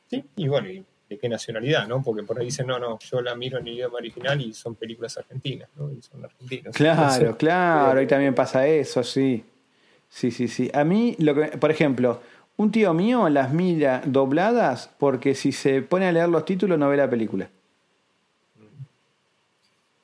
sí, 0.08 0.24
y 0.36 0.48
bueno, 0.48 0.68
y 0.68 0.84
de 1.08 1.18
qué 1.18 1.28
nacionalidad, 1.28 1.88
¿no? 1.88 2.02
Porque 2.02 2.22
por 2.22 2.38
ahí 2.38 2.46
dicen, 2.46 2.68
no, 2.68 2.78
no, 2.78 2.98
yo 3.00 3.20
la 3.20 3.34
miro 3.34 3.58
en 3.58 3.66
el 3.66 3.74
idioma 3.74 3.96
original 3.96 4.40
y 4.40 4.54
son 4.54 4.76
películas 4.76 5.18
argentinas, 5.18 5.68
¿no? 5.76 5.90
Y 5.90 6.00
son 6.02 6.24
argentinos. 6.24 6.74
Claro, 6.74 7.02
Entonces, 7.02 7.36
claro, 7.36 7.98
eh, 7.98 8.02
ahí 8.02 8.06
también 8.06 8.34
pasa 8.34 8.66
eso, 8.66 9.02
sí. 9.02 9.44
Sí, 10.10 10.30
sí, 10.30 10.48
sí. 10.48 10.70
A 10.74 10.84
mí, 10.84 11.16
lo 11.18 11.34
que, 11.34 11.46
por 11.56 11.70
ejemplo, 11.70 12.20
un 12.56 12.70
tío 12.70 12.92
mío 12.92 13.28
las 13.28 13.52
mira 13.52 14.02
dobladas 14.04 14.90
porque 14.98 15.34
si 15.34 15.52
se 15.52 15.80
pone 15.80 16.06
a 16.06 16.12
leer 16.12 16.28
los 16.28 16.44
títulos 16.44 16.78
no 16.78 16.90
ve 16.90 16.96
la 16.98 17.08
película. 17.08 17.48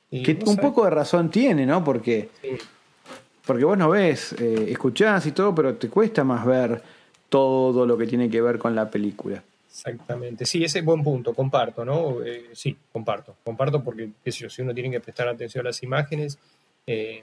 Que 0.08 0.38
un 0.46 0.56
poco 0.56 0.84
de 0.84 0.90
razón 0.90 1.30
tiene, 1.30 1.66
¿no? 1.66 1.84
Porque, 1.84 2.30
sí, 2.40 2.56
porque 3.44 3.64
vos 3.64 3.76
no 3.76 3.90
ves, 3.90 4.32
eh, 4.40 4.68
escuchás 4.70 5.26
y 5.26 5.32
todo, 5.32 5.54
pero 5.54 5.74
te 5.74 5.90
cuesta 5.90 6.24
más 6.24 6.46
ver 6.46 6.80
todo 7.28 7.84
lo 7.84 7.98
que 7.98 8.06
tiene 8.06 8.30
que 8.30 8.40
ver 8.40 8.58
con 8.58 8.74
la 8.74 8.88
película. 8.88 9.42
Exactamente, 9.68 10.46
sí, 10.46 10.64
ese 10.64 10.78
es 10.78 10.84
buen 10.84 11.02
punto, 11.02 11.34
comparto, 11.34 11.84
¿no? 11.84 12.24
Eh, 12.24 12.46
sí, 12.54 12.74
comparto, 12.90 13.36
comparto 13.44 13.84
porque, 13.84 14.08
qué 14.24 14.32
sé 14.32 14.44
yo, 14.44 14.48
si 14.48 14.62
uno 14.62 14.72
tiene 14.72 14.90
que 14.90 15.00
prestar 15.00 15.28
atención 15.28 15.66
a 15.66 15.68
las 15.68 15.82
imágenes, 15.82 16.38
eh, 16.86 17.22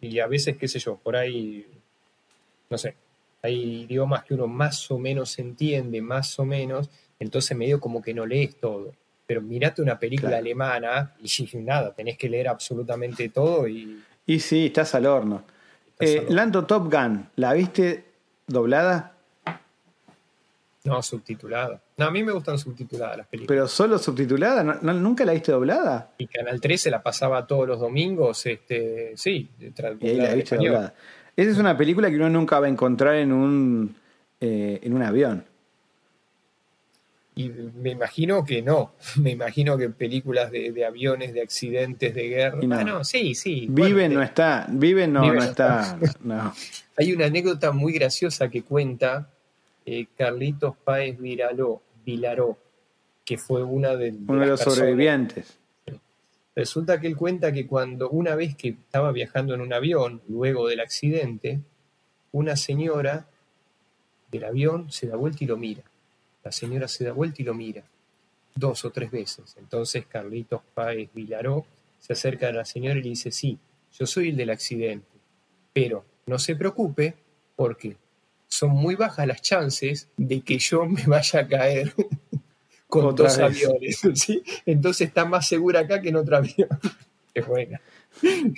y 0.00 0.18
a 0.20 0.26
veces, 0.26 0.56
qué 0.56 0.68
sé 0.68 0.78
yo, 0.78 0.96
por 0.96 1.16
ahí, 1.16 1.66
no 2.70 2.78
sé, 2.78 2.94
hay 3.42 3.82
idiomas 3.82 4.24
que 4.24 4.34
uno 4.34 4.46
más 4.46 4.90
o 4.90 4.98
menos 4.98 5.38
entiende, 5.38 6.00
más 6.02 6.38
o 6.38 6.44
menos, 6.44 6.90
entonces 7.18 7.56
medio 7.56 7.80
como 7.80 8.02
que 8.02 8.12
no 8.14 8.26
lees 8.26 8.56
todo, 8.56 8.92
pero 9.26 9.40
mirate 9.40 9.82
una 9.82 9.98
película 9.98 10.30
Claro. 10.30 10.42
alemana 10.42 11.14
y 11.22 11.28
nada, 11.58 11.92
tenés 11.94 12.16
que 12.18 12.28
leer 12.28 12.48
absolutamente 12.48 13.28
todo 13.28 13.66
y... 13.68 14.02
Y 14.28 14.40
sí, 14.40 14.66
estás 14.66 14.94
al 14.96 15.06
horno. 15.06 15.44
Estás 15.86 16.08
Eh, 16.08 16.18
al 16.18 16.24
horno. 16.24 16.36
Lando 16.36 16.66
Top 16.66 16.92
Gun, 16.92 17.28
¿la 17.36 17.52
viste 17.52 18.04
doblada? 18.48 19.15
No, 20.86 21.02
subtitulada. 21.02 21.80
No, 21.96 22.06
a 22.06 22.10
mí 22.10 22.22
me 22.22 22.32
gustan 22.32 22.58
subtituladas 22.58 23.18
las 23.18 23.26
películas. 23.26 23.48
¿Pero 23.48 23.68
solo 23.68 23.98
subtitulada? 23.98 24.62
¿No- 24.62 24.78
no- 24.80 24.94
¿Nunca 24.94 25.24
la 25.24 25.32
viste 25.32 25.52
doblada? 25.52 26.12
Y 26.18 26.26
Canal 26.26 26.60
13 26.60 26.90
la 26.90 27.02
pasaba 27.02 27.46
todos 27.46 27.66
los 27.66 27.80
domingos, 27.80 28.46
este, 28.46 29.12
sí, 29.16 29.48
Y 29.58 29.64
ahí 30.08 30.16
la 30.16 30.34
viste 30.34 30.54
español. 30.54 30.72
doblada. 30.74 30.94
Esa 31.36 31.50
es 31.50 31.58
una 31.58 31.76
película 31.76 32.08
que 32.08 32.16
uno 32.16 32.30
nunca 32.30 32.58
va 32.60 32.66
a 32.66 32.70
encontrar 32.70 33.16
en 33.16 33.32
un, 33.32 33.96
eh, 34.40 34.80
en 34.82 34.94
un 34.94 35.02
avión. 35.02 35.44
Y 37.38 37.50
me 37.50 37.90
imagino 37.90 38.44
que 38.44 38.62
no. 38.62 38.92
Me 39.16 39.30
imagino 39.32 39.76
que 39.76 39.90
películas 39.90 40.50
de, 40.50 40.72
de 40.72 40.86
aviones, 40.86 41.34
de 41.34 41.42
accidentes, 41.42 42.14
de 42.14 42.28
guerra. 42.28 42.58
No. 42.62 42.76
Ah, 42.78 42.84
no, 42.84 43.04
sí, 43.04 43.34
sí. 43.34 43.66
Vive 43.68 43.92
Bueno, 43.92 44.14
no 44.14 44.22
está, 44.22 44.66
Vive 44.70 45.06
no, 45.06 45.20
Vive 45.22 45.34
no 45.34 45.40
no 45.42 45.46
está. 45.46 45.98
No. 46.22 46.54
Hay 46.96 47.12
una 47.12 47.26
anécdota 47.26 47.72
muy 47.72 47.92
graciosa 47.92 48.48
que 48.48 48.62
cuenta 48.62 49.28
eh, 49.86 50.06
Carlitos 50.16 50.76
Páez 50.76 51.18
Viraló, 51.18 51.80
Vilaró, 52.04 52.58
que 53.24 53.38
fue 53.38 53.62
una 53.62 53.96
de, 53.96 54.10
de 54.12 54.18
Uno 54.28 54.40
de 54.42 54.46
los 54.48 54.58
personas- 54.60 54.78
sobrevivientes. 54.78 55.58
Resulta 56.54 56.98
que 57.00 57.06
él 57.06 57.16
cuenta 57.16 57.52
que 57.52 57.66
cuando 57.66 58.08
una 58.08 58.34
vez 58.34 58.56
que 58.56 58.68
estaba 58.70 59.12
viajando 59.12 59.54
en 59.54 59.60
un 59.60 59.72
avión, 59.74 60.22
luego 60.28 60.66
del 60.68 60.80
accidente, 60.80 61.60
una 62.32 62.56
señora 62.56 63.28
del 64.30 64.44
avión 64.44 64.90
se 64.90 65.06
da 65.06 65.16
vuelta 65.16 65.44
y 65.44 65.46
lo 65.46 65.56
mira. 65.58 65.82
La 66.42 66.52
señora 66.52 66.88
se 66.88 67.04
da 67.04 67.12
vuelta 67.12 67.42
y 67.42 67.44
lo 67.44 67.52
mira 67.54 67.82
dos 68.54 68.86
o 68.86 68.90
tres 68.90 69.10
veces. 69.10 69.54
Entonces 69.58 70.06
Carlitos 70.06 70.62
Páez 70.72 71.10
Vilaró 71.12 71.66
se 72.00 72.14
acerca 72.14 72.48
a 72.48 72.52
la 72.52 72.64
señora 72.64 72.98
y 72.98 73.02
le 73.02 73.10
dice, 73.10 73.30
sí, 73.32 73.58
yo 73.92 74.06
soy 74.06 74.30
el 74.30 74.36
del 74.36 74.48
accidente, 74.50 75.06
pero 75.74 76.04
no 76.26 76.38
se 76.38 76.56
preocupe 76.56 77.14
porque 77.54 77.96
son 78.48 78.70
muy 78.70 78.94
bajas 78.94 79.26
las 79.26 79.42
chances 79.42 80.08
de 80.16 80.40
que 80.40 80.58
yo 80.58 80.84
me 80.86 81.02
vaya 81.06 81.40
a 81.40 81.46
caer 81.48 81.92
con 82.88 83.04
Otra 83.06 83.26
dos 83.28 83.36
vez. 83.38 83.46
aviones. 83.46 84.00
¿sí? 84.14 84.42
Entonces 84.64 85.08
está 85.08 85.24
más 85.24 85.46
segura 85.48 85.80
acá 85.80 86.00
que 86.00 86.08
en 86.10 86.16
otro 86.16 86.36
avión. 86.36 86.68
Es 87.34 87.46
buena. 87.46 87.80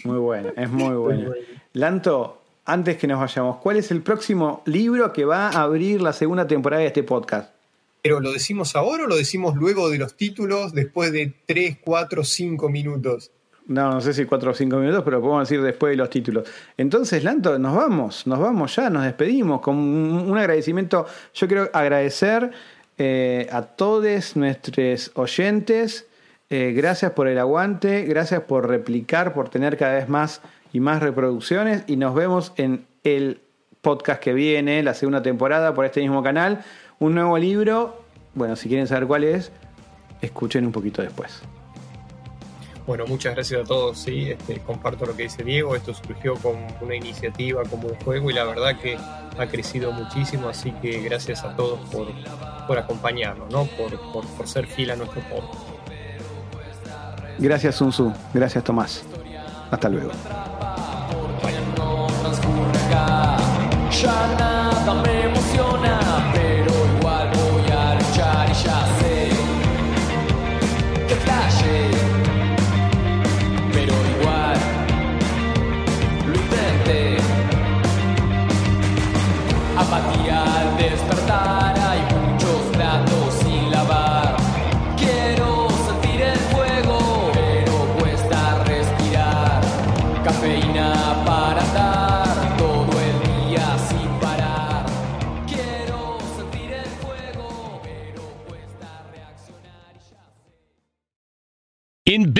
Muy 0.04 0.18
buena, 0.18 0.52
es 0.56 0.70
muy 0.70 0.84
Muy 0.90 0.96
buena. 0.96 1.26
buena. 1.28 1.46
Lanto, 1.72 2.42
antes 2.64 2.96
que 2.96 3.06
nos 3.08 3.18
vayamos, 3.18 3.56
¿cuál 3.58 3.76
es 3.78 3.90
el 3.90 4.02
próximo 4.02 4.62
libro 4.66 5.12
que 5.12 5.24
va 5.24 5.48
a 5.48 5.62
abrir 5.62 6.00
la 6.00 6.12
segunda 6.12 6.46
temporada 6.46 6.82
de 6.82 6.88
este 6.88 7.02
podcast? 7.02 7.50
Pero 8.02 8.20
¿lo 8.20 8.30
decimos 8.32 8.76
ahora 8.76 9.04
o 9.04 9.06
lo 9.08 9.16
decimos 9.16 9.56
luego 9.56 9.90
de 9.90 9.98
los 9.98 10.16
títulos, 10.16 10.72
después 10.72 11.10
de 11.10 11.32
3, 11.46 11.78
4, 11.84 12.22
5 12.22 12.68
minutos? 12.68 13.32
No, 13.68 13.92
no 13.92 14.00
sé 14.00 14.14
si 14.14 14.24
cuatro 14.24 14.50
o 14.50 14.54
cinco 14.54 14.78
minutos, 14.78 15.02
pero 15.04 15.20
podemos 15.20 15.46
decir 15.46 15.62
después 15.62 15.90
de 15.90 15.96
los 15.98 16.08
títulos. 16.08 16.48
Entonces, 16.78 17.22
Lanto, 17.22 17.58
nos 17.58 17.76
vamos, 17.76 18.26
nos 18.26 18.38
vamos 18.38 18.74
ya, 18.74 18.88
nos 18.88 19.04
despedimos 19.04 19.60
con 19.60 19.76
un, 19.76 20.38
agradecimiento. 20.38 21.06
Yo 21.34 21.46
quiero 21.46 21.68
agradecer 21.74 22.50
eh, 22.96 23.46
a 23.52 23.62
todos 23.62 24.36
nuestros 24.36 25.10
oyentes. 25.14 26.06
Eh, 26.48 26.72
gracias 26.74 27.12
por 27.12 27.28
el 27.28 27.38
aguante, 27.38 28.04
gracias 28.04 28.40
por 28.40 28.66
replicar, 28.66 29.34
por 29.34 29.50
tener 29.50 29.76
cada 29.76 29.96
vez 29.96 30.08
más 30.08 30.40
y 30.72 30.80
más 30.80 31.02
reproducciones. 31.02 31.84
Y 31.86 31.96
nos 31.96 32.14
vemos 32.14 32.54
en 32.56 32.86
el 33.04 33.42
podcast 33.82 34.22
que 34.22 34.32
viene, 34.32 34.82
la 34.82 34.94
segunda 34.94 35.20
temporada, 35.20 35.74
por 35.74 35.84
este 35.84 36.00
mismo 36.00 36.22
canal. 36.22 36.64
Un 37.00 37.14
nuevo 37.14 37.36
libro. 37.36 38.00
Bueno, 38.32 38.56
si 38.56 38.68
quieren 38.68 38.86
saber 38.86 39.06
cuál 39.06 39.24
es, 39.24 39.52
escuchen 40.22 40.64
un 40.64 40.72
poquito 40.72 41.02
después. 41.02 41.42
Bueno, 42.88 43.04
muchas 43.06 43.34
gracias 43.34 43.60
a 43.60 43.64
todos, 43.64 43.98
sí, 43.98 44.30
este, 44.30 44.60
comparto 44.60 45.04
lo 45.04 45.14
que 45.14 45.24
dice 45.24 45.44
Diego, 45.44 45.76
esto 45.76 45.92
surgió 45.92 46.36
como 46.36 46.66
una 46.80 46.94
iniciativa, 46.94 47.62
como 47.64 47.86
un 47.86 47.94
juego 47.96 48.30
y 48.30 48.32
la 48.32 48.44
verdad 48.44 48.78
que 48.80 48.96
ha 48.96 49.46
crecido 49.46 49.92
muchísimo, 49.92 50.48
así 50.48 50.72
que 50.80 51.02
gracias 51.02 51.44
a 51.44 51.54
todos 51.54 51.80
por, 51.90 52.06
por 52.66 52.78
acompañarnos, 52.78 53.52
¿no? 53.52 53.66
por, 53.66 54.00
por, 54.10 54.26
por 54.26 54.48
ser 54.48 54.66
fiel 54.66 54.92
a 54.92 54.96
nuestro 54.96 55.20
podcast. 55.20 55.68
Gracias, 57.38 57.74
Sun 57.74 57.90
Tzu. 57.90 58.10
Gracias, 58.32 58.64
Tomás. 58.64 59.04
Hasta 59.70 59.90
luego. 59.90 60.10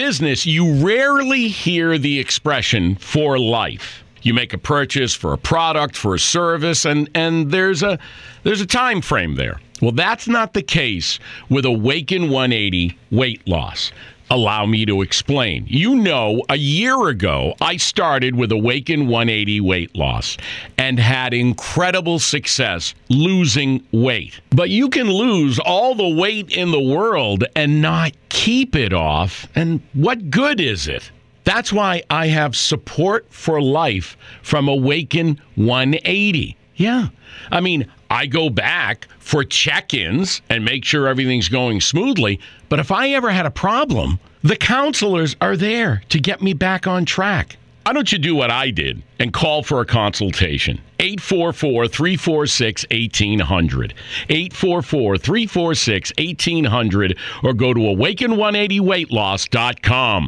Business, 0.08 0.46
you 0.46 0.72
rarely 0.82 1.48
hear 1.48 1.98
the 1.98 2.18
expression 2.18 2.96
for 2.96 3.38
life. 3.38 4.02
You 4.22 4.32
make 4.32 4.54
a 4.54 4.58
purchase 4.58 5.14
for 5.14 5.34
a 5.34 5.36
product, 5.36 5.98
for 5.98 6.14
a 6.14 6.18
service, 6.18 6.86
and, 6.86 7.10
and 7.14 7.50
there's 7.50 7.82
a 7.82 7.98
there's 8.42 8.62
a 8.62 8.66
time 8.66 9.02
frame 9.02 9.34
there. 9.34 9.60
Well, 9.82 9.92
that's 9.92 10.26
not 10.26 10.54
the 10.54 10.62
case 10.62 11.18
with 11.50 11.66
Awaken 11.66 12.30
180 12.30 12.98
weight 13.10 13.46
loss. 13.46 13.92
Allow 14.30 14.66
me 14.66 14.84
to 14.84 15.00
explain. 15.00 15.64
You 15.66 15.94
know, 15.94 16.42
a 16.50 16.56
year 16.56 17.08
ago, 17.08 17.54
I 17.62 17.78
started 17.78 18.34
with 18.34 18.52
Awaken 18.52 19.08
180 19.08 19.60
weight 19.62 19.96
loss 19.96 20.36
and 20.76 20.98
had 20.98 21.32
incredible 21.32 22.18
success 22.18 22.94
losing 23.08 23.82
weight. 23.90 24.38
But 24.50 24.68
you 24.68 24.90
can 24.90 25.10
lose 25.10 25.58
all 25.58 25.94
the 25.94 26.08
weight 26.08 26.50
in 26.50 26.72
the 26.72 26.80
world 26.80 27.44
and 27.56 27.80
not 27.80 28.12
keep 28.28 28.76
it 28.76 28.92
off. 28.92 29.48
And 29.54 29.80
what 29.94 30.30
good 30.30 30.60
is 30.60 30.88
it? 30.88 31.10
That's 31.44 31.72
why 31.72 32.02
I 32.10 32.26
have 32.26 32.54
support 32.54 33.26
for 33.30 33.62
life 33.62 34.18
from 34.42 34.68
Awaken 34.68 35.40
180. 35.54 36.57
Yeah. 36.78 37.08
I 37.50 37.60
mean, 37.60 37.90
I 38.08 38.26
go 38.26 38.48
back 38.48 39.08
for 39.18 39.44
check 39.44 39.92
ins 39.92 40.40
and 40.48 40.64
make 40.64 40.84
sure 40.84 41.08
everything's 41.08 41.48
going 41.48 41.80
smoothly. 41.80 42.40
But 42.68 42.78
if 42.78 42.90
I 42.90 43.10
ever 43.10 43.30
had 43.30 43.46
a 43.46 43.50
problem, 43.50 44.20
the 44.42 44.56
counselors 44.56 45.36
are 45.40 45.56
there 45.56 46.02
to 46.08 46.20
get 46.20 46.40
me 46.40 46.54
back 46.54 46.86
on 46.86 47.04
track. 47.04 47.56
Why 47.84 47.94
don't 47.94 48.12
you 48.12 48.18
do 48.18 48.34
what 48.34 48.50
I 48.50 48.70
did 48.70 49.02
and 49.18 49.32
call 49.32 49.62
for 49.62 49.80
a 49.80 49.86
consultation? 49.86 50.78
844 51.00 51.88
346 51.88 52.84
1800. 52.90 53.94
844 54.28 55.16
346 55.16 56.12
1800 56.18 57.18
or 57.42 57.54
go 57.54 57.72
to 57.72 57.80
awaken180weightloss.com. 57.80 60.26